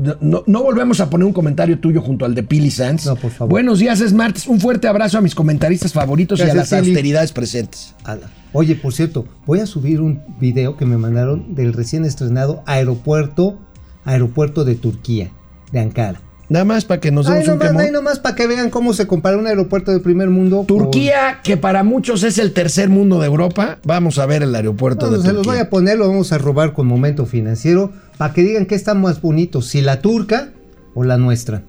no- 0.47 0.63
volvemos 0.63 1.01
a 1.01 1.09
poner 1.11 1.27
un 1.27 1.33
comentario 1.33 1.79
tuyo 1.79 2.01
junto 2.03 2.25
al 2.25 2.35
de 2.35 2.43
Pili 2.43 2.71
Sainz. 2.71 3.07
No, 3.07 3.17
por 3.17 3.31
favor. 3.31 3.51
Buenos 3.51 3.79
días, 3.79 4.01
es 4.01 4.13
martes. 4.13 4.47
Un 4.49 4.61
fuerte 4.61 4.89
abrazo 4.89 5.19
a 5.19 5.21
mis 5.21 5.35
comentaristas 5.35 5.93
favoritos 5.93 6.39
y 6.41 6.43
a 6.43 6.55
las 6.55 6.71
Pili. 6.71 6.79
austeridades 6.91 7.33
presentes. 7.33 7.95
Ala. 8.05 8.29
Oye, 8.53 8.75
por 8.75 8.93
cierto, 8.93 9.27
voy 9.47 9.61
a 9.61 9.67
subir 9.67 10.01
un 10.01 10.21
video 10.41 10.77
que 10.77 10.87
me 10.87 10.97
mandaron 10.97 11.55
del 11.55 11.73
recién 11.73 12.05
estrenado 12.05 12.63
aeropuerto, 12.67 13.59
aeropuerto 14.05 14.65
de 14.65 14.75
Turquía, 14.75 15.31
de 15.73 15.81
Ankara. 15.81 16.21
Nada 16.49 16.65
más 16.65 16.85
para 16.85 17.01
que 17.01 17.13
nos 17.13 17.27
demos 17.27 17.45
un 17.47 17.51
nomás, 17.55 17.69
quemón. 17.69 17.83
ahí 17.85 17.91
nomás 17.93 18.19
para 18.19 18.35
que 18.35 18.49
vean 18.49 18.71
cómo 18.71 18.93
se 18.93 19.07
compara 19.07 19.37
un 19.39 19.47
aeropuerto 19.47 19.93
de 19.93 20.01
primer 20.01 20.31
mundo. 20.31 20.57
con- 20.59 20.67
Turquía, 20.67 21.39
que 21.45 21.57
para 21.57 21.85
muchos 21.85 22.25
es 22.25 22.39
el 22.39 22.53
tercer 22.53 22.89
mundo 22.89 23.21
de 23.21 23.27
Europa. 23.27 23.79
Vamos 23.85 24.19
a 24.19 24.27
ver 24.27 24.43
el 24.43 24.53
aeropuerto 24.53 25.07
Bueno, 25.07 25.23
de 25.23 25.29
se 25.29 25.33
los 25.33 25.47
voy 25.47 25.55
Turquía. 25.59 25.63
a 25.63 25.71
poner, 25.71 25.99
lo 25.99 26.09
vamos 26.09 26.33
a 26.33 26.39
robar 26.39 26.73
con 26.73 26.89
momento 26.89 27.25
financiero, 27.25 27.93
para 28.21 28.35
que 28.35 28.43
digan 28.43 28.67
qué 28.67 28.75
está 28.75 28.93
más 28.93 29.23
bonito, 29.23 29.63
si 29.63 29.81
la 29.81 30.03
turca 30.03 30.51
o 30.93 31.05
la 31.05 31.17
nuestra. 31.17 31.63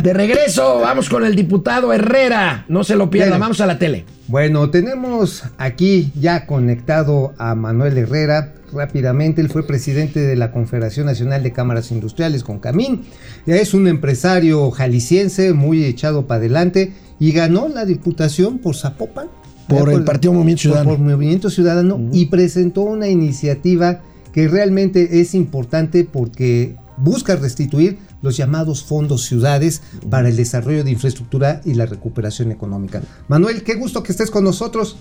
De 0.00 0.14
regreso, 0.14 0.78
vamos 0.78 1.08
con 1.08 1.26
el 1.26 1.34
diputado 1.34 1.92
Herrera. 1.92 2.64
No 2.68 2.84
se 2.84 2.94
lo 2.94 3.10
pierdan, 3.10 3.40
vamos 3.40 3.60
a 3.60 3.66
la 3.66 3.80
tele. 3.80 4.04
Bueno, 4.28 4.70
tenemos 4.70 5.42
aquí 5.58 6.12
ya 6.14 6.46
conectado 6.46 7.34
a 7.36 7.56
Manuel 7.56 7.98
Herrera. 7.98 8.54
Rápidamente, 8.72 9.40
él 9.40 9.48
fue 9.48 9.66
presidente 9.66 10.20
de 10.20 10.36
la 10.36 10.52
Confederación 10.52 11.06
Nacional 11.06 11.42
de 11.42 11.52
Cámaras 11.52 11.90
Industriales 11.90 12.44
con 12.44 12.60
Camín. 12.60 13.06
Es 13.46 13.74
un 13.74 13.88
empresario 13.88 14.70
jalisciense 14.70 15.52
muy 15.52 15.84
echado 15.84 16.28
para 16.28 16.38
adelante 16.38 16.92
y 17.18 17.32
ganó 17.32 17.66
la 17.66 17.84
diputación 17.86 18.58
por 18.58 18.76
Zapopan. 18.76 19.26
Por 19.66 19.90
el 19.90 20.04
Partido 20.04 20.32
Movimiento 20.32 20.62
Ciudadano. 20.62 20.90
Por, 20.90 20.98
Movimiento 21.00 21.50
Ciudadano 21.50 22.00
y 22.12 22.26
presentó 22.26 22.82
una 22.82 23.08
iniciativa 23.08 24.02
que 24.34 24.48
realmente 24.48 25.20
es 25.20 25.32
importante 25.32 26.02
porque 26.02 26.76
busca 26.96 27.36
restituir 27.36 27.98
los 28.20 28.36
llamados 28.36 28.82
fondos 28.82 29.22
ciudades 29.26 29.80
para 30.10 30.28
el 30.28 30.34
desarrollo 30.34 30.82
de 30.82 30.90
infraestructura 30.90 31.60
y 31.64 31.74
la 31.74 31.86
recuperación 31.86 32.50
económica. 32.50 33.00
Manuel, 33.28 33.62
qué 33.62 33.74
gusto 33.76 34.02
que 34.02 34.10
estés 34.10 34.32
con 34.32 34.42
nosotros. 34.42 34.96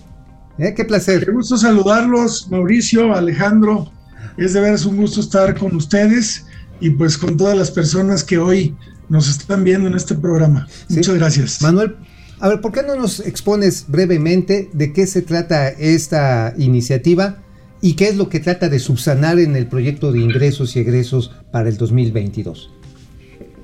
¿eh? 0.60 0.76
Qué 0.76 0.76
Qué 0.76 0.86
placer. 0.86 1.32
gusto 1.34 1.58
saludarlos, 1.58 2.48
Mauricio, 2.52 3.12
Alejandro. 3.12 3.92
Es 4.38 4.54
de 4.54 4.62
veras 4.62 4.86
un 4.86 4.98
gusto 4.98 5.20
estar 5.20 5.58
con 5.58 5.76
ustedes 5.76 6.46
y 6.80 6.92
pues 6.92 7.18
con 7.18 7.36
todas 7.36 7.58
las 7.58 7.72
personas 7.72 8.24
que 8.24 8.38
hoy 8.38 8.76
nos 9.10 9.28
están 9.28 9.64
viendo 9.64 9.88
en 9.88 9.96
este 9.96 10.14
programa. 10.14 10.68
Sí. 10.90 10.98
Muchas 10.98 11.16
gracias. 11.16 11.62
Manuel, 11.64 11.96
a 12.40 12.50
ver, 12.50 12.62
¿por 12.62 12.72
qué 12.72 12.84
no 12.84 12.96
nos 12.96 13.20
expones 13.20 13.86
brevemente 13.88 14.70
de 14.74 14.94
qué 14.94 15.08
se 15.08 15.24
trata 15.24 15.70
esta 15.70 16.54
iniciativa 16.56 17.43
y 17.84 17.96
qué 17.96 18.08
es 18.08 18.16
lo 18.16 18.30
que 18.30 18.40
trata 18.40 18.70
de 18.70 18.80
subsanar 18.80 19.40
en 19.40 19.58
el 19.58 19.68
proyecto 19.68 20.14
de 20.14 20.22
ingresos 20.22 20.74
y 20.78 20.80
egresos 20.80 21.32
para 21.52 21.68
el 21.68 21.76
2022? 21.76 22.72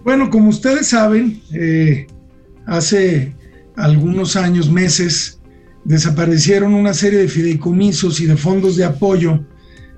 Bueno, 0.03 0.29
como 0.29 0.49
ustedes 0.49 0.89
saben, 0.89 1.41
eh, 1.53 2.05
hace 2.65 3.33
algunos 3.77 4.35
años, 4.35 4.69
meses, 4.69 5.39
desaparecieron 5.85 6.73
una 6.73 6.93
serie 6.93 7.19
de 7.19 7.29
fideicomisos 7.29 8.19
y 8.19 8.25
de 8.25 8.35
fondos 8.35 8.75
de 8.75 8.83
apoyo, 8.83 9.39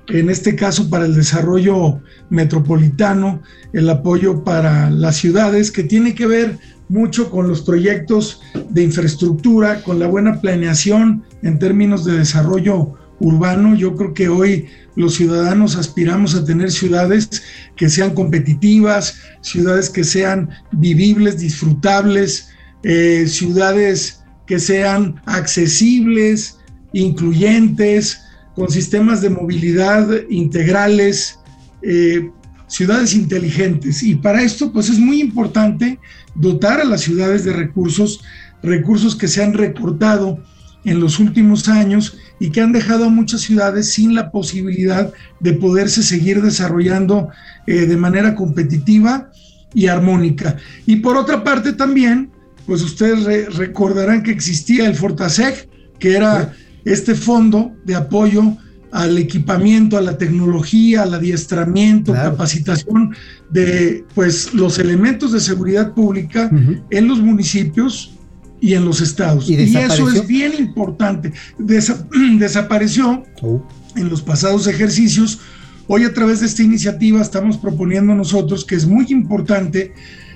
en 0.10 0.30
este 0.30 0.56
caso 0.56 0.88
para 0.88 1.06
el 1.06 1.16
desarrollo 1.16 2.00
metropolitano, 2.30 3.42
el 3.74 3.90
apoyo 3.90 4.44
para 4.44 4.92
las 4.92 5.16
ciudades, 5.16 5.72
que 5.72 5.84
tiene 5.84 6.14
que 6.14 6.28
ver 6.28 6.60
mucho 6.90 7.32
con 7.32 7.48
los 7.48 7.62
proyectos 7.62 8.40
de 8.70 8.84
infraestructura, 8.84 9.82
con 9.82 9.98
la 9.98 10.06
buena 10.06 10.42
planeación 10.42 11.24
en 11.42 11.58
términos 11.58 12.06
de 12.06 12.20
desarrollo 12.20 13.01
urbano. 13.22 13.76
Yo 13.76 13.96
creo 13.96 14.14
que 14.14 14.28
hoy 14.28 14.68
los 14.96 15.16
ciudadanos 15.16 15.78
aspiramos 15.78 16.36
a 16.36 16.44
tener 16.44 16.72
ciudades 16.72 17.30
que 17.76 17.90
sean 17.90 18.14
competitivas, 18.14 19.16
ciudades 19.42 19.90
que 19.90 20.04
sean 20.04 20.50
vivibles, 20.72 21.40
disfrutables, 21.40 22.50
eh, 22.84 23.26
ciudades 23.28 24.24
que 24.46 24.60
sean 24.60 25.22
accesibles, 25.26 26.58
incluyentes, 26.94 28.22
con 28.56 28.70
sistemas 28.70 29.22
de 29.22 29.30
movilidad 29.30 30.08
integrales, 30.30 31.40
eh, 31.84 32.30
ciudades 32.68 33.14
inteligentes. 33.14 34.04
Y 34.04 34.16
para 34.16 34.42
esto, 34.42 34.74
pues 34.74 34.90
es 34.90 35.00
muy 35.00 35.22
importante 35.22 36.00
dotar 36.36 36.82
a 36.82 36.86
las 36.86 37.02
ciudades 37.02 37.46
de 37.46 37.54
recursos, 37.54 38.22
recursos 38.62 39.16
que 39.16 39.28
se 39.28 39.44
han 39.44 39.54
recortado 39.54 40.44
en 40.84 41.00
los 41.00 41.20
últimos 41.20 41.68
años 41.70 42.18
y 42.42 42.50
que 42.50 42.60
han 42.60 42.72
dejado 42.72 43.06
a 43.06 43.10
muchas 43.10 43.42
ciudades 43.42 43.94
sin 43.94 44.16
la 44.16 44.32
posibilidad 44.32 45.14
de 45.40 45.54
poderse 45.54 46.02
seguir 46.02 46.42
desarrollando 46.42 47.30
eh, 47.68 47.86
de 47.86 47.96
manera 47.96 48.34
competitiva 48.34 49.30
y 49.76 49.86
armónica. 49.86 50.58
Y 50.88 50.96
por 50.98 51.18
otra 51.18 51.44
parte 51.44 51.72
también, 51.74 52.32
pues 52.66 52.82
ustedes 52.82 53.56
recordarán 53.56 54.24
que 54.24 54.32
existía 54.32 54.88
el 54.88 54.96
Fortaseg, 54.96 55.70
que 56.00 56.16
era 56.16 56.52
este 56.84 57.14
fondo 57.14 57.74
de 57.86 57.94
apoyo 57.94 58.58
al 58.92 59.20
equipamiento, 59.20 59.96
a 59.96 60.02
la 60.02 60.18
tecnología, 60.18 61.04
al 61.04 61.14
adiestramiento, 61.14 62.12
capacitación 62.12 63.16
de 63.52 64.04
pues 64.16 64.52
los 64.56 64.80
elementos 64.80 65.32
de 65.32 65.42
seguridad 65.42 65.94
pública 65.94 66.50
en 66.90 67.08
los 67.08 67.20
municipios 67.20 68.18
y 68.62 68.76
en 68.76 68.86
los 68.86 69.02
estados. 69.02 69.50
Y, 69.50 69.56
eso 69.56 70.10
es 70.10 70.26
bien 70.26 70.54
importante. 70.58 71.34
desapareció 71.58 73.24
oh. 73.42 73.68
en 73.96 74.08
los 74.08 74.22
pasados 74.22 74.68
ejercicios. 74.68 75.40
Hoy 75.88 76.06
a 76.06 76.14
través 76.14 76.40
de 76.40 76.46
esta 76.46 76.64
iniciativa 76.64 77.22
estamos 77.22 77.58
proponiendo 77.58 78.16
nosotros 78.16 78.64
que 78.64 78.76
es 78.76 78.86
muy 78.86 79.08
importante 79.10 79.94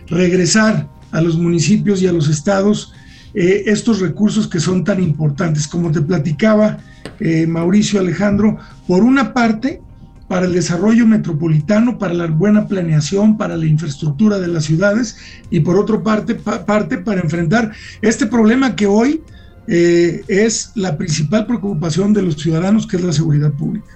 regresar 0.08 0.90
a 1.12 1.22
los 1.22 1.38
municipios 1.38 2.02
y 2.02 2.08
a 2.08 2.12
los 2.12 2.28
estados 2.28 2.92
eh, 3.36 3.64
estos 3.68 4.00
recursos 4.00 4.48
que 4.48 4.60
son 4.60 4.84
tan 4.84 5.02
importantes. 5.02 5.68
Como 5.68 5.92
te 5.92 6.02
platicaba 6.02 6.80
eh, 7.20 7.46
Mauricio 7.46 8.00
Alejandro, 8.00 8.58
por 8.88 9.04
una 9.04 9.34
parte, 9.34 9.82
para 10.28 10.46
el 10.46 10.54
desarrollo 10.54 11.06
metropolitano, 11.06 11.98
para 11.98 12.14
la 12.14 12.28
buena 12.28 12.68
planeación, 12.68 13.38
para 13.38 13.58
la 13.58 13.66
infraestructura 13.66 14.40
de 14.40 14.48
las 14.48 14.66
ciudades 14.66 15.18
y 15.50 15.60
por 15.60 15.78
otra 15.78 16.02
parte, 16.02 16.36
parte 16.36 16.98
para 16.98 17.22
enfrentar 17.22 17.72
este 18.02 18.26
problema 18.26 18.76
que 18.76 18.88
hoy 18.88 19.22
eh, 19.68 20.24
es 20.28 20.72
la 20.76 20.98
principal 20.98 21.46
preocupación 21.46 22.14
de 22.14 22.24
los 22.24 22.36
ciudadanos, 22.36 22.88
que 22.88 22.98
es 22.98 23.04
la 23.04 23.14
seguridad 23.14 23.52
pública. 23.52 23.88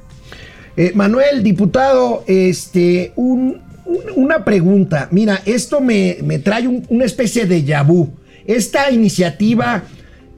Manuel, 0.96 1.44
diputado, 1.44 2.24
este, 2.26 3.12
una 4.16 4.46
pregunta. 4.46 5.08
Mira, 5.12 5.42
esto 5.46 5.82
me, 5.82 6.16
trae 6.44 6.68
una 6.68 7.06
especie 7.06 7.46
de 7.46 7.64
yabú. 7.64 8.10
Esta 8.46 8.92
iniciativa 8.92 9.84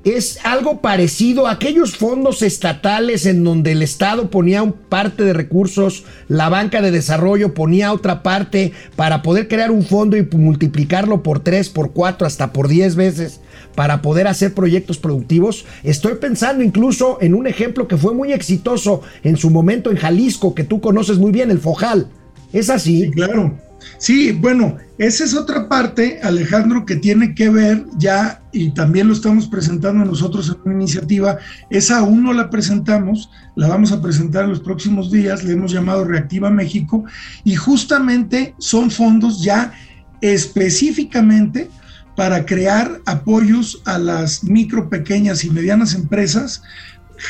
es 0.03 0.39
algo 0.43 0.81
parecido 0.81 1.45
a 1.45 1.51
aquellos 1.51 1.95
fondos 1.95 2.41
estatales 2.41 3.25
en 3.25 3.43
donde 3.43 3.73
el 3.73 3.83
Estado 3.83 4.31
ponía 4.31 4.63
un 4.63 4.73
parte 4.73 5.23
de 5.23 5.33
recursos, 5.33 6.05
la 6.27 6.49
banca 6.49 6.81
de 6.81 6.89
desarrollo 6.89 7.53
ponía 7.53 7.93
otra 7.93 8.23
parte 8.23 8.73
para 8.95 9.21
poder 9.21 9.47
crear 9.47 9.69
un 9.69 9.83
fondo 9.83 10.17
y 10.17 10.27
multiplicarlo 10.35 11.21
por 11.21 11.39
tres, 11.41 11.69
por 11.69 11.91
cuatro, 11.91 12.25
hasta 12.25 12.51
por 12.51 12.67
diez 12.67 12.95
veces 12.95 13.41
para 13.75 14.01
poder 14.01 14.27
hacer 14.27 14.53
proyectos 14.53 14.97
productivos. 14.97 15.65
Estoy 15.83 16.15
pensando 16.15 16.63
incluso 16.63 17.19
en 17.21 17.35
un 17.35 17.47
ejemplo 17.47 17.87
que 17.87 17.97
fue 17.97 18.13
muy 18.13 18.33
exitoso 18.33 19.01
en 19.23 19.37
su 19.37 19.49
momento 19.49 19.91
en 19.91 19.97
Jalisco, 19.97 20.55
que 20.55 20.63
tú 20.63 20.81
conoces 20.81 21.19
muy 21.19 21.31
bien, 21.31 21.51
el 21.51 21.59
Fojal. 21.59 22.07
¿Es 22.53 22.69
así? 22.69 23.03
Sí, 23.05 23.11
claro. 23.11 23.57
Sí, 23.97 24.31
bueno, 24.31 24.77
esa 24.97 25.23
es 25.23 25.35
otra 25.35 25.67
parte, 25.67 26.19
Alejandro, 26.21 26.85
que 26.85 26.95
tiene 26.95 27.33
que 27.33 27.49
ver 27.49 27.85
ya, 27.97 28.41
y 28.51 28.71
también 28.71 29.07
lo 29.07 29.13
estamos 29.13 29.47
presentando 29.47 30.05
nosotros 30.05 30.49
en 30.49 30.71
una 30.71 30.83
iniciativa, 30.83 31.37
esa 31.69 31.99
aún 31.99 32.23
no 32.23 32.33
la 32.33 32.49
presentamos, 32.49 33.29
la 33.55 33.67
vamos 33.67 33.91
a 33.91 34.01
presentar 34.01 34.43
en 34.43 34.51
los 34.51 34.59
próximos 34.59 35.11
días, 35.11 35.43
le 35.43 35.53
hemos 35.53 35.71
llamado 35.71 36.03
Reactiva 36.03 36.49
México, 36.49 37.05
y 37.43 37.55
justamente 37.55 38.53
son 38.59 38.91
fondos 38.91 39.43
ya 39.43 39.73
específicamente 40.21 41.69
para 42.15 42.45
crear 42.45 43.01
apoyos 43.05 43.81
a 43.85 43.97
las 43.97 44.43
micro, 44.43 44.89
pequeñas 44.89 45.43
y 45.43 45.49
medianas 45.49 45.95
empresas, 45.95 46.61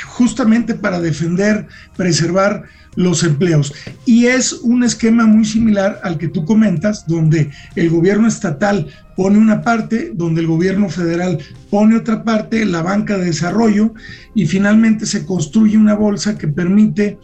justamente 0.07 0.73
para 0.73 0.99
defender, 0.99 1.67
preservar 1.95 2.63
los 2.95 3.23
empleos. 3.23 3.73
Y 4.05 4.25
es 4.25 4.53
un 4.53 4.83
esquema 4.83 5.25
muy 5.25 5.45
similar 5.45 5.99
al 6.03 6.17
que 6.17 6.27
tú 6.27 6.45
comentas, 6.45 7.05
donde 7.07 7.49
el 7.75 7.89
gobierno 7.89 8.27
estatal 8.27 8.87
pone 9.15 9.37
una 9.37 9.61
parte, 9.61 10.11
donde 10.13 10.41
el 10.41 10.47
gobierno 10.47 10.89
federal 10.89 11.39
pone 11.69 11.97
otra 11.97 12.23
parte, 12.23 12.65
la 12.65 12.81
banca 12.81 13.17
de 13.17 13.25
desarrollo, 13.25 13.93
y 14.35 14.45
finalmente 14.45 15.05
se 15.05 15.25
construye 15.25 15.77
una 15.77 15.95
bolsa 15.95 16.37
que 16.37 16.47
permite 16.47 17.17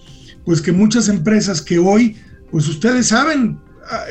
pues 0.45 0.61
que 0.61 0.71
muchas 0.71 1.09
empresas 1.09 1.61
que 1.61 1.77
hoy, 1.77 2.15
pues 2.51 2.67
ustedes 2.67 3.07
saben, 3.07 3.59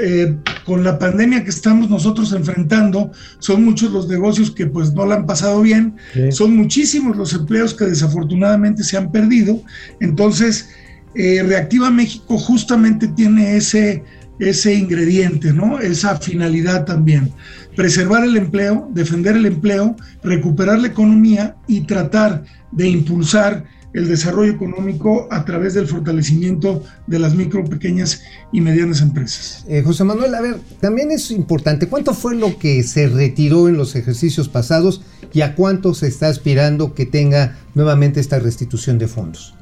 eh, 0.01 0.37
con 0.65 0.85
la 0.85 0.99
pandemia 0.99 1.45
que 1.45 1.51
estamos 1.51 1.91
nosotros 1.91 2.33
enfrentando, 2.33 3.13
son 3.39 3.65
muchos 3.65 3.93
los 3.93 4.09
negocios 4.09 4.51
que 4.51 4.67
pues 4.67 4.93
no 4.95 5.07
la 5.07 5.17
han 5.17 5.27
pasado 5.27 5.61
bien, 5.63 5.97
son 6.31 6.57
muchísimos 6.57 7.17
los 7.17 7.35
empleos 7.35 7.75
que 7.75 7.85
desafortunadamente 7.85 8.85
se 8.85 8.97
han 8.97 9.13
perdido, 9.13 9.63
entonces 10.01 10.71
eh, 11.17 11.43
Reactiva 11.43 11.91
México 11.91 12.39
justamente 12.39 13.09
tiene 13.09 13.57
ese, 13.57 14.05
ese 14.39 14.75
ingrediente, 14.75 15.53
¿no? 15.53 15.81
Esa 15.81 16.17
finalidad 16.17 16.85
también. 16.85 17.33
Preservar 17.75 18.25
el 18.25 18.37
empleo, 18.37 18.89
defender 18.93 19.37
el 19.37 19.47
empleo, 19.47 19.97
recuperar 20.23 20.79
la 20.79 20.89
economía 20.89 21.57
y 21.67 21.83
tratar 21.83 22.45
de 22.73 22.89
impulsar 22.89 23.65
el 23.97 24.09
desarrollo 24.09 24.53
económico 24.53 25.27
a 25.31 25.47
través 25.47 25.73
del 25.73 25.87
fortalecimiento 25.87 26.83
de 27.07 27.19
las 27.19 27.35
micro, 27.35 27.65
pequeñas 27.65 28.23
y 28.53 28.61
medianas 28.61 29.01
empresas. 29.01 29.65
Eh, 29.69 29.83
José 29.83 30.05
Manuel, 30.05 30.35
a 30.35 30.43
ver, 30.43 30.59
también 30.81 31.11
es 31.11 31.31
importante, 31.31 31.89
¿cuánto 31.89 32.13
fue 32.13 32.35
lo 32.35 32.59
que 32.59 32.83
se 32.83 33.09
retiró 33.09 33.69
en 33.69 33.79
los 33.79 33.97
ejercicios 33.97 34.51
pasados 34.51 35.01
y 35.33 35.41
a 35.41 35.55
cuánto 35.55 35.95
se 35.95 36.09
está 36.09 36.29
aspirando 36.29 36.93
que 36.93 37.07
tenga 37.07 37.57
nuevamente 37.75 38.21
esta 38.21 38.39
restitución 38.39 38.99
de 38.99 39.09
fondos? 39.09 39.56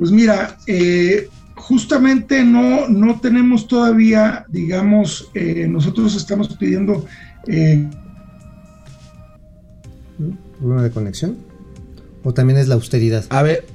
Pues 0.00 0.12
mira, 0.12 0.56
eh, 0.66 1.28
justamente 1.56 2.42
no, 2.42 2.88
no 2.88 3.20
tenemos 3.20 3.68
todavía, 3.68 4.46
digamos, 4.48 5.28
eh, 5.34 5.68
nosotros 5.68 6.16
estamos 6.16 6.56
pidiendo... 6.56 7.04
Eh, 7.46 7.86
¿Problema 10.58 10.84
de 10.84 10.90
conexión? 10.90 11.36
¿O 12.24 12.32
también 12.32 12.58
es 12.58 12.66
la 12.66 12.76
austeridad? 12.76 13.26
A 13.28 13.42
ver, 13.42 13.66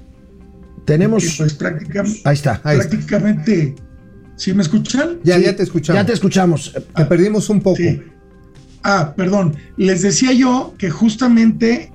tenemos... 0.86 1.36
Pues 1.38 1.54
prácticamente... 1.54 2.22
Ahí 2.24 2.34
está. 2.34 2.60
prácticamente... 2.60 3.76
¿Sí 4.36 4.52
me 4.56 4.64
escuchan? 4.64 5.20
Ya, 5.24 5.38
ya 5.38 5.56
te 5.56 5.62
escuchamos. 5.62 6.02
Ya 6.02 6.08
te 6.08 6.14
escuchamos. 6.14 6.74
Te 6.74 7.04
ah, 7.04 7.08
perdimos 7.08 7.52
un 7.52 7.62
poco. 7.62 7.84
Ah, 8.82 9.14
perdón. 9.16 9.58
Les 9.78 10.02
decía 10.02 10.34
yo 10.34 10.74
que 10.80 10.90
justamente 10.90 11.92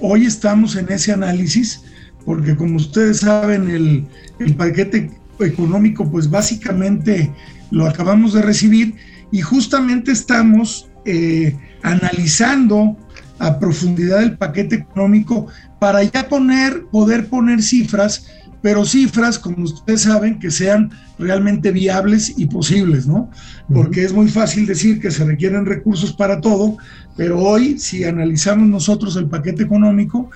hoy 0.00 0.26
estamos 0.26 0.76
en 0.76 0.92
ese 0.92 1.12
análisis 1.12 1.80
porque 2.24 2.56
como 2.56 2.76
ustedes 2.76 3.20
saben, 3.20 3.70
el, 3.70 4.54
paquete 4.56 5.10
económico, 5.40 6.10
pues 6.10 6.28
básicamente 6.30 7.32
lo 7.70 7.86
acabamos 7.86 8.32
de 8.32 8.42
recibir 8.42 8.94
y 9.30 9.40
justamente 9.40 10.12
estamos 10.12 10.88
eh, 11.04 11.56
analizando 11.82 12.96
a 13.38 13.58
profundidad 13.58 14.22
el 14.22 14.38
paquete 14.38 14.76
económico 14.76 15.48
para 15.78 16.02
ya 16.02 16.28
poner, 16.28 16.86
poder 16.90 17.28
poner 17.28 17.62
cifras, 17.62 18.26
pero 18.62 18.84
cifras, 18.84 19.38
como 19.38 19.64
ustedes 19.64 20.02
saben, 20.02 20.38
que 20.38 20.50
sean 20.50 20.90
realmente 21.18 21.70
viables 21.70 22.32
y 22.38 22.46
posibles, 22.46 23.06
¿no? 23.06 23.30
Porque 23.72 24.04
es 24.04 24.12
muy 24.12 24.28
fácil 24.28 24.66
decir 24.66 25.00
que 25.00 25.10
se 25.10 25.24
requieren 25.24 25.66
recursos 25.66 26.12
para 26.12 26.40
todo, 26.40 26.78
pero 27.16 27.38
hoy, 27.40 27.78
si 27.78 28.04
analizamos 28.04 28.66
nosotros 28.66 29.16
el 29.16 29.28
paquete 29.28 29.64
económico, 29.64 30.30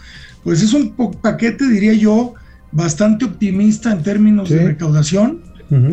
pues 0.48 0.62
es 0.62 0.72
un 0.72 0.94
paquete, 1.20 1.68
diría 1.68 1.92
yo, 1.92 2.32
bastante 2.72 3.26
optimista 3.26 3.92
en 3.92 4.02
términos 4.02 4.48
de 4.48 4.68
recaudación, 4.68 5.42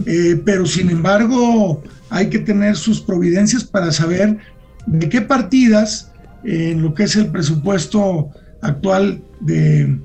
eh, 0.06 0.42
pero 0.46 0.66
sin 0.66 0.90
embargo 0.90 1.84
hay 2.10 2.30
que 2.30 2.40
tener 2.40 2.78
sus 2.78 3.02
providencias 3.02 3.66
para 3.66 3.92
saber 3.92 4.38
de 4.86 5.10
qué 5.10 5.20
partidas 5.20 6.10
en 6.46 6.82
lo 6.84 6.94
que 6.94 7.04
es 7.04 7.18
el 7.18 7.28
presupuesto 7.28 8.30
actual 8.62 9.22
de, 9.42 10.00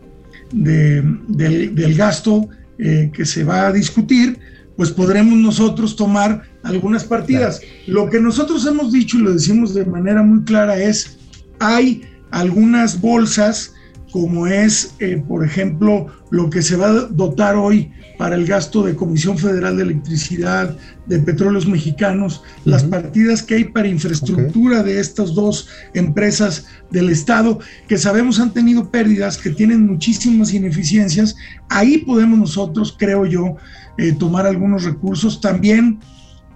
del, 0.51 1.95
gasto 1.97 2.49
eh, 2.81 3.09
que 3.15 3.25
se 3.25 3.45
va 3.45 3.69
a 3.69 3.73
discutir, 3.73 4.37
pues 4.77 4.91
podremos 4.91 5.39
nosotros 5.39 5.95
tomar 5.95 6.43
algunas 6.65 7.05
partidas. 7.05 7.61
Lo 7.87 8.11
que 8.11 8.19
nosotros 8.19 8.67
hemos 8.67 8.91
dicho 8.91 9.17
y 9.17 9.21
lo 9.21 9.33
decimos 9.33 9.75
de 9.75 9.85
manera 9.85 10.25
muy 10.25 10.43
clara 10.43 10.77
es, 10.77 11.19
hay 11.61 12.03
algunas 12.33 13.01
bolsas 13.01 13.75
como 14.11 14.47
es, 14.47 14.95
eh, 14.99 15.23
por 15.27 15.45
ejemplo, 15.45 16.07
lo 16.31 16.51
que 16.51 16.63
se 16.63 16.77
va 16.77 16.89
a 16.89 16.93
dotar 16.93 17.57
hoy 17.57 17.93
para 18.19 18.37
el 18.37 18.47
gasto 18.47 18.83
de 18.83 18.95
Comisión 18.95 19.39
Federal 19.39 19.77
de 19.77 19.85
Electricidad, 19.85 20.77
de 21.07 21.19
Petróleos 21.21 21.67
Mexicanos, 21.67 22.43
las 22.65 22.85
partidas 22.85 23.43
que 23.43 23.55
hay 23.55 23.65
para 23.65 23.89
infraestructura 23.89 24.83
de 24.83 25.01
estas 25.01 25.35
dos 25.35 25.69
empresas 25.95 26.67
del 26.91 27.09
Estado, 27.09 27.61
que 27.89 27.97
sabemos 27.97 28.39
han 28.39 28.53
tenido 28.53 28.91
pérdidas, 28.91 29.39
que 29.39 29.51
tienen 29.51 29.87
muchísimas 29.87 30.53
ineficiencias, 30.53 31.35
ahí 31.69 31.99
podemos 31.99 32.39
nosotros, 32.39 32.95
creo 32.99 33.25
yo, 33.25 33.57
eh, 33.97 34.13
tomar 34.13 34.47
algunos 34.47 34.85
recursos. 34.85 35.41
También, 35.41 35.99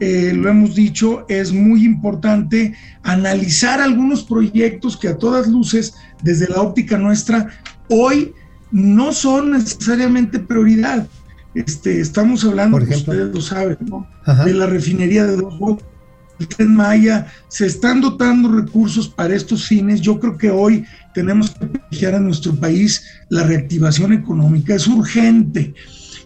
eh, 0.00 0.32
lo 0.34 0.48
hemos 0.48 0.74
dicho, 0.74 1.24
es 1.28 1.52
muy 1.52 1.84
importante 1.84 2.74
analizar 3.02 3.80
algunos 3.80 4.24
proyectos 4.24 4.96
que 4.96 5.08
a 5.08 5.18
todas 5.18 5.46
luces, 5.48 5.94
desde 6.22 6.48
la 6.48 6.60
óptica 6.60 6.98
nuestra, 6.98 7.48
hoy 7.88 8.34
no 8.72 9.12
son 9.12 9.52
necesariamente 9.52 10.40
prioridad. 10.40 11.06
Este, 11.54 12.00
estamos 12.00 12.44
hablando, 12.44 12.78
Por 12.78 12.82
ejemplo. 12.82 13.12
ustedes 13.12 13.34
lo 13.34 13.40
saben, 13.40 13.78
¿no? 13.86 14.06
De 14.44 14.52
la 14.52 14.66
refinería 14.66 15.24
de 15.24 15.36
Dos 15.36 15.56
Bocas, 15.58 15.86
el 16.40 16.48
Tren 16.48 16.74
Maya, 16.74 17.28
se 17.46 17.66
están 17.66 18.00
dotando 18.00 18.48
recursos 18.48 19.08
para 19.08 19.36
estos 19.36 19.66
fines. 19.66 20.00
Yo 20.00 20.18
creo 20.18 20.36
que 20.36 20.50
hoy 20.50 20.84
tenemos 21.14 21.50
que 21.50 21.66
privilegiar 21.66 22.16
a 22.16 22.20
nuestro 22.20 22.52
país 22.56 23.04
la 23.28 23.44
reactivación 23.44 24.12
económica, 24.12 24.74
es 24.74 24.88
urgente. 24.88 25.74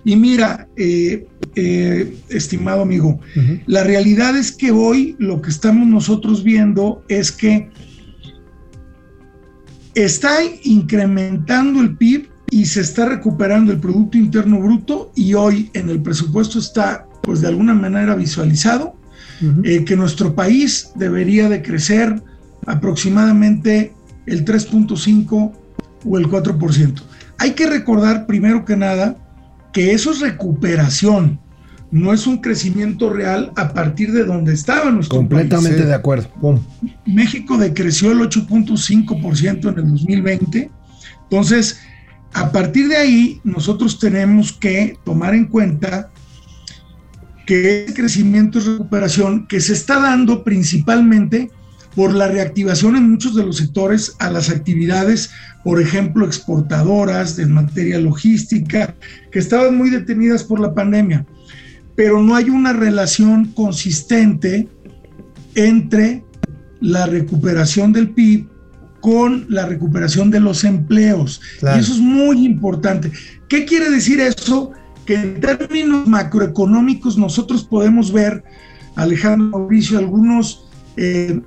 Y 0.09 0.17
mira, 0.17 0.67
eh, 0.75 1.27
eh, 1.55 2.17
estimado 2.31 2.81
amigo, 2.81 3.21
la 3.67 3.85
realidad 3.85 4.39
es 4.39 4.53
que 4.53 4.71
hoy 4.71 5.15
lo 5.19 5.43
que 5.43 5.51
estamos 5.51 5.87
nosotros 5.87 6.43
viendo 6.43 7.05
es 7.09 7.31
que 7.31 7.69
está 9.95 10.31
incrementando 10.63 11.83
el 11.83 11.95
PIB 11.99 12.27
y 12.51 12.65
se 12.65 12.81
está 12.81 13.05
recuperando 13.05 13.71
el 13.71 13.81
Producto 13.81 14.17
Interno 14.17 14.59
Bruto 14.61 15.13
y 15.15 15.35
hoy 15.35 15.71
en 15.75 15.91
el 15.91 16.01
presupuesto 16.01 16.59
está 16.59 17.07
pues 17.21 17.43
de 17.43 17.49
alguna 17.49 17.75
manera 17.75 18.15
visualizado 18.15 18.97
eh, 19.63 19.85
que 19.85 19.95
nuestro 19.95 20.35
país 20.35 20.91
debería 20.95 21.51
de 21.51 21.61
crecer 21.61 22.23
aproximadamente 22.65 23.93
el 24.25 24.47
3.5 24.47 25.53
o 26.03 26.19
el 26.19 26.29
4%. 26.29 27.03
Hay 27.37 27.51
que 27.51 27.67
recordar 27.67 28.27
primero 28.27 28.65
que 28.65 28.75
nada 28.75 29.28
que 29.73 29.93
eso 29.93 30.12
es 30.12 30.21
recuperación, 30.21 31.41
no 31.91 32.12
es 32.12 32.27
un 32.27 32.39
crecimiento 32.39 33.11
real 33.11 33.53
a 33.57 33.73
partir 33.73 34.12
de 34.12 34.25
donde 34.25 34.53
estaba 34.53 34.91
nuestro 34.91 35.19
Completamente 35.19 35.79
Sí. 35.81 35.85
de 35.85 35.95
acuerdo. 35.95 36.29
Pum. 36.41 36.59
país. 36.59 36.93
México 37.07 37.57
decreció 37.57 38.12
el 38.12 38.21
8.5% 38.21 39.71
en 39.71 39.79
el 39.79 39.91
2020. 39.91 40.71
Entonces, 41.23 41.81
a 42.35 42.53
partir 42.53 42.89
de 42.89 42.97
ahí, 42.97 43.41
nosotros 43.45 43.99
tenemos 43.99 44.53
que 44.53 44.99
tomar 45.05 45.35
en 45.35 45.47
cuenta 45.47 46.11
que 47.47 47.85
ese 47.85 47.95
crecimiento 47.95 48.59
es 48.59 48.66
recuperación 48.66 49.47
que 49.47 49.61
se 49.61 49.73
está 49.73 49.99
dando 50.01 50.45
principalmente 50.45 51.51
por 51.99 52.14
la 52.14 52.28
reactivación 52.28 52.94
en 52.94 53.11
muchos 53.11 53.34
de 53.34 53.44
los 53.44 53.57
sectores 53.57 54.14
a 54.20 54.30
las 54.30 54.51
actividades, 54.51 55.32
por 55.64 55.82
ejemplo, 55.82 56.24
exportadoras, 56.24 57.40
en 57.40 57.51
materia 57.51 57.99
logística, 57.99 58.94
que 59.32 59.40
estaban 59.40 59.76
muy 59.76 59.90
detenidas 59.90 60.44
por 60.44 60.61
la 60.61 60.72
pandemia. 60.74 61.26
Pero 61.96 62.22
no 62.22 62.36
hay 62.36 62.51
una 62.51 62.72
relación 62.72 63.46
consistente 63.46 64.68
entre 65.57 66.22
la 66.80 67.07
recuperación 67.07 67.92
del 67.92 68.11
PIB 68.11 68.46
con 69.01 69.46
la 69.49 69.66
recuperación 69.66 70.30
de 70.30 70.38
los 70.38 70.62
empleos. 70.62 71.40
Claro. 71.59 71.78
Y 71.78 71.80
eso 71.80 71.94
es 71.94 71.99
muy 71.99 72.46
importante. 72.46 73.11
¿Qué 73.49 73.64
quiere 73.64 73.90
decir 73.90 74.20
eso? 74.20 74.70
Que 75.05 75.16
en 75.16 75.40
términos 75.40 76.07
macroeconómicos 76.07 77.18
nosotros 77.18 77.64
podemos 77.64 78.12
ver, 78.12 78.44
Alejandro 78.94 79.59
Mauricio, 79.59 79.99
algunos, 79.99 80.68
eh, 80.96 81.40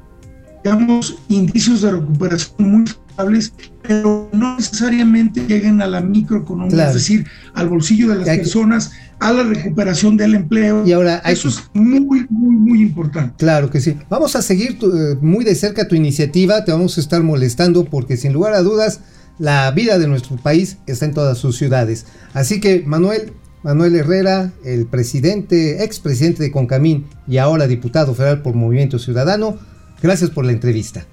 digamos, 0.63 1.17
indicios 1.29 1.81
de 1.81 1.91
recuperación 1.91 2.71
muy 2.71 2.85
favorables, 2.87 3.53
pero 3.81 4.29
no 4.31 4.55
necesariamente 4.57 5.41
lleguen 5.47 5.81
a 5.81 5.87
la 5.87 6.01
microeconomía, 6.01 6.69
Claro. 6.75 6.89
es 6.89 6.95
decir, 6.95 7.25
al 7.53 7.69
bolsillo 7.69 8.09
de 8.09 8.15
las 8.17 8.27
personas, 8.37 8.91
a 9.19 9.31
la 9.31 9.43
recuperación 9.43 10.17
del 10.17 10.35
empleo. 10.35 10.85
Y 10.85 10.91
ahora 10.93 11.21
hay 11.23 11.33
Eso 11.33 11.49
es 11.49 11.63
muy, 11.73 12.25
muy, 12.29 12.55
muy 12.55 12.81
importante. 12.81 13.33
Claro 13.37 13.69
que 13.69 13.79
sí. 13.81 13.95
Vamos 14.09 14.35
a 14.35 14.41
seguir 14.41 14.79
tu- 14.79 14.91
eh, 14.95 15.17
muy 15.21 15.43
de 15.45 15.55
cerca 15.55 15.87
tu 15.87 15.95
iniciativa, 15.95 16.63
te 16.65 16.71
vamos 16.71 16.97
a 16.97 17.01
estar 17.01 17.21
molestando 17.23 17.85
porque 17.85 18.17
sin 18.17 18.33
lugar 18.33 18.53
a 18.53 18.61
dudas 18.61 19.01
la 19.39 19.69
vida 19.71 19.97
de 19.97 20.07
nuestro 20.07 20.35
país 20.37 20.77
está 20.87 21.05
en 21.05 21.13
todas 21.13 21.37
sus 21.37 21.57
ciudades. 21.57 22.05
Así 22.33 22.59
que 22.59 22.83
Manuel, 22.85 23.33
Manuel 23.63 23.95
Herrera, 23.95 24.51
el 24.65 24.85
presidente, 24.87 25.83
expresidente 25.83 26.41
de 26.43 26.51
Concamín 26.51 27.05
y 27.27 27.37
ahora 27.37 27.67
diputado 27.67 28.13
federal 28.15 28.41
por 28.41 28.55
Movimiento 28.55 28.97
Ciudadano, 28.99 29.57
gracias 30.01 30.29
por 30.29 30.45
la 30.45 30.51
entrevista. 30.51 31.05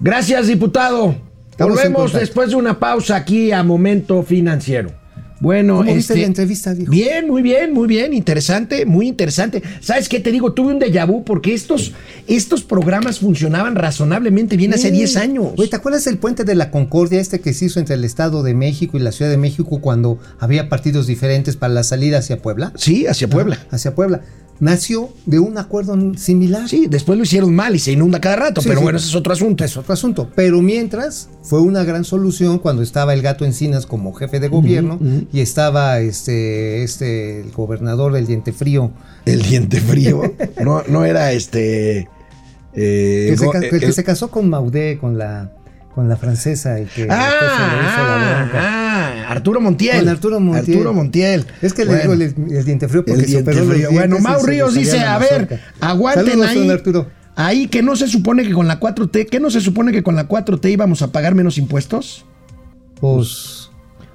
Gracias, 0.00 0.46
diputado. 0.46 1.16
Estamos 1.50 1.74
Volvemos 1.74 2.12
después 2.12 2.50
de 2.50 2.56
una 2.56 2.78
pausa 2.78 3.16
aquí 3.16 3.50
a 3.50 3.62
Momento 3.64 4.22
Financiero. 4.22 4.92
Bueno, 5.40 5.76
¿Cómo 5.76 5.94
viste 5.94 6.14
este, 6.14 6.22
la 6.22 6.26
entrevista, 6.26 6.74
viejo? 6.74 6.90
Bien, 6.90 7.28
muy 7.28 7.42
bien, 7.42 7.72
muy 7.72 7.86
bien, 7.86 8.12
interesante, 8.12 8.84
muy 8.86 9.06
interesante. 9.06 9.62
¿Sabes 9.80 10.08
qué 10.08 10.18
te 10.18 10.32
digo? 10.32 10.52
Tuve 10.52 10.72
un 10.72 10.80
déjà 10.80 11.06
vu 11.06 11.24
porque 11.24 11.54
estos, 11.54 11.92
estos 12.26 12.64
programas 12.64 13.20
funcionaban 13.20 13.76
razonablemente 13.76 14.56
bien 14.56 14.74
hace 14.74 14.90
10 14.90 15.16
años. 15.16 15.46
Oye, 15.56 15.68
¿te 15.68 15.76
acuerdas 15.76 16.04
del 16.04 16.18
puente 16.18 16.44
de 16.44 16.56
la 16.56 16.72
Concordia 16.72 17.20
este 17.20 17.40
que 17.40 17.54
se 17.54 17.66
hizo 17.66 17.78
entre 17.78 17.94
el 17.94 18.04
Estado 18.04 18.42
de 18.42 18.54
México 18.54 18.96
y 18.96 19.00
la 19.00 19.12
Ciudad 19.12 19.30
de 19.30 19.36
México 19.36 19.80
cuando 19.80 20.18
había 20.40 20.68
partidos 20.68 21.06
diferentes 21.06 21.56
para 21.56 21.72
la 21.72 21.84
salida 21.84 22.18
hacia 22.18 22.42
Puebla? 22.42 22.72
Sí, 22.74 23.06
hacia 23.06 23.28
Puebla. 23.28 23.64
Hacia 23.70 23.94
Puebla. 23.94 24.22
Nació 24.60 25.10
de 25.26 25.38
un 25.38 25.56
acuerdo 25.56 25.96
similar. 26.16 26.68
Sí, 26.68 26.86
después 26.88 27.16
lo 27.16 27.22
hicieron 27.24 27.54
mal 27.54 27.76
y 27.76 27.78
se 27.78 27.92
inunda 27.92 28.20
cada 28.20 28.36
rato, 28.36 28.60
Sí, 28.60 28.68
pero 28.68 28.80
sí. 28.80 28.84
bueno, 28.84 28.98
ese 28.98 29.08
es 29.08 29.14
otro 29.14 29.32
asunto. 29.32 29.64
Es 29.64 29.76
otro 29.76 29.92
asunto. 29.94 30.28
Pero 30.34 30.60
mientras 30.62 31.28
fue 31.42 31.60
una 31.60 31.84
gran 31.84 32.04
solución 32.04 32.58
cuando 32.58 32.82
estaba 32.82 33.14
el 33.14 33.22
gato 33.22 33.44
Encinas 33.44 33.86
como 33.86 34.12
jefe 34.14 34.40
de 34.40 34.48
gobierno 34.48 34.98
y 35.32 35.40
estaba 35.40 36.00
este, 36.00 36.82
este, 36.82 37.40
el 37.42 37.52
gobernador 37.52 38.12
del 38.12 38.26
diente 38.26 38.52
frío. 38.52 38.90
El 39.24 39.42
diente 39.42 39.80
frío. 39.80 40.22
No, 40.62 40.82
no 40.88 41.04
era 41.04 41.32
este. 41.32 42.08
eh, 42.74 43.26
Que, 43.30 43.36
se, 43.36 43.50
que- 43.50 43.68
el- 43.76 43.80
que 43.80 43.92
se 43.92 44.04
casó 44.04 44.30
con 44.30 44.48
Maudé, 44.50 44.98
con 44.98 45.18
la, 45.18 45.52
con 45.98 46.08
la 46.08 46.16
francesa 46.16 46.78
y 46.78 46.84
que 46.84 47.06
después 47.06 47.18
se 47.18 47.76
le 47.76 47.82
hizo 47.82 48.02
la 48.06 48.42
Ah, 48.44 48.50
ah, 48.54 49.30
Arturo 49.32 49.60
Montiel. 49.60 49.98
Con 49.98 50.08
Arturo 50.08 50.38
Montiel. 50.38 50.76
Arturo 50.76 50.94
Montiel. 50.94 51.44
Es 51.60 51.72
que 51.72 51.84
Bueno, 51.84 52.14
le 52.14 52.28
digo 52.28 52.44
el, 52.46 52.52
el 52.56 52.64
diente 52.64 52.86
frío 52.86 53.04
porque 53.04 53.20
el 53.20 53.26
diente 53.26 53.52
frío. 53.52 53.90
Bueno, 53.90 54.20
Mau 54.20 54.40
Ríos 54.46 54.74
dice, 54.74 55.00
a 55.00 55.18
ver, 55.18 55.58
aguanten 55.80 56.26
Saludos, 56.28 56.48
ahí. 56.50 56.58
don 56.60 56.70
Arturo. 56.70 57.10
Ahí 57.34 57.66
que 57.66 57.82
no 57.82 57.96
se 57.96 58.06
supone 58.06 58.44
que 58.46 58.52
con 58.52 58.68
la 58.68 58.78
4T, 58.78 59.28
que 59.28 59.40
no 59.40 59.50
se 59.50 59.60
supone 59.60 59.90
que 59.90 60.04
con 60.04 60.14
la 60.14 60.28
4T 60.28 60.70
íbamos 60.70 61.02
a 61.02 61.10
pagar 61.10 61.34
menos 61.34 61.58
impuestos. 61.58 62.24
Pues 63.00 63.70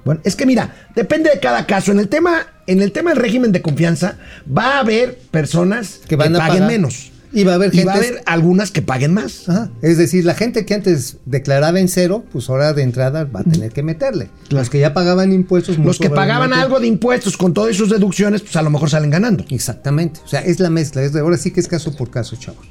Bueno, 0.06 0.22
es 0.24 0.36
que 0.36 0.46
mira, 0.46 0.74
depende 0.96 1.28
de 1.28 1.38
cada 1.38 1.66
caso. 1.66 1.92
En 1.92 1.98
el 1.98 2.08
tema, 2.08 2.46
en 2.66 2.80
el 2.80 2.92
tema 2.92 3.10
del 3.10 3.20
régimen 3.20 3.52
de 3.52 3.60
confianza, 3.60 4.16
va 4.48 4.76
a 4.76 4.80
haber 4.80 5.18
personas 5.30 5.98
que, 6.04 6.08
que 6.08 6.16
van 6.16 6.34
a 6.34 6.38
paguen 6.38 6.54
pagar. 6.60 6.68
menos. 6.70 7.10
Y 7.34 7.44
va 7.44 7.52
a 7.52 7.54
haber 7.56 7.74
Y 7.74 7.78
gente. 7.78 7.86
va 7.88 7.92
a 7.94 7.96
haber 7.96 8.22
algunas 8.26 8.70
que 8.70 8.80
paguen 8.80 9.12
más. 9.12 9.48
Ajá. 9.48 9.70
Es 9.82 9.98
decir, 9.98 10.24
la 10.24 10.34
gente 10.34 10.64
que 10.64 10.74
antes 10.74 11.16
declaraba 11.26 11.80
en 11.80 11.88
cero, 11.88 12.24
pues 12.32 12.48
ahora 12.48 12.72
de 12.72 12.82
entrada 12.82 13.24
va 13.24 13.40
a 13.40 13.44
tener 13.44 13.72
que 13.72 13.82
meterle. 13.82 14.30
Los 14.50 14.70
que 14.70 14.78
ya 14.78 14.94
pagaban 14.94 15.32
impuestos. 15.32 15.76
Los 15.78 15.98
que 15.98 16.10
pagaban 16.10 16.52
algo 16.52 16.80
de 16.80 16.86
impuestos 16.86 17.36
con 17.36 17.52
todas 17.52 17.76
sus 17.76 17.90
deducciones, 17.90 18.42
pues 18.42 18.54
a 18.56 18.62
lo 18.62 18.70
mejor 18.70 18.88
salen 18.88 19.10
ganando. 19.10 19.44
Exactamente. 19.50 20.20
O 20.24 20.28
sea, 20.28 20.40
es 20.40 20.60
la 20.60 20.70
mezcla. 20.70 21.02
Es 21.02 21.12
de, 21.12 21.20
ahora 21.20 21.36
sí 21.36 21.50
que 21.50 21.60
es 21.60 21.68
caso 21.68 21.94
por 21.96 22.10
caso, 22.10 22.36
chavos. 22.36 22.66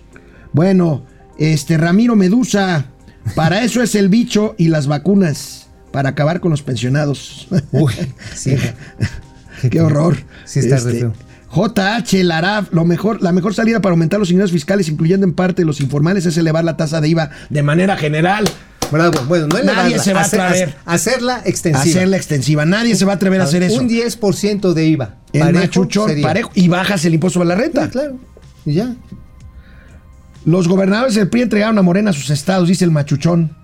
Bueno, 0.54 1.06
este 1.38 1.78
Ramiro 1.78 2.16
Medusa, 2.16 2.86
para 3.36 3.64
eso 3.64 3.82
es 3.82 3.96
el 3.96 4.08
bicho 4.10 4.56
y 4.58 4.70
las 4.70 4.88
vacunas, 4.88 5.68
para 5.92 6.10
acabar 6.10 6.40
con 6.40 6.52
los 6.52 6.62
pensionados. 6.62 7.48
Uy, 7.72 7.94
sí. 8.36 8.56
Qué 9.70 9.82
horror. 9.82 10.18
Sí 10.46 10.60
está 10.60 10.76
Este, 10.76 10.92
re 10.92 11.00
feo. 11.00 11.14
JH 11.56 12.24
Laraf, 12.24 12.72
lo 12.74 12.84
mejor, 12.86 13.22
la 13.22 13.32
mejor 13.32 13.54
salida 13.54 13.80
para 13.82 13.94
aumentar 13.94 14.20
los 14.20 14.32
ingresos 14.32 14.52
fiscales, 14.52 14.90
incluyendo 14.90 15.26
en 15.26 15.34
parte 15.34 15.66
los 15.66 15.82
informales, 15.82 16.26
es 16.26 16.36
elevar 16.38 16.64
la 16.64 16.78
tasa 16.78 17.00
de 17.02 17.10
IVA 17.10 17.30
de 17.50 17.64
manera 17.64 17.96
general. 17.98 18.46
Bravo. 18.92 19.20
Bueno, 19.28 19.48
no 19.48 19.56
Nadie 19.56 19.96
elevarla, 19.96 20.04
se 20.04 20.14
va 20.14 20.20
a 20.20 20.24
hacer- 20.24 20.42
atrever. 20.42 20.76
Hacerla 20.86 21.42
extensiva. 21.46 21.84
Hacerla 21.84 22.18
extensiva. 22.18 22.66
Nadie 22.66 22.96
se 22.96 23.06
va 23.06 23.14
a 23.14 23.16
atrever 23.16 23.42
a 23.42 23.46
hacer 23.46 23.64
eso. 23.64 23.80
Un 23.82 23.90
10% 23.90 24.74
de 24.74 24.86
IVA. 24.86 25.16
El 25.32 25.42
Parejo 25.42 25.60
machuchón, 25.62 26.10
sería. 26.10 26.28
parejo. 26.28 26.52
Y 26.54 26.68
bajas 26.68 27.04
el 27.06 27.14
impuesto 27.16 27.42
a 27.42 27.46
la 27.46 27.56
renta. 27.56 27.86
Sí, 27.86 27.92
claro. 27.92 28.20
Y 28.66 28.74
ya. 28.74 28.94
Los 30.46 30.68
gobernadores 30.68 31.16
del 31.16 31.30
PRI 31.30 31.44
entregaron 31.44 31.78
a 31.78 31.82
Morena 31.82 32.12
sus 32.14 32.30
estados, 32.30 32.68
dice 32.68 32.84
el 32.86 32.92
machuchón. 32.92 33.56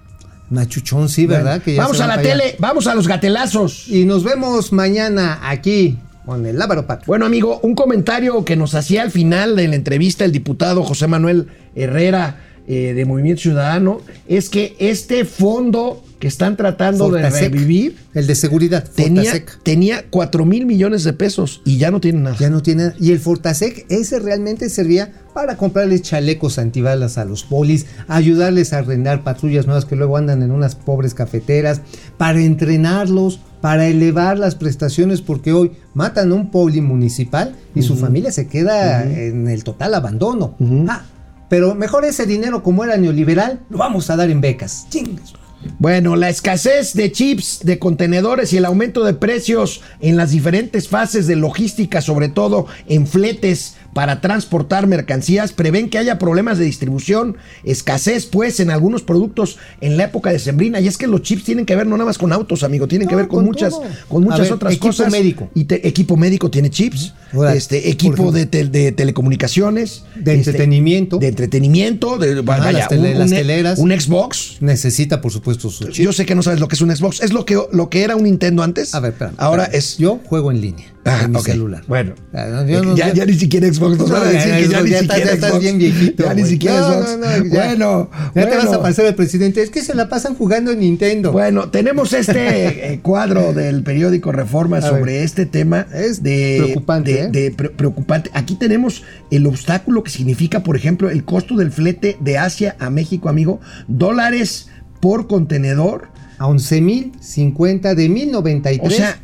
Machuchón, 0.49 1.09
sí, 1.09 1.27
¿verdad? 1.27 1.61
Que 1.61 1.75
ya 1.75 1.83
vamos 1.83 1.99
a 2.01 2.07
la 2.07 2.13
allá. 2.15 2.23
tele, 2.23 2.55
vamos 2.57 2.87
a 2.87 2.95
los 2.95 3.07
gatelazos. 3.07 3.87
Y 3.87 4.05
nos 4.05 4.23
vemos 4.23 4.71
mañana 4.73 5.39
aquí 5.43 5.99
con 6.29 6.45
el 6.45 6.59
Lábaro 6.59 6.85
Pato. 6.85 7.05
Bueno, 7.07 7.25
amigo, 7.25 7.59
un 7.63 7.73
comentario 7.73 8.45
que 8.45 8.55
nos 8.55 8.75
hacía 8.75 9.01
al 9.01 9.09
final 9.09 9.55
de 9.55 9.67
la 9.67 9.73
entrevista 9.73 10.25
el 10.25 10.31
diputado 10.31 10.83
José 10.83 11.07
Manuel 11.07 11.47
Herrera 11.75 12.39
eh, 12.67 12.93
de 12.93 13.03
Movimiento 13.03 13.41
Ciudadano 13.41 13.99
es 14.27 14.51
que 14.51 14.75
este 14.77 15.25
fondo 15.25 16.03
que 16.19 16.27
están 16.27 16.55
tratando 16.55 17.09
de 17.09 17.27
revivir 17.31 17.95
El 18.13 18.27
de 18.27 18.35
seguridad. 18.35 18.87
tenía, 18.93 19.43
tenía 19.63 20.05
4 20.07 20.45
mil 20.45 20.67
millones 20.67 21.03
de 21.03 21.13
pesos 21.13 21.63
y 21.65 21.77
ya 21.77 21.89
no 21.89 21.99
tiene 21.99 22.19
nada. 22.19 22.35
Ya 22.37 22.51
no 22.51 22.61
tiene. 22.61 22.91
Y 22.99 23.11
el 23.11 23.19
Fortasec, 23.19 23.87
ese 23.89 24.19
realmente 24.19 24.69
servía 24.69 25.11
para 25.33 25.57
comprarles 25.57 26.03
chalecos 26.03 26.59
antibalas 26.59 27.17
a 27.17 27.25
los 27.25 27.43
polis, 27.43 27.87
ayudarles 28.07 28.73
a 28.73 28.79
arrendar 28.79 29.23
patrullas 29.23 29.65
nuevas 29.65 29.85
que 29.85 29.95
luego 29.95 30.17
andan 30.17 30.43
en 30.43 30.51
unas 30.51 30.75
pobres 30.75 31.15
cafeteras, 31.15 31.81
para 32.17 32.39
entrenarlos. 32.39 33.39
Para 33.61 33.87
elevar 33.87 34.37
las 34.37 34.55
prestaciones 34.55 35.21
porque 35.21 35.53
hoy 35.53 35.71
matan 35.93 36.31
a 36.31 36.35
un 36.35 36.49
polimunicipal 36.49 37.55
y 37.75 37.81
su 37.81 37.95
familia 37.95 38.31
se 38.31 38.47
queda 38.47 39.03
en 39.03 39.47
el 39.47 39.63
total 39.63 39.93
abandono. 39.93 40.55
Ah, 40.87 41.03
pero 41.49 41.75
mejor 41.75 42.05
ese 42.05 42.25
dinero 42.25 42.63
como 42.63 42.83
era 42.83 42.97
neoliberal 42.97 43.59
lo 43.69 43.77
vamos 43.77 44.09
a 44.09 44.15
dar 44.15 44.29
en 44.29 44.41
becas. 44.41 44.87
Chingues. 44.89 45.33
Bueno, 45.77 46.15
la 46.15 46.29
escasez 46.29 46.93
de 46.93 47.11
chips, 47.11 47.59
de 47.63 47.79
contenedores 47.79 48.53
y 48.53 48.57
el 48.57 48.65
aumento 48.65 49.03
de 49.03 49.13
precios 49.13 49.81
en 49.99 50.15
las 50.15 50.31
diferentes 50.31 50.87
fases 50.87 51.27
de 51.27 51.35
logística, 51.35 52.01
sobre 52.01 52.29
todo 52.29 52.67
en 52.87 53.07
fletes 53.07 53.75
para 53.93 54.21
transportar 54.21 54.87
mercancías, 54.87 55.51
prevén 55.51 55.89
que 55.89 55.97
haya 55.97 56.19
problemas 56.19 56.57
de 56.57 56.65
distribución, 56.65 57.37
escasez 57.63 58.25
pues 58.25 58.59
en 58.59 58.69
algunos 58.69 59.01
productos 59.01 59.57
en 59.81 59.97
la 59.97 60.05
época 60.05 60.31
de 60.31 60.39
sembrina. 60.39 60.79
Y 60.79 60.87
es 60.87 60.97
que 60.97 61.07
los 61.07 61.21
chips 61.21 61.43
tienen 61.43 61.65
que 61.65 61.75
ver 61.75 61.87
no 61.87 61.97
nada 61.97 62.05
más 62.07 62.17
con 62.17 62.31
autos, 62.33 62.63
amigo, 62.63 62.87
tienen 62.87 63.07
que 63.07 63.15
ver 63.15 63.27
con, 63.27 63.39
con 63.39 63.45
muchas, 63.45 63.71
todo. 63.71 63.83
con 64.07 64.23
muchas 64.23 64.41
ver, 64.41 64.53
otras 64.53 64.73
equipo 64.73 64.87
cosas. 64.87 65.11
médico. 65.11 65.49
Y 65.55 65.65
te- 65.65 65.87
equipo 65.87 66.17
médico 66.17 66.49
tiene 66.51 66.69
chips, 66.69 67.13
este, 67.53 67.89
equipo 67.89 68.31
de, 68.31 68.45
tel- 68.45 68.71
de 68.71 68.91
telecomunicaciones, 68.91 70.03
De 70.15 70.35
este, 70.35 70.51
entretenimiento. 70.51 71.17
de 71.17 71.27
entretenimiento, 71.27 72.17
de, 72.17 72.41
vaya, 72.41 72.71
las 72.71 72.87
tele- 72.89 73.15
las 73.15 73.29
un- 73.31 73.37
teleras. 73.37 73.79
un 73.79 73.91
Xbox, 73.91 74.57
Necesita, 74.61 75.21
por 75.21 75.31
supuesto, 75.31 75.69
su 75.69 75.85
chip. 75.89 76.03
yo 76.05 76.13
sé 76.13 76.25
que 76.25 76.35
no 76.35 76.43
sabes 76.43 76.59
lo 76.59 76.67
que 76.67 76.75
es 76.75 76.81
un 76.81 76.95
Xbox. 76.95 77.21
Es 77.21 77.33
lo 77.33 77.45
que, 77.45 77.59
lo 77.71 77.89
que 77.89 78.03
era 78.03 78.15
un 78.15 78.23
Nintendo 78.23 78.63
antes. 78.63 78.93
A 78.95 78.99
ver, 78.99 79.13
espérame, 79.13 79.35
Ahora 79.37 79.63
espérame. 79.63 79.79
es. 79.79 79.97
Yo 79.97 80.19
juego 80.25 80.51
en 80.51 80.61
línea. 80.61 80.85
Ah, 81.05 81.21
en 81.23 81.31
mi 81.31 81.37
ok. 81.37 81.45
celular. 81.45 81.83
Bueno. 81.87 82.13
Ah, 82.33 82.45
no, 82.51 82.67
yo 82.67 82.83
no- 82.83 82.95
ya, 82.95 83.07
yo- 83.07 83.13
ya 83.15 83.25
ni 83.25 83.33
siquiera 83.33 83.71
Xbox. 83.73 83.97
Nos 83.97 84.11
van 84.11 84.21
a 84.23 84.25
decir 84.31 84.51
que 84.53 84.67
ya, 84.67 84.81
ni 84.81 84.89
siquiera 84.91 85.17
ya 85.25 85.31
estás 85.33 85.49
Xbox. 85.51 85.63
bien 85.63 85.77
viejito, 85.77 86.23
Ya 86.25 86.33
ni 86.33 86.43
siquiera 86.45 86.79
No, 86.81 86.87
Xbox. 86.93 87.09
no, 87.09 87.17
no, 87.17 87.43
ya. 87.45 87.65
bueno. 87.65 88.09
Ya 88.35 88.49
te 88.49 88.55
vas 88.57 88.73
a 88.73 88.81
pasar 88.81 89.05
el 89.05 89.15
presidente. 89.15 89.63
Es 89.63 89.69
que 89.69 89.81
se 89.81 89.95
la 89.95 90.09
pasan 90.09 90.35
jugando 90.35 90.71
en 90.71 90.79
Nintendo. 90.79 91.31
Bueno, 91.31 91.69
tenemos 91.69 92.11
este 92.13 92.33
eh, 92.93 92.99
cuadro 93.01 93.53
del 93.53 93.81
periódico 93.83 94.31
Reforma 94.33 94.77
A 94.77 94.81
sobre 94.81 95.13
ver. 95.13 95.23
este 95.23 95.45
tema. 95.45 95.87
Es 95.93 96.21
de, 96.21 96.57
preocupante, 96.59 97.13
de- 97.13 97.21
¿eh? 97.21 97.29
de 97.29 97.51
pre- 97.51 97.69
preocupante. 97.69 98.29
Aquí 98.33 98.55
tenemos 98.55 99.03
el 99.31 99.47
obstáculo 99.47 100.03
que 100.03 100.11
significa, 100.11 100.63
por 100.63 100.75
ejemplo, 100.75 101.09
el 101.09 101.23
costo 101.23 101.55
del 101.55 101.71
flete 101.71 102.17
de 102.19 102.37
Asia 102.37 102.75
a 102.77 102.89
México, 102.89 103.29
amigo. 103.29 103.61
Dólares 103.87 104.67
por 104.99 105.27
contenedor. 105.27 106.09
A 106.41 106.47
11.050 106.47 107.95
de 107.95 108.09
1093. 108.09 108.81
O 108.93 108.95
sea, 108.95 109.19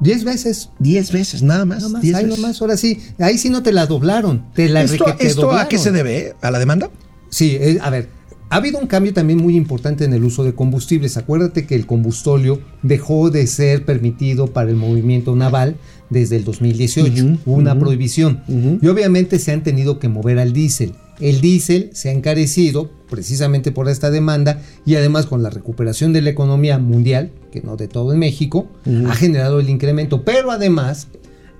10 0.00 0.24
veces. 0.24 0.70
10 0.78 1.12
veces, 1.12 1.42
nada 1.42 1.64
más. 1.64 1.78
Nada 1.78 1.88
más, 1.90 2.02
10 2.02 2.14
ahí 2.14 2.24
veces. 2.24 2.40
nomás, 2.40 2.60
ahora 2.60 2.76
sí. 2.76 2.98
Ahí 3.18 3.38
sí 3.38 3.50
no 3.50 3.62
te 3.62 3.72
la 3.72 3.86
doblaron. 3.86 4.44
Te 4.54 4.68
la 4.68 4.82
¿Esto, 4.82 5.06
esto 5.18 5.52
a 5.52 5.68
qué 5.68 5.78
se 5.78 5.92
debe? 5.92 6.34
¿A 6.42 6.50
la 6.50 6.58
demanda? 6.58 6.90
Sí, 7.30 7.56
eh, 7.60 7.78
a 7.80 7.90
ver, 7.90 8.08
ha 8.50 8.56
habido 8.56 8.78
un 8.78 8.86
cambio 8.86 9.12
también 9.12 9.40
muy 9.40 9.56
importante 9.56 10.04
en 10.04 10.12
el 10.12 10.22
uso 10.22 10.44
de 10.44 10.54
combustibles. 10.54 11.16
Acuérdate 11.16 11.66
que 11.66 11.74
el 11.74 11.86
combustóleo 11.86 12.60
dejó 12.82 13.30
de 13.30 13.46
ser 13.46 13.84
permitido 13.84 14.48
para 14.48 14.70
el 14.70 14.76
movimiento 14.76 15.34
naval 15.34 15.76
desde 16.10 16.36
el 16.36 16.44
2018. 16.44 17.24
Ujú, 17.24 17.38
Hubo 17.46 17.56
una 17.56 17.72
ujú, 17.72 17.80
prohibición. 17.80 18.42
Y 18.80 18.86
obviamente 18.86 19.38
se 19.38 19.52
han 19.52 19.62
tenido 19.62 19.98
que 19.98 20.08
mover 20.08 20.38
al 20.38 20.52
diésel. 20.52 20.92
El 21.20 21.40
diésel 21.40 21.90
se 21.92 22.08
ha 22.08 22.12
encarecido 22.12 22.90
precisamente 23.08 23.70
por 23.70 23.88
esta 23.88 24.10
demanda 24.10 24.60
y 24.84 24.96
además 24.96 25.26
con 25.26 25.42
la 25.42 25.50
recuperación 25.50 26.12
de 26.12 26.22
la 26.22 26.30
economía 26.30 26.78
mundial, 26.78 27.30
que 27.52 27.62
no 27.62 27.76
de 27.76 27.88
todo 27.88 28.12
en 28.12 28.18
México, 28.18 28.68
ha 29.08 29.14
generado 29.14 29.60
el 29.60 29.70
incremento. 29.70 30.24
Pero 30.24 30.50
además 30.50 31.08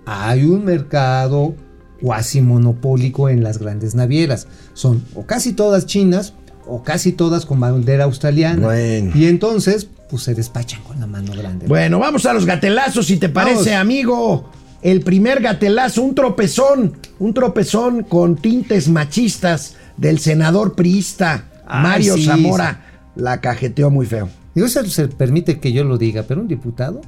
hay 0.07 0.45
un 0.45 0.65
mercado 0.65 1.55
cuasi 2.01 2.41
monopólico 2.41 3.29
en 3.29 3.43
las 3.43 3.59
grandes 3.59 3.95
navieras. 3.95 4.47
Son 4.75 5.05
o 5.15 5.27
casi 5.27 5.53
todas 5.53 5.87
chinas 5.87 6.35
o 6.67 6.83
casi 6.83 7.13
todas 7.13 7.47
con 7.47 7.61
bandera 7.61 8.05
australiana. 8.05 8.67
Bueno. 8.67 9.13
Y 9.15 9.27
entonces, 9.27 9.89
pues 10.11 10.23
se 10.23 10.35
despachan 10.35 10.83
con 10.83 11.01
la 11.01 11.07
mano 11.07 11.33
grande. 11.33 11.67
Bueno, 11.67 11.99
vamos 11.99 12.27
a 12.27 12.33
los 12.33 12.47
gatelazos, 12.47 13.07
si 13.07 13.17
te 13.17 13.29
parece, 13.29 13.71
Vamos. 13.71 13.81
amigo. 13.81 14.51
El 14.85 15.01
primer 15.01 15.41
gatelazo, 15.41 16.03
un 16.03 16.15
tropezón, 16.15 16.93
un 17.19 17.35
tropezón 17.35 18.03
con 18.05 18.37
tintes 18.37 18.89
machistas 18.89 19.77
del 19.97 20.19
senador 20.21 20.75
priista 20.77 21.47
Ay, 21.67 21.83
Mario 21.83 22.15
sí, 22.17 22.27
Zamora. 22.27 22.85
La 23.17 23.41
cajeteó 23.41 23.91
muy 23.91 24.05
feo. 24.07 24.29
Digo, 24.55 24.67
eso 24.67 24.85
se 24.85 25.09
permite 25.09 25.59
que 25.59 25.73
yo 25.73 25.85
lo 25.85 25.97
diga, 25.99 26.25
pero 26.29 26.41
un 26.43 26.49
diputado 26.49 27.01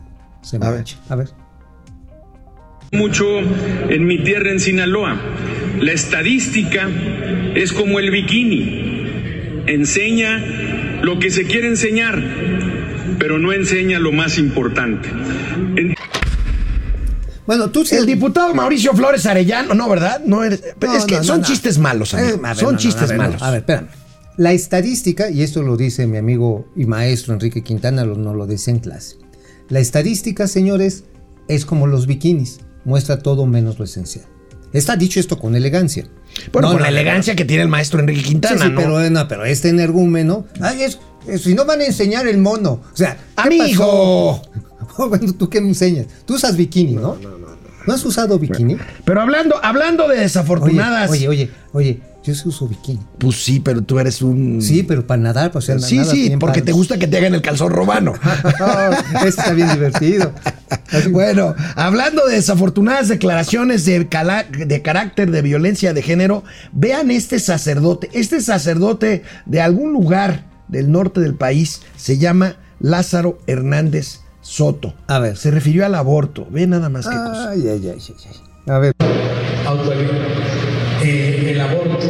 se 0.42 0.56
A 0.56 0.60
ver. 0.60 0.70
mancha. 0.74 0.96
A 1.08 1.16
ver. 1.16 1.28
mucho 2.92 3.26
en 3.90 4.06
mi 4.06 4.22
tierra 4.24 4.50
en 4.50 4.58
Sinaloa. 4.60 5.20
La 5.80 5.92
estadística 5.92 6.88
es 7.54 7.72
como 7.72 7.98
el 7.98 8.10
bikini. 8.10 9.62
Enseña 9.66 10.38
lo 11.02 11.18
que 11.18 11.30
se 11.30 11.44
quiere 11.44 11.68
enseñar, 11.68 12.22
pero 13.18 13.38
no 13.38 13.52
enseña 13.52 13.98
lo 13.98 14.12
más 14.12 14.38
importante. 14.38 15.08
En- 15.76 15.94
Bueno, 17.46 17.70
tú 17.70 17.84
sí. 17.84 17.94
El 17.94 18.06
diputado 18.06 18.52
Mauricio 18.54 18.92
Flores 18.94 19.24
Arellano, 19.26 19.74
no, 19.74 19.88
¿verdad? 19.88 20.20
No 20.24 20.42
eres- 20.44 20.62
No, 20.80 20.92
es 20.96 21.04
que 21.04 21.16
no, 21.16 21.24
son 21.24 21.40
no. 21.42 21.46
chistes 21.46 21.78
malos, 21.78 22.12
amigo. 22.14 22.36
Eh, 22.36 22.40
ver, 22.42 22.56
son 22.56 22.76
chistes 22.76 23.08
ver, 23.10 23.18
malos. 23.18 23.42
A 23.42 23.50
ver, 23.50 23.60
espérame. 23.60 23.88
La 24.36 24.52
estadística, 24.52 25.30
y 25.30 25.42
esto 25.42 25.62
lo 25.62 25.76
dice 25.76 26.06
mi 26.06 26.18
amigo 26.18 26.68
y 26.76 26.84
maestro 26.86 27.32
Enrique 27.34 27.62
Quintana, 27.62 28.04
lo- 28.04 28.16
nos 28.16 28.34
lo 28.36 28.46
dice 28.46 28.70
en 28.70 28.80
clase. 28.80 29.16
La 29.68 29.78
estadística, 29.80 30.46
señores, 30.48 31.04
es 31.48 31.64
como 31.64 31.86
los 31.86 32.06
bikinis, 32.06 32.58
muestra 32.84 33.18
todo 33.20 33.46
menos 33.46 33.78
lo 33.78 33.84
esencial. 33.84 34.26
Está 34.72 34.96
dicho 34.96 35.20
esto 35.20 35.38
con 35.38 35.54
elegancia. 35.56 36.06
bueno, 36.52 36.68
No, 36.68 36.74
con 36.74 36.82
la 36.82 36.88
elegancia 36.88 37.34
que 37.34 37.44
tiene 37.46 37.62
el 37.62 37.68
maestro 37.68 37.98
Enrique 38.00 38.20
Sí, 38.20 38.26
Quintana, 38.28 38.64
sí, 38.66 38.70
¿no? 38.70 38.76
pero, 38.80 39.00
eh, 39.02 39.08
no, 39.10 39.26
pero 39.26 39.44
este 39.46 39.70
energúmeno, 39.70 40.44
ay, 40.60 40.82
es, 40.82 40.98
es- 41.26 41.42
si 41.42 41.54
no 41.54 41.64
van 41.64 41.80
a 41.80 41.86
enseñar 41.86 42.26
el 42.26 42.36
mono, 42.38 42.82
o 42.92 42.96
sea, 42.96 43.16
¿qué 43.16 43.62
¡Amigo! 43.62 44.42
pasó? 44.42 44.50
bueno, 45.08 45.32
¿tú 45.32 45.48
qué 45.48 45.60
me 45.60 45.68
enseñas? 45.68 46.06
Tú 46.24 46.34
usas 46.34 46.56
bikini, 46.56 46.94
¿no? 46.94 47.16
No, 47.16 47.30
no, 47.30 47.38
no. 47.38 47.46
¿No 47.86 47.94
has 47.94 48.04
usado 48.04 48.36
bikini? 48.38 48.76
Pero 49.04 49.20
hablando, 49.20 49.54
hablando 49.62 50.08
de 50.08 50.18
desafortunadas. 50.18 51.08
oye, 51.08 51.28
oye, 51.28 51.50
oye, 51.72 52.00
yo 52.24 52.34
sí 52.34 52.48
uso 52.48 52.66
bikini. 52.66 52.98
Pues 53.18 53.36
sí, 53.44 53.60
pero 53.60 53.80
tú 53.80 54.00
eres 54.00 54.22
un. 54.22 54.60
Sí, 54.60 54.82
pero 54.82 55.06
para 55.06 55.22
nadar, 55.22 55.52
para 55.52 55.60
hacer 55.62 55.80
Sí, 55.80 55.98
nada 55.98 56.10
sí, 56.10 56.32
porque 56.40 56.62
te 56.62 56.72
gusta 56.72 56.98
que 56.98 57.06
te 57.06 57.16
hagan 57.18 57.34
el 57.36 57.42
calzón 57.42 57.70
romano. 57.70 58.14
Eso 59.18 59.26
está 59.28 59.52
bien 59.52 59.68
divertido. 59.72 60.32
Así- 60.90 61.08
Bueno, 61.12 61.54
hablando 61.76 62.26
de 62.26 62.34
desafortunadas 62.34 63.06
declaraciones 63.06 63.84
de, 63.84 64.08
cala- 64.08 64.42
de 64.50 64.82
carácter 64.82 65.30
de 65.30 65.42
violencia 65.42 65.94
de 65.94 66.02
género, 66.02 66.42
vean 66.72 67.12
este 67.12 67.38
sacerdote. 67.38 68.10
Este 68.14 68.40
sacerdote 68.40 69.22
de 69.44 69.60
algún 69.60 69.92
lugar 69.92 70.46
del 70.66 70.90
norte 70.90 71.20
del 71.20 71.36
país 71.36 71.82
se 71.96 72.18
llama 72.18 72.56
Lázaro 72.80 73.38
Hernández 73.46 74.22
Soto. 74.46 74.94
A 75.08 75.18
ver. 75.18 75.36
Se 75.36 75.50
refirió 75.50 75.84
al 75.84 75.94
aborto. 75.96 76.46
Ve 76.50 76.66
nada 76.68 76.88
más 76.88 77.04
que 77.06 77.14
cosa. 77.14 77.50
Ay, 77.50 77.62
ay, 77.68 77.80
ay, 77.88 77.98
ay, 77.98 78.14
ay. 78.30 78.72
A 78.72 78.78
ver. 78.78 78.92
eh, 81.02 81.50
el 81.52 81.60
aborto 81.60 82.06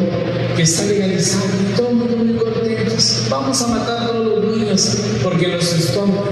que 0.54 0.62
está 0.62 0.84
legalizado 0.84 1.44
y 1.46 1.74
todo 1.76 1.88
el 1.88 1.96
mundo 1.96 2.16
muy 2.18 2.34
contentos. 2.36 3.26
Vamos 3.30 3.62
a 3.62 3.68
matar 3.68 4.02
a 4.02 4.06
todos 4.08 4.44
los 4.44 4.56
niños 4.56 4.98
porque 5.24 5.48
los 5.48 5.72
estorban. 5.72 6.24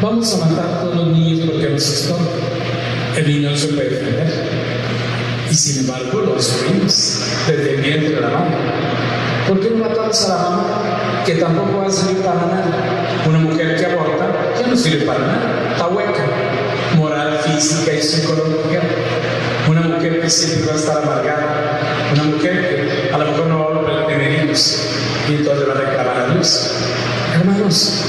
Vamos 0.00 0.32
a 0.34 0.46
matar 0.46 0.64
a 0.66 0.80
todos 0.82 0.94
los 0.96 1.08
niños 1.08 1.50
porque 1.50 1.68
los 1.70 1.82
estorban. 1.90 2.28
El 3.16 3.26
niño 3.26 3.50
no 3.50 3.56
se 3.56 3.66
puede 3.68 3.90
defender. 3.90 4.32
Y 5.50 5.54
sin 5.54 5.84
embargo 5.84 6.20
lo 6.20 6.34
destruimos 6.36 7.20
desde 7.48 7.74
el 7.74 7.80
vientre 7.82 8.14
de 8.14 8.20
la 8.20 8.28
mamá. 8.28 8.46
¿Por 9.48 9.60
qué 9.60 9.70
no 9.70 9.84
matamos 9.88 10.24
a 10.24 10.28
la 10.36 10.42
mamá 10.50 11.22
que 11.26 11.34
tampoco 11.34 11.78
va 11.78 11.86
a 11.88 11.90
servir 11.90 12.22
para 12.22 12.46
nada? 12.46 13.22
Una 13.28 13.38
mujer 13.38 13.76
que 13.76 13.86
aborta 13.86 14.24
ya 14.58 14.63
no 14.74 14.80
sirve 14.80 15.06
para 15.06 15.20
nada. 15.20 15.70
Está 15.72 15.86
hueca. 15.86 16.26
Moral, 16.96 17.38
física 17.44 17.92
y 17.92 18.02
psicológica. 18.02 18.82
Una 19.68 19.82
mujer 19.82 20.20
que 20.20 20.30
siempre 20.30 20.66
va 20.66 20.72
a 20.72 20.76
estar 20.76 21.02
amargada. 21.02 21.80
Una 22.12 22.24
mujer 22.24 22.52
que 22.52 23.14
a 23.14 23.18
lo 23.18 23.24
mejor 23.24 23.46
no 23.46 23.82
va 23.82 24.08
a 24.08 24.44
hijos. 24.44 24.80
Y 25.28 25.34
entonces 25.34 25.68
va 25.68 25.72
a 25.72 25.76
reclamar 25.76 26.16
a 26.18 26.34
Dios. 26.34 26.70
Hermanos, 27.34 28.04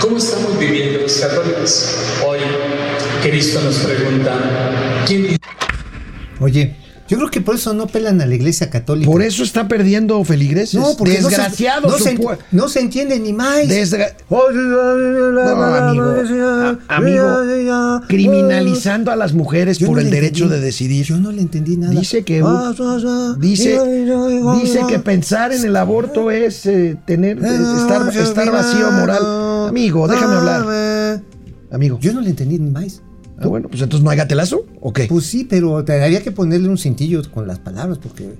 ¿cómo 0.00 0.18
estamos 0.18 0.58
viviendo 0.58 1.02
los 1.02 1.14
católicos? 1.14 1.94
Hoy 2.26 2.40
Cristo 3.22 3.60
nos 3.62 3.76
pregunta, 3.76 4.32
¿quién 5.06 5.22
dice? 5.22 5.38
Oye, 6.40 6.76
yo 7.08 7.16
creo 7.18 7.30
que 7.30 7.40
por 7.40 7.54
eso 7.54 7.72
no 7.74 7.86
pelan 7.86 8.20
a 8.20 8.26
la 8.26 8.34
iglesia 8.34 8.70
católica. 8.70 9.10
Por 9.10 9.22
eso 9.22 9.42
está 9.42 9.68
perdiendo 9.68 10.22
feligreses. 10.24 10.74
no, 10.80 10.96
porque 10.96 11.20
no 11.20 11.28
se- 11.30 11.36
no 11.88 11.98
se, 11.98 12.16
pue- 12.18 12.38
no 12.52 12.68
se 12.68 12.80
entiende 12.80 13.18
ni 13.20 13.32
más. 13.32 13.66
Desgra- 13.68 14.14
No, 14.30 15.64
amigo. 15.88 16.04
A- 16.88 16.96
amigo, 16.96 17.26
criminalizando 18.08 19.10
a 19.12 19.16
las 19.16 19.32
mujeres 19.32 19.78
Yo 19.78 19.86
por 19.88 19.96
no 19.96 20.02
el 20.02 20.10
derecho 20.10 20.44
entendí. 20.44 20.60
de 20.60 20.66
decidir. 20.66 21.04
Yo 21.06 21.16
no 21.18 21.32
le 21.32 21.42
entendí 21.42 21.76
nada. 21.76 21.92
Dice 21.92 22.24
que 22.24 22.40
Ah, 22.44 22.72
ah, 22.78 22.98
ah, 23.06 23.34
dice, 23.38 23.78
dice 24.62 24.80
que 24.88 24.98
pensar 24.98 25.52
en 25.52 25.64
el 25.64 25.76
aborto 25.76 26.30
es 26.30 26.66
eh, 26.66 26.96
tener 27.06 27.38
es 27.38 27.44
estar, 27.44 28.08
estar 28.16 28.50
vacío 28.50 28.90
moral. 28.92 29.68
Amigo, 29.68 30.08
déjame 30.08 30.34
hablar. 30.36 30.64
eh. 30.70 31.20
Amigo. 31.72 31.98
Yo 32.00 32.12
no 32.12 32.20
le 32.20 32.30
entendí 32.30 32.58
ni 32.58 32.70
más. 32.70 33.02
Ah, 33.38 33.48
bueno, 33.48 33.68
pues 33.68 33.82
entonces 33.82 34.02
no 34.02 34.10
hay 34.10 34.16
gatelazo 34.16 34.66
o 34.80 34.92
qué? 34.92 35.06
Pues 35.06 35.26
sí, 35.26 35.46
pero 35.48 35.84
te 35.84 36.02
había 36.02 36.22
que 36.22 36.30
ponerle 36.30 36.68
un 36.68 36.78
cintillo 36.78 37.22
con 37.30 37.46
las 37.46 37.58
palabras 37.58 37.98
porque... 37.98 38.34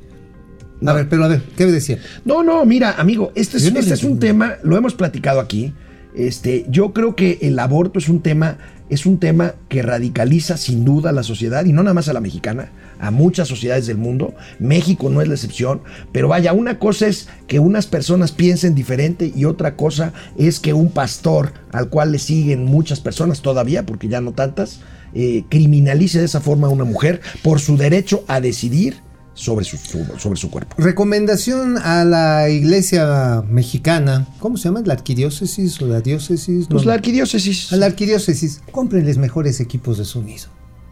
A 0.85 0.93
ver, 0.93 1.09
pero 1.09 1.25
a 1.25 1.29
ver, 1.29 1.43
¿qué 1.57 1.67
decía? 1.67 1.99
No, 2.25 2.43
no, 2.43 2.65
mira, 2.67 2.93
amigo, 2.99 3.33
este 3.35 3.57
es, 3.57 3.73
no 3.73 3.79
este 3.81 3.95
es 3.95 4.05
un 4.05 4.19
tema, 4.19 4.57
lo 4.63 4.77
hemos 4.77 4.95
platicado 4.95 5.41
aquí. 5.41 5.73
Este, 6.17 6.65
yo 6.71 6.95
creo 6.95 7.15
que 7.15 7.39
el 7.43 7.59
aborto 7.59 7.99
es 7.99 8.09
un 8.09 8.21
tema, 8.21 8.57
es 8.89 9.05
un 9.05 9.19
tema 9.19 9.55
que 9.69 9.83
radicaliza 9.83 10.57
sin 10.57 10.83
duda 10.83 11.11
a 11.11 11.13
la 11.13 11.23
sociedad 11.23 11.67
y 11.67 11.75
no 11.75 11.83
nada 11.83 11.93
más 11.93 12.09
a 12.09 12.15
la 12.15 12.23
mexicana, 12.23 12.71
a 12.99 13.11
muchas 13.11 13.49
sociedades 13.49 13.87
del 13.87 13.99
mundo. 13.99 14.35
México 14.59 15.11
no 15.11 15.21
es 15.21 15.29
la 15.29 15.35
excepción, 15.35 15.83
pero 16.13 16.29
vaya, 16.29 16.55
una 16.55 16.79
cosa 16.79 17.07
es 17.07 17.29
que 17.47 17.59
unas 17.59 17.87
personas 17.87 18.33
piensen 18.33 18.75
diferente 18.75 19.31
y 19.37 19.45
otra 19.45 19.77
cosa 19.77 20.15
es 20.39 20.59
que 20.59 20.73
un 20.73 20.91
pastor 20.91 21.53
al 21.71 21.91
cual 21.91 22.13
le 22.13 22.19
siguen 22.19 22.65
muchas 22.65 23.01
personas 23.01 23.43
todavía, 23.43 23.85
porque 23.85 24.09
ya 24.09 24.23
no 24.23 24.33
tantas, 24.33 24.81
eh, 25.13 25.45
criminalice 25.51 26.19
de 26.19 26.25
esa 26.25 26.41
forma 26.41 26.69
a 26.69 26.71
una 26.71 26.85
mujer 26.85 27.21
por 27.43 27.61
su 27.61 27.77
derecho 27.77 28.25
a 28.27 28.41
decidir 28.41 29.06
sobre 29.37 29.65
su, 29.65 29.77
su- 29.77 30.05
sobre 30.19 30.37
su 30.37 30.51
cuerpo. 30.51 30.75
Recomendación 30.79 31.79
a 31.79 32.05
la 32.05 32.49
iglesia 32.49 33.45
mexicana, 33.49 34.27
¿cómo 34.41 34.57
se 34.57 34.65
llama? 34.65 34.83
¿La 34.85 34.95
arquidiócesis 34.95 35.81
o 35.83 35.87
la 35.87 36.01
diócesis? 36.01 36.67
Pues 36.69 36.83
No, 36.85 36.89
la 36.89 36.95
arquidiócesis. 36.95 37.73
A 37.73 37.77
la 37.77 37.87
arquidiócesis, 37.87 38.63
cómprenles 38.73 39.19
mejores 39.19 39.61
equipos 39.61 39.99
de 39.99 40.05
sonido. 40.05 40.47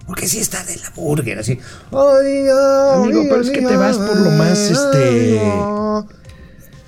Porque 0.07 0.29
si 0.29 0.39
está 0.39 0.63
de 0.65 0.77
la 0.77 0.91
burger, 0.95 1.39
así. 1.39 1.53
Ay, 1.91 2.27
ay, 2.47 3.03
Amigo, 3.03 3.23
pero 3.31 3.41
es 3.41 3.49
que 3.51 3.63
te 3.63 3.75
vas 3.77 3.97
por 3.97 4.21
lo 4.21 4.31
más, 4.33 4.59
este. 4.71 5.41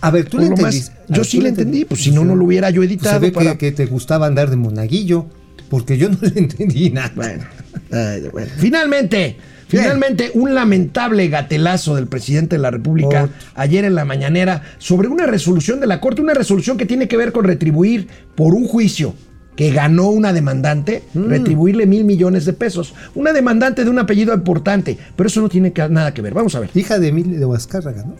A 0.02 0.10
ver, 0.10 0.28
tú 0.28 0.36
lo 0.36 0.42
más- 0.44 0.50
entendiste. 0.50 0.92
Yo 1.08 1.16
ver, 1.16 1.24
sí 1.26 1.40
le 1.40 1.48
entendí, 1.48 1.84
pues 1.84 2.02
si 2.02 2.10
no, 2.10 2.24
no 2.24 2.36
lo 2.36 2.44
hubiera 2.44 2.68
yo 2.70 2.80
Pues 2.80 2.90
editado 2.90 3.14
se 3.14 3.20
ve 3.20 3.28
que- 3.28 3.34
para- 3.34 3.56
que, 3.58 3.72
te 3.72 3.86
gustaba 3.86 4.26
andar 4.26 4.50
de 4.50 4.56
monaguillo, 4.56 5.26
porque 5.70 5.96
yo 5.96 6.08
no 6.10 6.18
le 6.20 6.38
entendí 6.38 6.90
nada. 6.90 7.12
Bueno, 7.16 7.44
ay, 7.92 8.28
bueno. 8.32 8.48
Finalmente, 8.56 9.36
finalmente, 9.68 10.30
un 10.34 10.54
lamentable 10.54 11.28
gatelazo 11.28 11.94
del 11.96 12.06
presidente 12.06 12.56
de 12.56 12.62
la 12.62 12.70
República 12.70 13.28
ayer 13.54 13.84
en 13.84 13.94
la 13.94 14.04
mañanera 14.04 14.62
sobre 14.78 15.08
una 15.08 15.26
resolución 15.26 15.80
de 15.80 15.86
la 15.86 16.00
Corte, 16.00 16.22
una 16.22 16.34
resolución 16.34 16.76
que 16.76 16.86
tiene 16.86 17.08
que 17.08 17.16
ver 17.16 17.32
con 17.32 17.44
retribuir 17.44 18.08
por 18.34 18.54
un 18.54 18.66
juicio 18.66 19.14
que 19.56 19.70
ganó 19.70 20.10
una 20.10 20.34
demandante, 20.34 21.02
Mm. 21.14 21.28
retribuirle 21.28 21.86
mil 21.86 22.04
millones 22.04 22.44
de 22.44 22.52
pesos. 22.52 22.92
Una 23.14 23.32
demandante 23.32 23.84
de 23.84 23.90
un 23.90 23.98
apellido 23.98 24.34
importante, 24.34 24.98
pero 25.16 25.28
eso 25.28 25.40
no 25.40 25.48
tiene 25.48 25.72
que- 25.72 25.88
nada 25.88 26.12
que 26.12 26.20
ver. 26.20 26.34
Vamos 26.34 26.54
a 26.54 26.60
ver. 26.60 26.68
Hija 26.74 26.98
de 26.98 27.08
Emilio 27.08 27.38
de 27.38 27.46
Huascárraga, 27.46 28.02
¿no? 28.04 28.16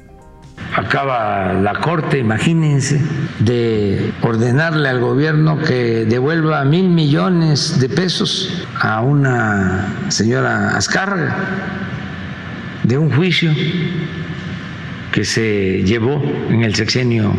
Acaba 0.76 1.54
la 1.54 1.80
Corte, 1.80 2.18
imagínense, 2.18 3.00
de 3.38 4.12
ordenarle 4.20 4.90
al 4.90 5.00
gobierno 5.00 5.58
que 5.58 6.04
devuelva 6.04 6.66
mil 6.66 6.90
millones 6.90 7.80
de 7.80 7.88
pesos 7.88 8.66
a 8.78 9.00
una 9.00 9.88
señora 10.08 10.76
Azcárraga 10.76 11.34
de 12.82 12.98
un 12.98 13.10
juicio 13.10 13.54
que 15.12 15.24
se 15.24 15.82
llevó 15.82 16.22
en 16.50 16.62
el 16.62 16.74
sexenio 16.74 17.32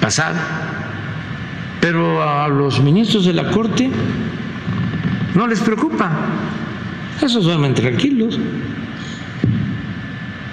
pasado. 0.00 0.36
Pero 1.80 2.20
a 2.20 2.48
los 2.48 2.82
ministros 2.82 3.26
de 3.26 3.32
la 3.32 3.48
Corte 3.52 3.88
no 5.36 5.46
les 5.46 5.60
preocupa. 5.60 6.10
Esos 7.22 7.44
duermen 7.44 7.74
tranquilos. 7.74 8.40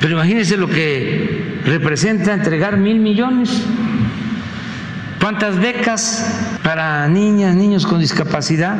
Pero 0.04 0.16
imagínense 0.16 0.58
lo 0.58 0.68
que 0.68 1.62
representa 1.64 2.34
entregar 2.34 2.76
mil 2.76 2.99
millones. 2.99 3.64
¿Cuántas 5.18 5.58
becas 5.58 6.58
para 6.62 7.08
niñas, 7.08 7.56
niños 7.56 7.86
con 7.86 8.01
discapacidad? 8.01 8.76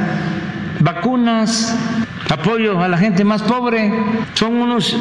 Vacunas, 0.82 1.80
apoyo 2.28 2.78
a 2.84 2.89
la 2.89 2.97
gente 2.97 3.24
más 3.24 3.41
pobre. 3.41 3.89
Son 4.34 4.53
unos 4.55 4.97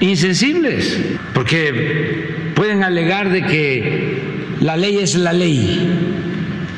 insensibles, 0.00 0.98
porque 1.34 2.52
pueden 2.54 2.82
alegar 2.82 3.28
de 3.28 3.42
que 3.42 4.22
la 4.62 4.78
ley 4.78 4.96
es 4.96 5.14
la 5.14 5.34
ley. 5.34 5.90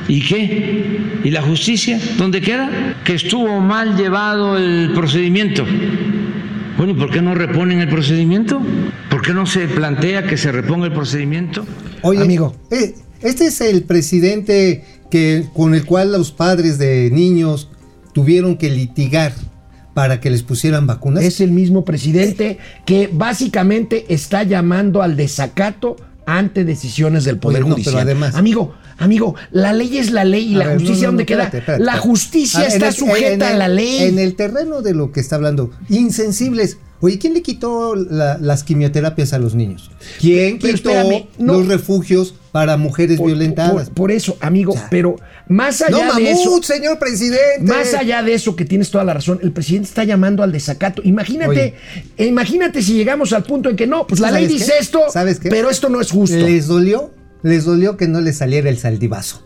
¿Y 0.09 0.21
qué? 0.23 1.21
¿Y 1.23 1.31
la 1.31 1.41
justicia? 1.41 2.01
¿Dónde 2.17 2.41
queda? 2.41 2.97
Que 3.05 3.15
estuvo 3.15 3.61
mal 3.61 3.97
llevado 3.97 4.59
el 4.59 4.91
procedimiento. 4.93 5.65
Bueno, 6.77 6.93
¿y 6.93 6.97
por 6.97 7.11
qué 7.11 7.23
no 7.23 7.35
reponen 7.35 7.81
el 7.81 7.89
procedimiento? 7.89 8.61
¿Por 9.11 9.23
qué 9.23 9.33
no 9.33 9.47
se 9.47 9.69
plantea 9.69 10.27
que 10.27 10.37
se 10.37 10.51
reponga 10.51 10.87
el 10.87 10.93
procedimiento? 10.93 11.65
Oye, 12.03 12.23
Amigo. 12.23 12.55
eh, 12.71 12.95
este 13.23 13.47
es 13.47 13.61
el 13.61 13.85
presidente 13.85 14.85
que, 15.11 15.47
con 15.55 15.75
el 15.75 15.85
cual 15.85 16.13
los 16.13 16.33
padres 16.33 16.79
de 16.79 17.11
niños 17.13 17.71
tuvieron 18.13 18.57
que 18.57 18.71
litigar 18.71 19.33
para 19.95 20.21
que 20.21 20.31
les 20.31 20.43
pusieran 20.43 20.87
vacunas. 20.89 21.23
Es 21.23 21.41
el 21.41 21.53
mismo 21.53 21.85
presidente 21.85 22.59
que 22.85 23.09
básicamente 23.13 24.07
está 24.13 24.43
llamando 24.43 25.03
al 25.03 25.17
desacato 25.17 25.95
ante 26.27 26.65
decisiones 26.65 27.25
del 27.25 27.39
Poder 27.39 27.63
Oye, 27.63 27.69
no, 27.69 27.75
Judicial. 27.77 27.95
pero 27.95 28.03
además- 28.11 28.35
amigo, 28.35 28.75
amigo, 28.99 29.35
la 29.51 29.73
ley 29.73 29.99
es 29.99 30.11
la 30.11 30.25
ley 30.25 30.53
y 30.53 30.55
A 30.57 30.59
la 30.59 30.67
ver, 30.67 30.75
justicia 30.79 30.95
no, 30.95 31.13
no, 31.13 31.19
¿dónde 31.19 31.23
no, 31.23 31.27
queda? 31.27 31.43
espérate, 31.45 31.59
espérate, 31.59 31.85
la 31.85 31.97
justicia 31.99 32.61
ver, 32.61 32.69
está 32.73 32.89
el- 32.89 32.95
sujeta 32.95 33.49
a 33.49 33.55
la 33.55 33.69
ley. 33.69 33.99
En 34.05 34.19
el 34.19 34.35
terreno 34.37 34.83
de 34.83 34.95
lo 34.95 35.13
que 35.13 35.21
está 35.21 35.37
hablando, 35.37 35.71
insensibles. 35.89 36.79
Oye, 37.01 37.19
¿quién 37.19 37.35
le 37.35 37.43
quitó 37.43 37.95
la- 37.97 38.39
las 38.41 38.63
quimioterapias 38.65 39.35
a 39.35 39.39
los 39.39 39.55
niños? 39.55 39.91
¿Quién 40.21 40.59
Pero 40.59 40.75
quitó 40.75 40.91
espérame, 40.91 41.27
no. 41.39 41.55
los 41.55 41.69
refugios 41.69 42.35
para 42.51 42.79
mujeres 42.79 43.19
Por- 43.19 43.27
violentadas? 43.27 43.89
Por, 43.89 43.95
por 43.95 44.11
eso, 44.13 44.39
amigo, 44.41 44.75
pero 44.91 45.17
más 45.49 45.85
no, 45.91 45.99
allá 45.99 46.07
de 46.15 46.23
mamut, 46.25 46.29
eso, 46.41 46.63
señor 46.63 46.99
presidente. 46.99 47.61
Más 47.63 47.93
allá 47.93 48.23
de 48.23 48.33
eso, 48.33 48.57
que 48.57 48.65
tienes 48.65 48.91
toda 48.91 49.05
la 49.05 49.13
razón, 49.13 49.39
el 49.43 49.53
presidente 49.53 49.89
está 49.89 50.05
llamando 50.05 50.43
al 50.43 50.53
desacato. 50.53 51.03
Imagínate, 51.05 51.75
Oye. 52.17 52.27
imagínate 52.29 52.81
si 52.81 52.95
llegamos 52.95 53.35
al 53.35 53.43
punto 53.43 53.69
en 53.69 53.77
que 53.77 53.87
no, 53.87 54.07
pues 54.07 54.21
la 54.21 54.31
ley 54.31 54.45
¿Sabes 54.45 54.61
dice 54.61 54.73
qué? 54.73 54.83
esto, 54.83 55.01
¿Sabes 55.13 55.41
qué? 55.41 55.51
pero 55.51 55.69
esto 55.69 55.91
no 55.91 56.01
es 56.01 56.11
justo. 56.11 56.37
Les 56.37 56.69
dolió, 56.69 57.13
les 57.45 57.65
dolió 57.65 57.97
que 57.97 58.09
no 58.09 58.21
le 58.21 58.33
saliera 58.33 58.69
el 58.69 58.79
saldivazo. 58.79 59.43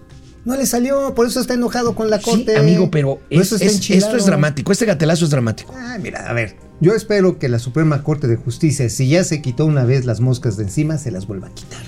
No 0.46 0.56
le 0.56 0.64
salió, 0.64 1.14
por 1.14 1.26
eso 1.26 1.40
está 1.40 1.52
enojado 1.54 1.94
con 1.94 2.08
la 2.08 2.18
Sí, 2.18 2.24
corte. 2.24 2.56
amigo, 2.56 2.90
pero 2.90 3.20
es- 3.28 3.52
es- 3.52 3.90
esto 3.90 4.16
es 4.16 4.24
dramático. 4.24 4.72
Este 4.72 4.86
gatelazo 4.86 5.26
es 5.26 5.30
dramático. 5.30 5.74
Ay, 5.76 6.00
mira, 6.00 6.26
a 6.30 6.32
ver. 6.32 6.56
Yo 6.80 6.94
espero 6.94 7.38
que 7.38 7.48
la 7.50 7.58
Suprema 7.58 8.02
Corte 8.02 8.28
de 8.28 8.36
Justicia, 8.36 8.88
si 8.88 9.08
ya 9.08 9.24
se 9.24 9.42
quitó 9.42 9.66
una 9.66 9.84
vez 9.84 10.06
las 10.06 10.20
moscas 10.20 10.56
de 10.56 10.62
encima, 10.62 10.96
se 10.96 11.10
las 11.10 11.26
vuelva 11.26 11.48
a 11.48 11.50
quitar. 11.50 11.82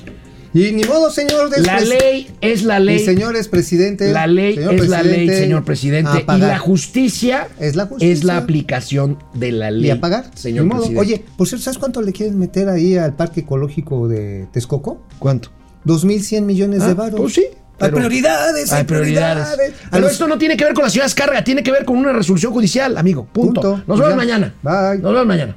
Y 0.52 0.72
ni 0.72 0.82
modo, 0.82 1.12
señor. 1.12 1.48
La 1.64 1.78
ley 1.78 2.26
es 2.40 2.64
la 2.64 2.80
ley. 2.80 2.96
Y 2.96 3.04
señores 3.04 3.46
presidente. 3.46 4.11
La 4.12 4.26
ley 4.26 4.56
señor 4.56 4.74
es 4.74 4.88
la 4.88 5.02
ley, 5.04 5.28
señor 5.28 5.64
presidente. 5.64 6.24
Y 6.28 6.38
la 6.40 6.58
justicia 6.58 7.46
Es 7.61 7.76
la 7.76 7.86
justicia. 7.86 8.12
es 8.12 8.24
la 8.24 8.36
aplicación 8.36 9.16
de 9.32 9.52
la 9.52 9.70
ley. 9.70 9.86
Y 9.86 9.90
a 9.90 10.00
pagar. 10.00 10.28
señor 10.34 10.64
Ni 10.64 10.70
modo. 10.70 10.80
presidente. 10.80 11.00
Oye, 11.14 11.24
por 11.36 11.46
cierto, 11.46 11.62
¿sabes 11.64 11.78
cuánto 11.78 12.02
le 12.02 12.12
quieren 12.12 12.36
meter 12.36 12.68
ahí 12.68 12.96
al 12.96 13.14
Parque 13.14 13.40
Ecológico 13.42 14.08
de 14.08 14.48
Texcoco? 14.52 15.00
¿cuánto? 15.20 15.52
2.100 15.85 16.43
millones 16.43 16.85
de 16.85 16.91
Ah, 16.91 16.95
varos. 16.95 17.20
pues 17.20 17.35
sí, 17.35 17.45
Hay 17.83 17.91
prioridades, 17.93 18.70
Hay 18.72 18.85
prioridades. 18.85 19.47
A 19.49 19.91
Pero 19.91 20.03
los- 20.03 20.12
esto 20.12 20.28
no 20.28 20.37
tiene 20.37 20.55
que 20.57 20.64
ver 20.64 20.74
con 20.74 20.85
la 20.85 20.91
ciudad 20.91 21.11
carga, 21.16 21.43
tiene 21.43 21.62
que 21.62 21.72
ver 21.72 21.87
con 21.87 21.97
una 21.97 22.12
resolución 22.12 22.53
judicial, 22.53 22.99
amigo. 22.99 23.24
Punto. 23.33 23.62
Punto. 23.62 23.83
Nos 23.87 23.99
vemos 23.99 24.11
Ya. 24.12 24.16
mañana. 24.16 24.55
Bye. 24.62 24.99
Nos 25.03 25.12
vemos 25.12 25.26
mañana. 25.26 25.57